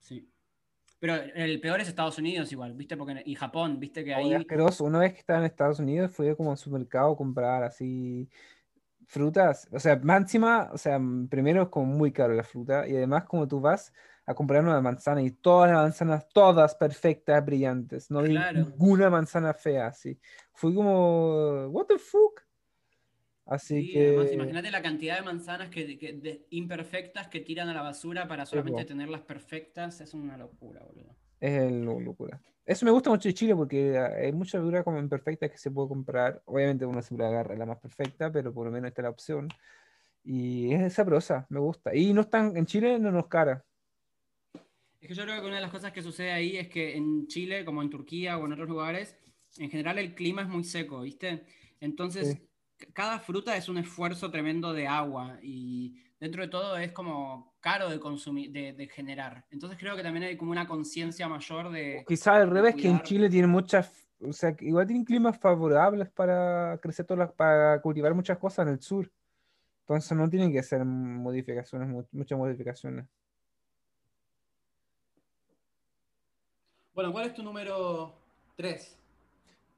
Sí. 0.00 0.26
Pero 1.00 1.14
el 1.14 1.60
peor 1.60 1.80
es 1.80 1.88
Estados 1.88 2.18
Unidos 2.18 2.50
igual, 2.50 2.74
¿viste? 2.74 2.96
Porque, 2.96 3.22
y 3.24 3.34
Japón, 3.34 3.78
¿viste? 3.78 4.04
Que 4.04 4.14
ahí... 4.14 4.34
asqueroso. 4.34 4.84
Una 4.84 4.98
vez 4.98 5.12
que 5.12 5.20
estaba 5.20 5.38
en 5.38 5.44
Estados 5.44 5.78
Unidos, 5.78 6.10
fui 6.10 6.34
como 6.34 6.50
al 6.50 6.56
supermercado 6.56 7.12
a 7.12 7.16
comprar 7.16 7.62
así 7.62 8.28
frutas. 9.06 9.68
O 9.72 9.78
sea, 9.78 9.96
más 9.96 10.22
encima, 10.22 10.70
o 10.72 10.78
sea, 10.78 11.00
primero 11.30 11.62
es 11.62 11.68
como 11.68 11.86
muy 11.86 12.12
caro 12.12 12.34
la 12.34 12.42
fruta 12.42 12.86
y 12.86 12.96
además 12.96 13.24
como 13.24 13.46
tú 13.46 13.60
vas 13.60 13.92
a 14.26 14.34
comprar 14.34 14.62
una 14.62 14.80
manzana 14.80 15.22
y 15.22 15.30
todas 15.30 15.70
las 15.70 15.82
manzanas, 15.82 16.28
todas 16.28 16.74
perfectas, 16.74 17.44
brillantes. 17.44 18.10
No 18.10 18.20
hay 18.20 18.30
Claro. 18.30 18.60
ninguna 18.60 19.08
manzana 19.08 19.54
fea 19.54 19.86
así. 19.86 20.20
Fui 20.52 20.74
como, 20.74 21.68
what 21.68 21.86
the 21.86 21.98
fuck? 21.98 22.42
Así 23.48 23.80
Sí, 23.82 23.92
que... 23.92 24.08
además, 24.08 24.32
imagínate 24.32 24.70
la 24.70 24.82
cantidad 24.82 25.16
de 25.16 25.22
manzanas 25.22 25.70
que, 25.70 25.98
que- 25.98 26.12
de- 26.12 26.46
imperfectas 26.50 27.28
que 27.28 27.40
tiran 27.40 27.68
a 27.70 27.74
la 27.74 27.82
basura 27.82 28.28
para 28.28 28.44
solamente 28.44 28.84
tenerlas 28.84 29.22
perfectas. 29.22 30.00
Es 30.02 30.12
una 30.12 30.36
locura, 30.36 30.82
boludo. 30.84 31.16
Es 31.40 31.72
locura. 31.72 32.40
Eso 32.66 32.84
me 32.84 32.90
gusta 32.90 33.08
mucho 33.08 33.28
de 33.28 33.34
Chile 33.34 33.56
porque 33.56 33.96
ah, 33.96 34.12
hay 34.20 34.32
mucha 34.32 34.58
verdura 34.58 34.84
como 34.84 34.98
imperfecta 34.98 35.48
que 35.48 35.56
se 35.56 35.70
puede 35.70 35.88
comprar. 35.88 36.42
Obviamente 36.44 36.84
uno 36.84 37.00
siempre 37.00 37.26
agarra 37.26 37.56
la 37.56 37.64
más 37.64 37.78
perfecta, 37.78 38.30
pero 38.30 38.52
por 38.52 38.66
lo 38.66 38.72
menos 38.72 38.88
está 38.88 39.00
la 39.02 39.10
opción. 39.10 39.48
Y 40.22 40.74
es 40.74 40.92
sabrosa, 40.92 41.46
me 41.48 41.58
gusta. 41.58 41.94
Y 41.94 42.12
no 42.12 42.20
están, 42.22 42.54
en 42.54 42.66
Chile 42.66 42.98
no 42.98 43.10
nos 43.10 43.28
cara. 43.28 43.64
Es 45.00 45.08
que 45.08 45.14
yo 45.14 45.22
creo 45.22 45.40
que 45.40 45.46
una 45.46 45.56
de 45.56 45.62
las 45.62 45.70
cosas 45.70 45.92
que 45.92 46.02
sucede 46.02 46.32
ahí 46.32 46.56
es 46.58 46.68
que 46.68 46.96
en 46.96 47.26
Chile, 47.28 47.64
como 47.64 47.80
en 47.82 47.88
Turquía 47.88 48.36
o 48.36 48.44
en 48.44 48.52
otros 48.52 48.68
lugares, 48.68 49.16
en 49.56 49.70
general 49.70 49.98
el 49.98 50.14
clima 50.14 50.42
es 50.42 50.48
muy 50.48 50.64
seco, 50.64 51.00
¿viste? 51.00 51.44
Entonces, 51.80 52.32
Sí. 52.32 52.47
Cada 52.92 53.18
fruta 53.18 53.56
es 53.56 53.68
un 53.68 53.78
esfuerzo 53.78 54.30
tremendo 54.30 54.72
de 54.72 54.86
agua 54.86 55.38
y 55.42 56.00
dentro 56.20 56.42
de 56.42 56.48
todo 56.48 56.76
es 56.76 56.92
como 56.92 57.54
caro 57.60 57.88
de 57.90 57.98
consumir, 58.00 58.50
de, 58.52 58.72
de 58.72 58.88
generar. 58.88 59.44
Entonces 59.50 59.78
creo 59.78 59.96
que 59.96 60.02
también 60.02 60.24
hay 60.24 60.36
como 60.36 60.50
una 60.52 60.66
conciencia 60.66 61.28
mayor 61.28 61.70
de... 61.70 62.04
Quizás 62.06 62.36
al 62.36 62.50
revés, 62.50 62.76
que 62.76 62.88
en. 62.88 63.00
Chile 63.02 63.28
tienen 63.28 63.50
muchas, 63.50 64.08
o 64.20 64.32
sea, 64.32 64.54
que 64.54 64.66
igual 64.66 64.86
tienen 64.86 65.04
climas 65.04 65.38
favorables 65.38 66.08
para 66.10 66.78
crecer 66.80 67.06
todas 67.06 67.18
las, 67.26 67.32
para 67.32 67.80
cultivar 67.80 68.14
muchas 68.14 68.38
cosas 68.38 68.66
en 68.66 68.74
el 68.74 68.80
sur. 68.80 69.10
Entonces 69.80 70.16
no 70.16 70.28
tienen 70.28 70.52
que 70.52 70.58
hacer 70.58 70.84
modificaciones, 70.84 71.88
mu- 71.88 72.06
muchas 72.12 72.38
modificaciones. 72.38 73.06
Bueno, 76.94 77.12
¿cuál 77.12 77.26
es 77.26 77.34
tu 77.34 77.42
número 77.42 78.12
3? 78.56 78.98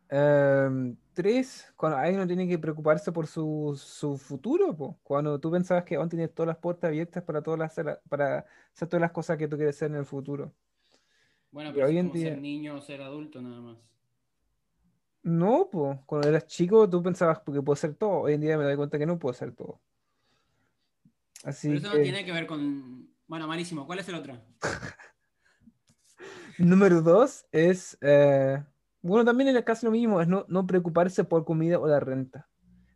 Em, 0.09 0.97
tres, 1.23 1.73
cuando 1.77 1.99
alguien 1.99 2.19
no 2.21 2.27
tiene 2.27 2.49
que 2.49 2.59
preocuparse 2.59 3.13
por 3.13 3.27
su, 3.27 3.79
su 3.79 4.17
futuro, 4.17 4.75
po. 4.77 4.99
Cuando 5.03 5.39
tú 5.39 5.51
pensabas 5.51 5.85
que 5.85 5.97
aún 5.97 6.09
tienes 6.09 6.33
todas 6.35 6.49
las 6.49 6.57
puertas 6.57 6.89
abiertas 6.89 7.23
para 7.23 7.43
todas 7.43 7.59
las, 7.59 7.75
para 8.09 8.47
hacer 8.75 8.89
todas 8.89 9.01
las 9.03 9.13
cosas 9.13 9.37
que 9.37 9.47
tú 9.49 9.57
quieres 9.57 9.77
hacer 9.77 9.91
en 9.91 9.97
el 9.99 10.07
futuro. 10.07 10.55
Bueno, 11.53 11.71
Y 11.71 11.75
pero 11.75 11.87
hoy 11.87 11.99
es 11.99 12.01
en 12.05 12.13
día- 12.13 12.31
ser 12.31 12.41
niño 12.41 12.77
o 12.77 12.81
ser 12.81 13.03
adulto 13.03 13.43
nada 13.43 13.61
más. 13.61 13.79
No, 15.23 15.69
pues, 15.71 15.99
cuando 16.07 16.29
eras 16.29 16.47
chico 16.47 16.89
tú 16.89 17.03
pensabas 17.03 17.41
que 17.41 17.53
puedo 17.53 17.73
hacer 17.73 17.95
todo. 17.95 18.21
Hoy 18.23 18.33
en 18.35 18.41
día 18.41 18.57
me 18.57 18.65
doy 18.65 18.77
cuenta 18.77 18.99
que 18.99 19.05
no 19.05 19.19
puedo 19.19 19.33
hacer 19.33 19.53
todo. 19.55 19.79
Así 21.45 21.69
Pero 21.69 21.79
eso 21.81 21.91
que, 21.93 21.99
no 21.99 22.03
tiene 22.03 22.25
que 22.25 22.33
ver 22.33 22.47
con... 22.47 23.11
Bueno, 23.27 23.47
malísimo. 23.47 23.87
¿Cuál 23.87 23.99
es 23.99 24.09
el 24.09 24.15
otro? 24.15 24.39
número 26.59 27.03
dos 27.03 27.45
es, 27.53 27.97
eh, 28.01 28.63
bueno, 29.03 29.25
también 29.25 29.55
es 29.57 29.65
casi 29.65 29.87
lo 29.87 29.93
mismo, 29.93 30.21
es 30.21 30.29
no, 30.29 30.45
no 30.49 30.67
preocuparse 30.67 31.25
por 31.25 31.45
comida 31.45 31.79
o 31.79 31.87
la 31.87 32.01
renta. 32.01 32.49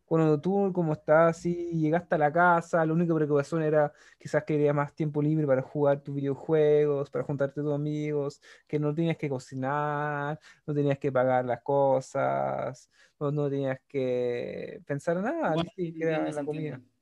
Cuando 0.07 0.41
tú, 0.41 0.73
como 0.75 0.93
estás 0.93 1.37
así, 1.39 1.55
llegaste 1.81 2.15
a 2.17 2.19
la 2.19 2.33
casa, 2.33 2.85
la 2.87 2.93
única 2.93 3.15
preocupación 3.15 3.63
era 3.63 3.93
quizás 4.19 4.45
querías 4.45 4.75
más 4.75 4.95
tiempo 4.95 5.23
libre 5.23 5.47
para 5.47 5.63
jugar 5.63 6.03
tus 6.03 6.15
videojuegos, 6.15 7.11
para 7.11 7.25
juntarte 7.25 7.55
con 7.57 7.65
tus 7.65 7.75
amigos, 7.75 8.41
que 8.69 8.79
no 8.79 8.95
tenías 8.95 9.17
que 9.17 9.29
cocinar, 9.31 10.39
no 10.67 10.75
tenías 10.75 10.99
que 10.99 11.11
pagar 11.11 11.47
las 11.47 11.63
cosas, 11.63 12.91
no, 13.19 13.31
no 13.33 13.49
tenías 13.51 13.79
que 13.89 14.83
pensar 14.87 15.17
en 15.17 15.23
nada, 15.25 15.55
Bueno, 15.55 15.71
sí, 15.75 15.93
que 15.95 16.05
era 16.05 16.19
entiendo, 16.19 16.31
la 16.31 16.45
comida. 16.45 16.71
entiende. 16.77 16.94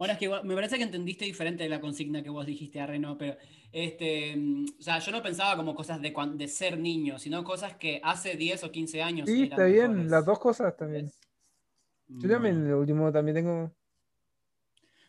Bueno, 0.00 0.14
es 0.14 0.18
que 0.18 0.30
me 0.30 0.54
parece 0.54 0.78
que 0.78 0.82
entendiste 0.84 1.26
diferente 1.26 1.62
de 1.62 1.68
la 1.68 1.78
consigna 1.78 2.22
que 2.22 2.30
vos 2.30 2.46
dijiste, 2.46 2.80
Arre, 2.80 2.98
no, 2.98 3.18
pero 3.18 3.36
este, 3.70 4.34
mm, 4.34 4.64
o 4.78 4.82
sea, 4.82 4.98
yo 4.98 5.12
no 5.12 5.22
pensaba 5.22 5.54
como 5.56 5.74
cosas 5.74 6.00
de, 6.00 6.10
cuan- 6.10 6.38
de 6.38 6.48
ser 6.48 6.78
niño, 6.78 7.18
sino 7.18 7.44
cosas 7.44 7.76
que 7.76 8.00
hace 8.02 8.34
10 8.34 8.64
o 8.64 8.72
15 8.72 9.02
años 9.02 9.28
Sí, 9.28 9.42
está 9.42 9.64
bien, 9.66 9.90
mejores. 9.90 10.10
las 10.10 10.24
dos 10.24 10.38
cosas 10.38 10.74
también. 10.74 11.12
Yo 12.08 12.30
también, 12.30 12.54
Bueno. 12.60 12.68
el 12.68 12.74
último 12.76 13.12
también 13.12 13.34
tengo. 13.34 13.70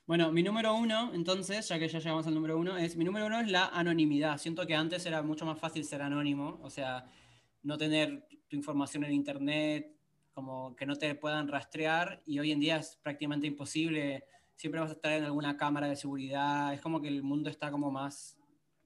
Bueno, 0.05 0.29
mi 0.33 0.43
número 0.43 0.75
uno, 0.75 1.11
entonces, 1.13 1.69
ya 1.69 1.79
que 1.79 1.87
ya 1.87 1.99
llegamos 1.99 2.27
al 2.27 2.33
número 2.33 2.57
uno, 2.57 2.77
es 2.77 2.97
mi 2.97 3.05
número 3.05 3.27
uno 3.27 3.39
es 3.39 3.49
la 3.49 3.67
anonimidad. 3.67 4.37
Siento 4.39 4.67
que 4.67 4.75
antes 4.75 5.05
era 5.05 5.21
mucho 5.21 5.45
más 5.45 5.57
fácil 5.57 5.85
ser 5.85 6.01
anónimo, 6.01 6.59
o 6.61 6.69
sea, 6.69 7.05
no 7.63 7.77
tener 7.77 8.27
tu 8.49 8.57
información 8.57 9.05
en 9.05 9.13
internet, 9.13 9.95
como 10.33 10.75
que 10.75 10.85
no 10.85 10.97
te 10.97 11.15
puedan 11.15 11.47
rastrear, 11.47 12.21
y 12.25 12.39
hoy 12.39 12.51
en 12.51 12.59
día 12.59 12.75
es 12.75 12.99
prácticamente 13.01 13.47
imposible. 13.47 14.25
Siempre 14.55 14.79
vas 14.79 14.91
a 14.91 14.93
estar 14.93 15.11
en 15.13 15.23
alguna 15.23 15.57
cámara 15.57 15.87
de 15.87 15.95
seguridad. 15.95 16.73
Es 16.73 16.81
como 16.81 17.01
que 17.01 17.07
el 17.07 17.23
mundo 17.23 17.49
está 17.49 17.71
como 17.71 17.91
más 17.91 18.37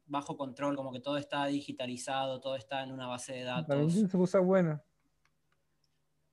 bajo 0.07 0.37
control, 0.37 0.75
como 0.75 0.91
que 0.91 0.99
todo 0.99 1.17
está 1.17 1.45
digitalizado, 1.47 2.39
todo 2.39 2.55
está 2.55 2.83
en 2.83 2.91
una 2.91 3.07
base 3.07 3.33
de 3.33 3.45
También 3.45 3.67
datos. 3.67 3.93
tiene 3.93 4.09
sus 4.09 4.19
cosas 4.19 4.43
buenas. 4.43 4.81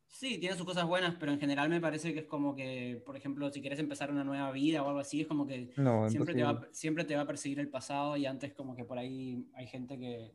Sí, 0.07 0.39
tiene 0.39 0.55
sus 0.57 0.67
cosas 0.67 0.85
buenas, 0.85 1.17
pero 1.19 1.33
en 1.33 1.41
general 1.41 1.71
me 1.71 1.81
parece 1.81 2.13
que 2.13 2.21
es 2.21 2.27
como 2.27 2.55
que, 2.55 3.03
por 3.07 3.17
ejemplo, 3.17 3.51
si 3.51 3.63
quieres 3.63 3.79
empezar 3.79 4.11
una 4.11 4.23
nueva 4.23 4.53
vida 4.53 4.83
o 4.83 4.89
algo 4.89 5.01
así, 5.01 5.23
es 5.23 5.27
como 5.27 5.47
que 5.47 5.73
No, 5.79 6.09
siempre 6.11 6.35
te, 6.35 6.43
va, 6.45 6.69
siempre 6.71 7.05
te 7.05 7.17
va 7.17 7.23
a 7.23 7.27
perseguir 7.27 7.59
el 7.61 7.71
pasado 7.71 8.17
y 8.19 8.27
antes 8.27 8.53
como 8.53 8.77
que 8.77 8.85
por 8.85 8.99
ahí 8.99 9.49
hay 9.55 9.67
gente 9.67 9.99
que 9.99 10.35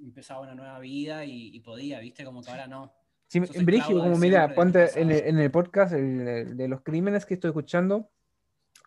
empezaba 0.00 0.42
una 0.42 0.54
nueva 0.54 0.78
vida 0.78 1.24
y, 1.24 1.48
y 1.54 1.60
podía, 1.60 1.98
¿viste? 1.98 2.24
Como 2.24 2.40
que 2.40 2.50
ahora 2.50 2.68
no. 2.68 2.94
Sí, 3.26 3.38
en 3.38 3.66
Brigio, 3.66 3.98
como 3.98 4.16
mira, 4.16 4.54
ponte 4.54 4.88
en 5.00 5.10
el, 5.10 5.26
en 5.26 5.38
el 5.40 5.50
podcast 5.50 5.92
el 5.92 6.56
de 6.56 6.68
los 6.68 6.82
crímenes 6.82 7.26
que 7.26 7.34
estoy 7.34 7.48
escuchando, 7.48 8.12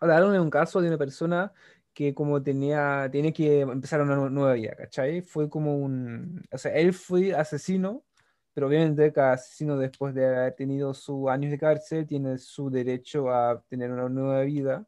hablaron 0.00 0.32
de 0.32 0.40
un 0.40 0.50
caso 0.50 0.80
de 0.80 0.88
una 0.88 0.98
persona 0.98 1.52
que 1.94 2.14
como 2.14 2.42
tenía, 2.42 3.08
tiene 3.10 3.32
que 3.32 3.60
empezar 3.60 4.00
una 4.02 4.16
nu- 4.16 4.30
nueva 4.30 4.54
vida, 4.54 4.74
¿cachai? 4.76 5.22
Fue 5.22 5.48
como 5.50 5.76
un, 5.78 6.42
o 6.52 6.58
sea, 6.58 6.72
él 6.74 6.92
fue 6.94 7.34
asesino, 7.34 8.04
pero 8.54 8.68
obviamente 8.68 9.12
cada 9.12 9.34
asesino 9.34 9.76
después 9.78 10.14
de 10.14 10.26
haber 10.26 10.54
tenido 10.54 10.94
sus 10.94 11.28
años 11.28 11.50
de 11.50 11.58
cárcel 11.58 12.06
tiene 12.06 12.38
su 12.38 12.70
derecho 12.70 13.30
a 13.30 13.62
tener 13.68 13.90
una 13.92 14.08
nueva 14.08 14.42
vida. 14.42 14.86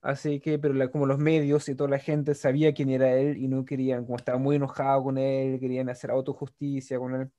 Así 0.00 0.40
que, 0.40 0.58
pero 0.58 0.74
la- 0.74 0.90
como 0.90 1.06
los 1.06 1.18
medios 1.18 1.68
y 1.68 1.74
toda 1.74 1.90
la 1.90 1.98
gente 1.98 2.34
sabía 2.34 2.72
quién 2.74 2.90
era 2.90 3.12
él 3.16 3.36
y 3.38 3.48
no 3.48 3.64
querían, 3.64 4.04
como 4.04 4.16
estaba 4.16 4.38
muy 4.38 4.56
enojado 4.56 5.02
con 5.04 5.18
él, 5.18 5.58
querían 5.60 5.88
hacer 5.88 6.10
autojusticia 6.10 6.98
con 6.98 7.14
él. 7.14 7.30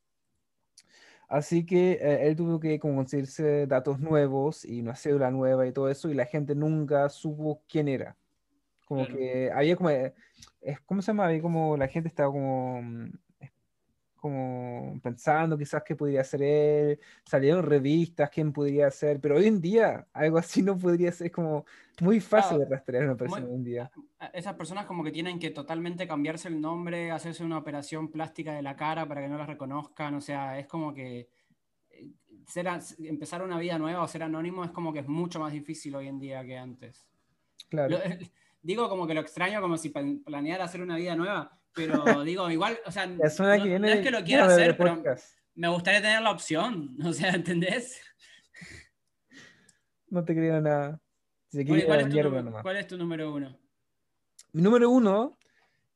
Así 1.30 1.66
que 1.66 1.94
eh, 1.94 2.28
él 2.28 2.36
tuvo 2.38 2.60
que 2.60 2.80
como 2.80 2.98
conseguirse 2.98 3.68
datos 3.68 4.00
nuevos 4.00 4.66
y 4.66 4.82
una 4.82 4.96
cédula 4.96 5.32
nueva 5.32 5.68
y 5.68 5.74
todo 5.74 5.90
eso, 5.90 6.10
y 6.10 6.16
la 6.16 6.26
gente 6.28 6.56
nunca 6.56 7.10
supo 7.10 7.64
quién 7.70 7.88
era. 7.90 8.18
Como 8.86 9.06
Claro. 9.06 9.18
que 9.18 9.52
había 9.52 9.76
como, 9.78 9.90
eh, 9.92 10.16
es, 10.62 10.82
¿cómo 10.82 11.02
se 11.02 11.08
llama? 11.08 11.28
Había 11.28 11.42
como 11.42 11.78
la 11.78 11.88
gente 11.90 12.10
estaba 12.10 12.32
como, 12.32 12.82
mm, 12.82 13.12
como 14.20 15.00
pensando 15.02 15.58
quizás 15.58 15.82
que 15.84 15.96
podría 15.96 16.24
ser 16.24 16.44
él, 16.44 17.00
salieron 17.24 17.64
revistas, 17.66 18.30
quién 18.30 18.52
podría 18.54 18.92
ser, 18.92 19.20
pero 19.20 19.38
hoy 19.38 19.48
en 19.48 19.60
día 19.62 20.08
algo 20.14 20.38
así 20.38 20.62
no 20.62 20.78
podría 20.78 21.12
ser, 21.12 21.28
es 21.28 21.34
como 21.34 21.66
muy 22.02 22.20
fácil 22.20 22.60
de 22.60 22.66
Claro, 22.66 22.76
rastrear 22.76 23.04
a 23.04 23.06
una 23.08 23.18
persona 23.18 23.42
muy- 23.42 23.50
hoy 23.52 23.56
en 23.58 23.64
día. 23.64 23.92
Esas 24.34 24.54
personas 24.56 24.86
como 24.86 25.04
que 25.04 25.12
tienen 25.12 25.40
que 25.40 25.50
totalmente 25.50 26.08
cambiarse 26.08 26.48
el 26.50 26.60
nombre, 26.62 27.12
hacerse 27.12 27.44
una 27.44 27.58
operación 27.58 28.10
plástica 28.10 28.54
de 28.54 28.62
la 28.62 28.76
cara 28.76 29.08
para 29.08 29.22
que 29.22 29.30
no 29.30 29.38
las 29.38 29.48
reconozcan, 29.48 30.14
o 30.16 30.22
sea, 30.22 30.60
es 30.60 30.68
como 30.68 30.94
que 30.94 31.30
eh, 31.90 32.12
ser, 32.48 32.68
empezar 33.00 33.42
una 33.44 33.58
vida 33.60 33.78
nueva 33.78 34.04
o 34.04 34.08
ser 34.08 34.24
anónimo 34.24 34.64
es 34.64 34.72
como 34.72 34.94
que 34.94 35.00
es 35.00 35.08
mucho 35.08 35.40
más 35.40 35.52
difícil 35.52 35.96
hoy 35.96 36.08
en 36.08 36.20
día 36.20 36.46
que 36.46 36.58
antes. 36.58 37.08
Claro. 37.70 37.98
Lo- 37.98 38.00
digo 38.62 38.90
como 38.90 39.08
que 39.08 39.14
lo 39.14 39.22
extraño 39.22 39.62
como 39.62 39.78
si 39.78 39.90
plan- 39.90 40.22
planeara 40.26 40.66
hacer 40.66 40.82
una 40.82 40.98
vida 40.98 41.16
nueva, 41.16 41.59
pero 41.74 42.24
digo, 42.24 42.50
igual, 42.50 42.80
o 42.86 42.92
sea, 42.92 43.06
no, 43.08 43.24
es 43.24 43.36
que 43.36 44.12
lo 44.12 44.24
quiera 44.24 44.46
hacer, 44.46 44.76
pero 44.78 45.02
me 45.56 45.68
gustaría 45.68 46.02
tener 46.02 46.22
la 46.22 46.32
opción, 46.32 46.98
o 47.06 47.14
sea, 47.14 47.32
¿entendés? 47.32 48.02
No 50.10 50.24
te 50.24 50.34
creo 50.34 50.60
nada. 50.62 51.00
¿cuál, 51.52 52.02
es 52.02 52.10
tu 52.10 52.22
número, 52.22 52.44
nomás. 52.44 52.62
cuál 52.62 52.78
es 52.78 52.88
tu 52.88 52.98
número 52.98 53.34
uno? 53.34 53.58
Mi 54.52 54.62
número 54.62 54.90
uno 54.90 55.38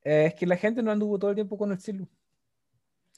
eh, 0.04 0.26
es 0.28 0.36
que 0.36 0.46
la 0.46 0.58
gente 0.58 0.82
no 0.84 0.92
anduvo 0.92 1.18
todo 1.18 1.32
el 1.32 1.36
tiempo 1.36 1.58
con 1.58 1.72
el 1.72 1.80
celu. 1.80 2.08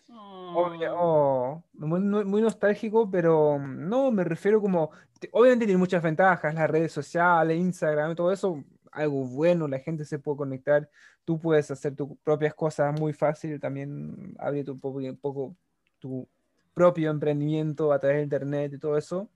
Oh, 0.09 0.71
oh, 0.91 1.63
muy, 1.73 2.41
nostálgico, 2.41 3.09
pero 3.09 3.57
mm, 3.57 3.89
no, 3.89 4.11
me 4.11 4.23
refiero 4.23 4.61
como, 4.61 4.91
te- 5.19 5.29
obviamente 5.33 5.65
tiene 5.65 5.79
muchas 5.79 6.01
ventajas, 6.01 6.53
las 6.53 6.69
redes 6.69 6.91
sociales, 6.91 7.57
Instagram, 7.57 8.15
todo 8.15 8.31
eso, 8.31 8.63
algo 8.95 9.25
bueno, 9.25 9.67
la 9.67 9.79
gente 9.79 10.05
se 10.05 10.19
puede 10.19 10.37
conectar, 10.37 10.89
tú 11.23 11.39
puedes 11.39 11.69
hacer 11.71 11.95
tus 11.95 12.09
propias 12.23 12.53
cosas 12.53 12.99
muy 12.99 13.13
fácil, 13.13 13.59
también 13.59 14.35
abrir 14.39 14.65
tu 14.65 14.79
poco, 14.79 14.99
poco 15.21 15.55
tu 15.99 16.27
propio 16.73 17.09
emprendimiento 17.11 17.91
a 17.93 17.99
través 17.99 18.17
de 18.17 18.23
internet 18.23 18.73
y 18.73 18.79
todo 18.79 18.97
eso. 18.97 19.29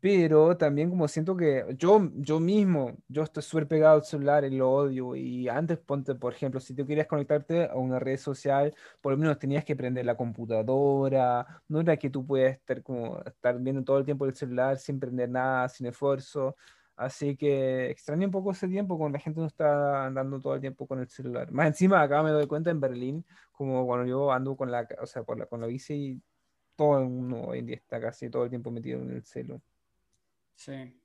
Pero 0.00 0.56
también 0.56 0.90
como 0.90 1.08
siento 1.08 1.36
que 1.36 1.64
yo, 1.78 2.10
yo 2.14 2.38
mismo, 2.38 2.96
yo 3.08 3.22
estoy 3.22 3.42
súper 3.42 3.66
pegado 3.66 3.96
al 3.96 4.04
celular 4.04 4.44
y 4.44 4.56
lo 4.56 4.70
odio. 4.70 5.16
Y 5.16 5.48
antes, 5.48 5.78
ponte, 5.78 6.14
por 6.14 6.34
ejemplo, 6.34 6.60
si 6.60 6.74
tú 6.74 6.86
querías 6.86 7.06
conectarte 7.06 7.64
a 7.64 7.76
una 7.76 7.98
red 7.98 8.18
social, 8.18 8.74
por 9.00 9.12
lo 9.12 9.18
menos 9.18 9.38
tenías 9.38 9.64
que 9.64 9.74
prender 9.74 10.04
la 10.04 10.16
computadora. 10.16 11.62
No 11.68 11.80
era 11.80 11.96
que 11.96 12.10
tú 12.10 12.24
puedas 12.26 12.52
estar 12.54 12.82
como 12.82 13.20
estar 13.24 13.58
viendo 13.58 13.82
todo 13.82 13.98
el 13.98 14.04
tiempo 14.04 14.26
el 14.26 14.34
celular 14.34 14.78
sin 14.78 15.00
prender 15.00 15.30
nada, 15.30 15.68
sin 15.68 15.86
esfuerzo. 15.86 16.56
Así 16.96 17.36
que 17.36 17.90
extraño 17.90 18.26
un 18.26 18.30
poco 18.32 18.52
ese 18.52 18.66
tiempo 18.68 18.96
cuando 18.96 19.18
la 19.18 19.22
gente 19.22 19.40
no 19.40 19.46
está 19.46 20.06
andando 20.06 20.40
todo 20.40 20.54
el 20.54 20.60
tiempo 20.62 20.86
con 20.86 20.98
el 20.98 21.08
celular. 21.08 21.52
Más 21.52 21.66
encima, 21.66 22.00
acá 22.00 22.22
me 22.22 22.30
doy 22.30 22.46
cuenta 22.46 22.70
en 22.70 22.80
Berlín, 22.80 23.24
como 23.52 23.84
cuando 23.86 24.06
yo 24.06 24.32
ando 24.32 24.56
con 24.56 24.70
la, 24.70 24.88
o 25.00 25.06
sea, 25.06 25.22
por 25.22 25.38
la, 25.38 25.44
con 25.46 25.60
la 25.60 25.66
bici, 25.66 26.20
todo 26.74 26.98
el 26.98 27.08
mundo 27.08 27.42
hoy 27.42 27.58
en 27.58 27.66
día 27.66 27.76
está 27.76 28.00
casi 28.00 28.30
todo 28.30 28.44
el 28.44 28.50
tiempo 28.50 28.70
metido 28.70 29.00
en 29.02 29.10
el 29.10 29.24
celu. 29.24 29.60
sí. 30.54 31.00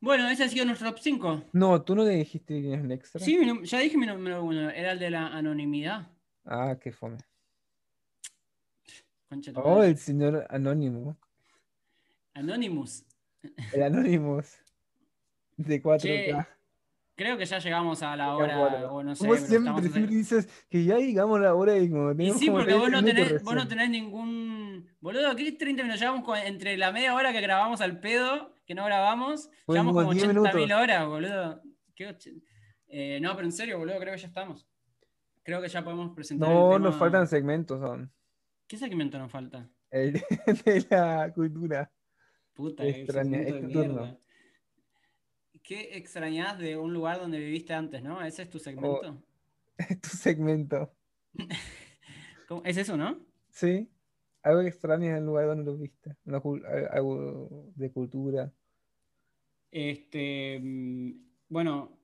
Bueno, 0.00 0.28
ese 0.28 0.42
ha 0.42 0.48
sido 0.48 0.64
nuestro 0.64 0.90
top 0.90 0.98
5. 0.98 1.44
No, 1.52 1.80
tú 1.82 1.94
no 1.94 2.02
le 2.02 2.16
dijiste 2.16 2.60
que 2.60 2.70
un 2.70 2.90
extra. 2.90 3.24
Sí, 3.24 3.38
ya 3.62 3.78
dije 3.78 3.96
mi 3.96 4.04
número 4.04 4.42
uno, 4.42 4.68
era 4.68 4.90
el 4.90 4.98
de 4.98 5.10
la 5.10 5.28
anonimidad. 5.28 6.08
Ah, 6.44 6.76
qué 6.80 6.90
fome. 6.90 7.18
Concha 9.28 9.52
Oh, 9.54 9.84
el 9.84 9.96
señor 9.96 10.44
Anónimo. 10.50 11.16
Anonymous. 12.34 13.04
El 13.72 13.82
Anonymous. 13.82 14.58
De 15.56 15.82
4K. 15.82 15.98
Che, 16.00 16.34
Creo 17.14 17.36
que 17.36 17.44
ya 17.44 17.58
llegamos 17.58 18.02
a 18.02 18.16
la 18.16 18.34
hora, 18.34 18.58
bueno. 18.58 18.92
o 18.94 19.02
no 19.02 19.14
sé, 19.14 19.26
Como 19.26 19.34
pero 19.38 19.46
siempre, 19.82 20.06
dices 20.06 20.48
que 20.70 20.82
ya 20.84 20.96
llegamos 20.96 21.38
a 21.38 21.42
la 21.42 21.54
hora 21.54 21.76
y 21.76 21.90
como 21.90 22.10
Y 22.12 22.30
sí, 22.32 22.50
porque 22.50 22.72
vos 22.72 22.88
30 22.88 23.00
no, 23.00 23.04
tenés, 23.06 23.42
vos 23.42 23.54
no 23.54 23.68
tenés 23.68 23.90
ningún... 23.90 24.88
Boludo, 25.00 25.36
¿qué 25.36 25.52
30 25.52 25.82
minutos? 25.82 26.00
Llevamos 26.00 26.24
con- 26.24 26.38
entre 26.38 26.76
la 26.78 26.90
media 26.90 27.14
hora 27.14 27.30
que 27.32 27.40
grabamos 27.42 27.80
al 27.82 28.00
pedo, 28.00 28.54
que 28.66 28.74
no 28.74 28.84
grabamos, 28.86 29.50
Fue 29.66 29.74
llevamos 29.74 29.92
como 29.92 30.02
como 30.06 30.12
10 30.14 30.24
80 30.24 30.42
mil 30.42 30.54
minutos. 30.54 30.80
horas, 30.82 31.06
boludo. 31.06 31.62
¿Qué 31.94 32.08
och- 32.08 32.42
eh, 32.88 33.18
no, 33.20 33.34
pero 33.36 33.46
en 33.46 33.52
serio, 33.52 33.78
boludo, 33.78 33.98
creo 33.98 34.14
que 34.14 34.20
ya 34.20 34.28
estamos. 34.28 34.66
Creo 35.42 35.60
que 35.60 35.68
ya 35.68 35.84
podemos 35.84 36.14
presentar 36.14 36.48
el 36.48 36.54
No, 36.54 36.70
tema- 36.72 36.78
nos 36.88 36.96
faltan 36.96 37.26
segmentos 37.28 37.82
aún. 37.82 38.10
¿Qué 38.66 38.78
segmento 38.78 39.18
nos 39.18 39.30
falta? 39.30 39.68
El 39.90 40.14
de 40.64 40.86
la 40.88 41.30
cultura. 41.34 41.92
Puta, 42.54 42.82
qué 42.82 42.90
extraña, 42.90 43.40
es 43.40 43.54
de 43.54 43.68
turno. 43.68 44.18
¿Qué 45.62 45.96
extrañás 45.96 46.58
de 46.58 46.76
un 46.76 46.92
lugar 46.92 47.20
donde 47.20 47.38
viviste 47.38 47.72
antes, 47.72 48.02
no? 48.02 48.22
¿Ese 48.22 48.42
es 48.42 48.50
tu 48.50 48.58
segmento? 48.58 49.22
tu 50.02 50.08
segmento. 50.08 50.92
¿Cómo? 52.48 52.62
¿Es 52.64 52.76
eso, 52.76 52.96
no? 52.96 53.24
¿Sí? 53.50 53.88
Algo 54.42 54.62
extraño 54.62 55.06
en 55.06 55.16
el 55.16 55.24
lugar 55.24 55.46
donde 55.46 55.64
lo 55.64 55.76
viste. 55.76 56.16
Algo 56.26 57.72
de 57.76 57.92
cultura. 57.92 58.52
Este, 59.70 60.58
mm, 60.60 61.12
bueno, 61.48 61.98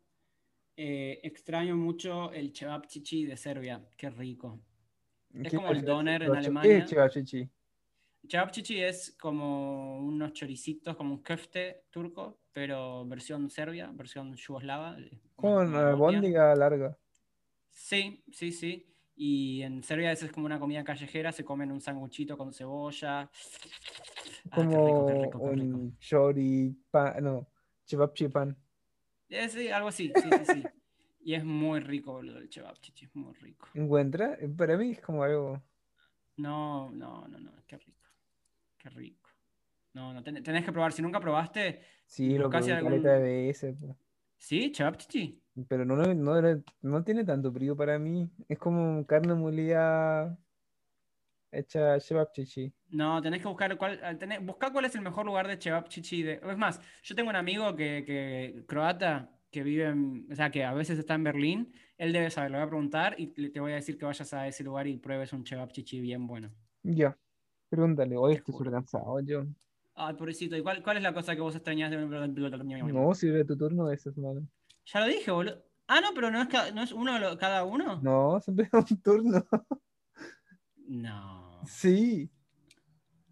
eh, 0.77 1.19
extraño 1.25 1.77
mucho 1.77 2.33
el 2.33 2.55
cevapcici 2.55 3.27
de 3.27 3.37
Serbia. 3.37 3.85
Qué 3.97 4.09
rico. 4.11 4.61
Es 5.35 5.51
¿Qué 5.51 5.57
como 5.57 5.71
el 5.71 5.79
es 5.79 5.85
doner 5.85 6.23
en 6.23 6.37
Alemania. 6.37 6.71
¿Qué 6.71 6.79
es 6.79 6.85
chivachichi? 6.87 7.51
Cevapcici 8.29 8.81
es 8.83 9.17
como 9.19 9.99
unos 10.01 10.33
choricitos, 10.33 10.97
como 10.97 11.15
un 11.15 11.23
köfte 11.23 11.85
turco, 11.91 12.41
pero 12.53 13.07
versión 13.07 13.49
serbia, 13.51 13.91
versión 13.93 14.35
yugoslava. 14.35 14.99
eh, 15.01 15.21
Con 15.37 15.55
como 15.65 15.87
Bosnia. 15.87 16.27
albóndiga 16.27 16.55
larga. 16.55 16.99
Sí, 17.71 18.23
sí, 18.33 18.53
sí. 18.53 18.87
Y 19.17 19.63
en 19.63 19.83
Serbia 19.83 20.13
eso 20.13 20.27
es 20.27 20.33
como 20.33 20.47
una 20.47 20.61
comida 20.61 20.85
callejera, 20.85 21.33
se 21.33 21.45
comen 21.45 21.73
un 21.73 21.81
sanguchito 21.81 22.37
con 22.37 22.53
cebolla. 22.53 23.31
Ah, 24.51 24.69
qué 24.69 24.79
rico, 24.81 25.05
Como 25.05 25.07
qué 25.07 25.15
rico, 25.15 25.41
qué 25.43 25.53
rico. 25.53 25.83
un 25.83 25.97
chori 26.01 26.75
pan, 26.91 27.23
no, 27.25 27.47
chivapchi 27.87 28.29
pan. 28.29 28.57
Eh, 29.31 29.49
sí, 29.49 29.69
algo 29.69 29.89
así, 29.89 30.15
sí, 30.17 30.33
sí, 30.33 30.45
sí. 30.45 30.73
Y 31.21 31.35
es 31.35 31.45
muy 31.45 31.81
rico, 31.81 32.13
boludo, 32.13 32.39
el 32.39 32.51
cevapcici, 32.53 33.05
es 33.07 33.15
muy 33.15 33.33
rico. 33.35 33.69
¿Encuentra? 33.73 34.35
Eh, 34.41 34.49
Para 34.51 34.77
mí 34.77 34.91
es 34.91 35.01
como 35.01 35.23
algo. 35.23 35.63
No, 36.39 36.91
no, 36.91 37.27
no, 37.29 37.39
no, 37.39 37.53
qué 37.67 37.77
rico. 37.77 37.98
Qué 38.89 38.95
rico. 38.95 39.31
No, 39.95 40.13
no, 40.13 40.23
ten- 40.23 40.43
tenés 40.43 40.65
que 40.65 40.73
probar. 40.73 40.93
Si 40.93 41.03
nunca 41.03 41.21
probaste, 41.21 41.81
Sí, 42.07 42.39
lo 42.39 42.49
probé 42.51 42.73
algún- 42.73 43.03
de 43.03 43.77
po. 43.81 43.99
¿sí? 44.37 44.73
Cevapcici. 44.75 45.43
Pero 45.69 45.85
no, 45.85 45.97
no, 45.97 46.63
no, 46.83 47.05
tiene 47.05 47.25
tanto 47.25 47.53
frío 47.53 47.77
para 47.77 47.99
mí. 47.99 48.31
Es 48.49 48.59
como 48.59 49.05
carne 49.07 49.35
molida 49.35 50.39
hecha 51.51 51.99
Chevapchichi. 51.99 52.73
No, 52.91 53.21
tenés 53.23 53.43
que 53.43 53.49
buscar 53.49 53.77
cuál, 53.77 53.99
ah, 54.03 54.15
tenés- 54.15 54.45
buscá 54.45 54.71
cuál 54.71 54.85
es 54.85 54.95
el 54.95 55.01
mejor 55.03 55.27
lugar 55.27 55.49
de 55.49 55.59
Chevapchichi. 55.59 56.23
De... 56.23 56.33
Es 56.35 56.57
más, 56.59 56.81
yo 57.03 57.15
tengo 57.15 57.31
un 57.31 57.37
amigo 57.37 57.75
que, 57.75 58.05
que- 58.07 58.65
croata 58.67 59.31
que 59.51 59.63
vive 59.63 59.87
en, 59.87 60.27
o 60.31 60.35
sea, 60.35 60.51
que 60.51 60.63
a 60.63 60.75
veces 60.75 60.99
está 60.99 61.15
en 61.15 61.25
Berlín. 61.25 61.73
Él 61.97 62.13
debe 62.13 62.31
saber, 62.31 62.51
le 62.51 62.59
voy 62.59 62.67
a 62.67 62.69
preguntar 62.69 63.15
y 63.19 63.29
te 63.51 63.61
voy 63.61 63.73
a 63.73 63.77
decir 63.77 63.97
que 63.99 64.05
vayas 64.05 64.33
a 64.35 64.47
ese 64.47 64.63
lugar 64.63 64.87
y 64.87 64.99
pruebes 64.99 65.33
un 65.33 65.43
Chevapchichi 65.43 66.01
bien 66.01 66.27
bueno. 66.27 66.51
Ya. 66.83 67.17
Pregúntale, 67.69 68.17
hoy 68.17 68.35
estoy 68.35 68.55
súper 68.55 68.73
cansado 68.73 69.21
yo. 69.21 69.45
Ay, 69.95 70.15
pobrecito. 70.15 70.57
¿Y 70.57 70.63
cuál, 70.63 70.83
cuál 70.83 70.97
es 70.97 71.03
la 71.03 71.13
cosa 71.13 71.35
que 71.35 71.41
vos 71.41 71.55
extrañás 71.55 71.91
de 71.91 71.97
No, 71.99 73.15
si 73.15 73.31
ve 73.31 73.45
tu 73.45 73.57
turno 73.57 73.91
esa 73.91 74.13
semana. 74.13 74.41
Ya 74.87 75.01
lo 75.01 75.07
dije, 75.07 75.31
boludo. 75.31 75.63
Ah, 75.87 76.01
no, 76.01 76.09
pero 76.15 76.31
no 76.31 76.41
es, 76.41 76.49
ca- 76.49 76.71
no 76.71 76.83
es 76.83 76.93
uno 76.93 77.19
lo- 77.19 77.37
cada 77.39 77.65
uno. 77.65 78.01
No, 78.03 78.41
siempre 78.41 78.69
es 78.73 78.91
un 78.91 79.03
turno. 79.03 79.45
No. 80.87 81.61
Sí. 81.67 82.31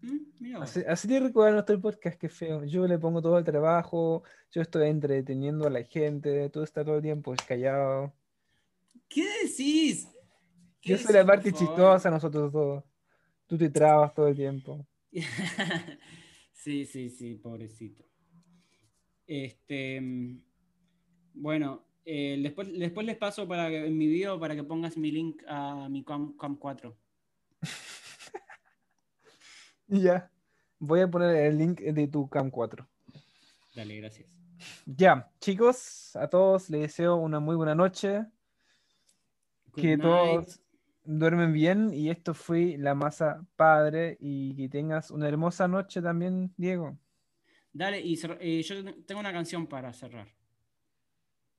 Mm, 0.01 0.17
mira 0.39 0.59
vos. 0.59 0.69
Así, 0.69 0.83
así 0.87 1.07
te 1.07 1.19
recuerda 1.19 1.53
nuestro 1.53 1.79
podcast, 1.81 2.19
que 2.19 2.29
feo. 2.29 2.63
Yo 2.65 2.85
le 2.87 2.99
pongo 2.99 3.21
todo 3.21 3.37
el 3.37 3.43
trabajo, 3.45 4.23
yo 4.51 4.61
estoy 4.61 4.89
entreteniendo 4.89 5.65
a 5.67 5.69
la 5.71 5.83
gente, 5.83 6.49
tú 6.49 6.61
estás 6.63 6.85
todo 6.85 6.97
el 6.97 7.01
tiempo 7.01 7.33
callado. 7.47 8.13
¿Qué 9.07 9.25
decís? 9.43 10.07
¿Qué 10.81 10.91
Yo 10.91 10.97
soy 10.97 11.13
la 11.13 11.19
decís, 11.23 11.27
parte 11.27 11.51
por 11.51 11.59
favor? 11.59 11.75
chistosa, 11.75 12.09
nosotros 12.11 12.51
todos. 12.51 12.83
Tú 13.47 13.57
te 13.57 13.69
trabas 13.69 14.13
todo 14.13 14.27
el 14.27 14.35
tiempo. 14.35 14.85
sí, 16.51 16.85
sí, 16.85 17.09
sí, 17.09 17.35
pobrecito. 17.35 18.03
Este, 19.25 19.99
mm, 20.01 20.43
bueno, 21.33 21.85
eh, 22.03 22.39
después, 22.41 22.71
después 22.77 23.05
les 23.05 23.17
paso 23.17 23.47
para 23.47 23.69
que, 23.69 23.85
en 23.85 23.97
mi 23.97 24.07
video 24.07 24.39
para 24.39 24.55
que 24.55 24.63
pongas 24.63 24.97
mi 24.97 25.11
link 25.11 25.43
a 25.47 25.87
mi 25.89 26.03
Cam, 26.03 26.37
Cam 26.37 26.57
4. 26.57 26.97
Y 29.87 30.01
ya. 30.01 30.31
Voy 30.79 31.01
a 31.01 31.07
poner 31.09 31.35
el 31.35 31.57
link 31.57 31.79
de 31.79 32.07
tu 32.07 32.29
Cam 32.29 32.51
4. 32.51 32.87
Dale, 33.75 33.95
gracias. 33.97 34.29
Ya, 34.85 35.31
chicos, 35.39 36.15
a 36.15 36.27
todos 36.27 36.69
les 36.69 36.81
deseo 36.81 37.15
una 37.15 37.39
muy 37.39 37.55
buena 37.55 37.75
noche. 37.75 38.25
Good 39.71 39.81
Que 39.81 39.97
night. 39.97 40.01
todos 40.01 40.61
duermen 41.07 41.53
bien 41.53 41.93
y 41.93 42.09
esto 42.09 42.33
fue 42.33 42.75
La 42.77 42.93
Masa 42.93 43.45
Padre 43.55 44.17
y 44.19 44.55
que 44.55 44.69
tengas 44.69 45.09
una 45.09 45.27
hermosa 45.27 45.67
noche 45.67 46.01
también, 46.01 46.53
Diego. 46.57 46.97
Dale, 47.71 48.01
y 48.01 48.19
eh, 48.39 48.61
yo 48.61 48.83
tengo 49.05 49.21
una 49.21 49.31
canción 49.31 49.67
para 49.67 49.93
cerrar. 49.93 50.27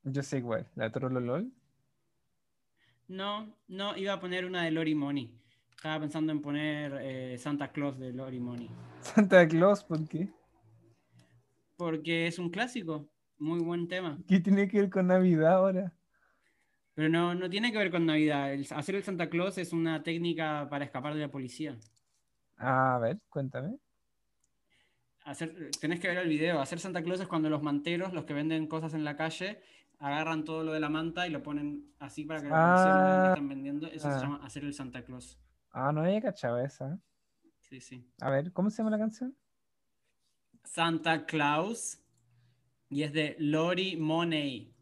Yo 0.03 0.23
sé 0.23 0.39
igual, 0.39 0.69
la 0.75 0.91
Trololol. 0.91 1.51
No, 3.09 3.57
no, 3.69 3.97
iba 3.97 4.13
a 4.13 4.21
poner 4.21 4.45
una 4.45 4.65
de 4.65 4.71
Lori 4.71 4.95
Money. 4.95 5.35
Estaba 5.71 6.01
pensando 6.01 6.33
en 6.33 6.43
poner 6.43 6.99
eh, 7.01 7.39
Santa 7.39 7.73
Claus 7.73 7.99
de 7.99 8.13
Lori 8.13 8.41
Money. 8.41 8.71
Santa 9.01 9.49
Claus, 9.49 9.83
¿por 9.83 10.07
qué? 10.07 10.29
Porque 11.77 12.27
es 12.27 12.39
un 12.39 12.51
clásico, 12.51 13.09
muy 13.39 13.61
buen 13.61 13.89
tema. 13.89 14.19
¿Qué 14.27 14.41
tiene 14.41 14.69
que 14.69 14.81
ver 14.81 14.91
con 14.91 15.07
Navidad 15.07 15.55
ahora? 15.55 15.95
Pero 16.99 17.11
no, 17.11 17.33
no 17.33 17.49
tiene 17.49 17.71
que 17.71 17.79
ver 17.79 17.93
con 17.93 18.07
Navidad. 18.07 18.53
El- 18.53 18.67
hacer 18.75 18.97
el 18.97 19.05
Santa 19.05 19.31
Claus 19.31 19.57
es 19.57 19.73
una 19.73 20.03
técnica 20.03 20.67
para 20.69 20.85
escapar 20.85 21.15
de 21.15 21.21
la 21.21 21.31
policía. 21.31 21.79
Ah, 22.57 22.97
a 22.97 22.99
ver, 22.99 23.21
cuéntame. 23.29 23.79
Hacer, 25.25 25.71
tenés 25.81 26.01
que 26.01 26.09
ver 26.09 26.19
el 26.19 26.29
video. 26.29 26.61
Hacer 26.61 26.81
Santa 26.81 27.01
Claus 27.05 27.21
es 27.21 27.29
cuando 27.29 27.49
los 27.49 27.63
manteros, 27.63 28.13
los 28.13 28.25
que 28.25 28.35
venden 28.35 28.67
cosas 28.67 28.95
en 28.95 29.05
la 29.05 29.17
calle, 29.17 29.61
agarran 30.01 30.43
todo 30.45 30.65
lo 30.65 30.73
de 30.73 30.81
la 30.81 30.89
manta 30.89 31.25
y 31.29 31.31
lo 31.31 31.41
ponen 31.41 31.89
así 32.01 32.25
para 32.25 32.41
que 32.43 32.49
Ah. 32.51 33.27
están 33.29 33.49
vendiendo. 33.49 33.87
Eso 33.87 34.09
Ah. 34.09 34.15
se 34.15 34.21
llama 34.21 34.41
hacer 34.45 34.65
el 34.65 34.75
Santa 34.75 35.05
Claus. 35.05 35.39
Ah, 35.71 35.93
no 35.93 36.01
había 36.03 36.21
cachado 36.21 36.59
esa. 36.59 36.99
Sí, 37.61 37.81
sí. 37.81 38.05
A 38.21 38.29
ver, 38.29 38.53
¿cómo 38.53 38.71
se 38.71 38.79
llama 38.79 38.91
la 38.91 38.99
canción? 38.99 39.37
Santa 40.65 41.27
Claus. 41.27 42.01
Y 42.89 43.05
es 43.05 43.13
de 43.13 43.37
Lori 43.39 43.97
Money. 43.97 44.75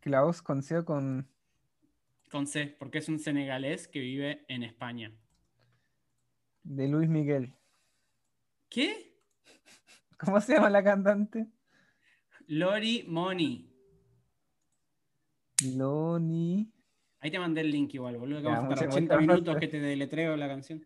Klaus 0.00 0.40
con 0.40 0.62
C 0.62 0.78
o 0.78 0.84
con. 0.86 1.28
Con 2.32 2.46
C, 2.48 2.74
porque 2.78 2.98
es 2.98 3.08
un 3.08 3.18
senegalés 3.20 3.86
que 3.86 4.00
vive 4.00 4.44
en 4.48 4.62
España. 4.64 5.12
de 6.64 6.88
Luis 6.88 7.08
Miguel. 7.08 7.54
¿Qué? 8.70 9.16
¿Cómo 10.18 10.40
se 10.40 10.54
llama 10.54 10.70
la 10.70 10.82
cantante? 10.82 11.46
Lori 12.46 13.04
Money. 13.08 13.68
Loni. 15.76 16.72
Ahí 17.20 17.30
te 17.30 17.38
mandé 17.38 17.60
el 17.60 17.70
link 17.70 17.92
igual, 17.94 18.16
boludo. 18.16 18.38
Que 18.38 18.44
Ya, 18.44 18.50
vamos 18.50 18.70
a 18.70 18.74
estar 18.74 18.88
muchas- 18.88 18.96
80 18.96 19.14
muchas 19.14 19.28
minutos 19.28 19.56
que 19.60 19.68
te 19.68 19.80
deletreo 19.80 20.36
la 20.36 20.48
canción. 20.48 20.84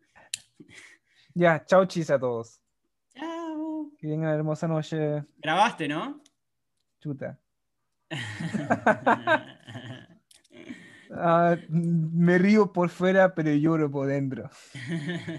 Ya, 1.35 1.63
chao 1.67 1.85
chis 1.85 2.09
a 2.11 2.19
todos. 2.19 2.63
Chao. 3.15 3.93
Que 3.99 4.09
tengan 4.09 4.35
hermosa 4.35 4.67
noche. 4.67 5.23
Grabaste, 5.37 5.87
¿no? 5.87 6.23
Chuta. 6.99 7.39
Ah, 11.19 11.57
me 11.69 12.39
río 12.39 12.73
por 12.73 12.91
fuera, 12.91 13.35
pero 13.35 13.53
lloro 13.55 13.91
por 13.91 14.07
dentro. 14.09 14.51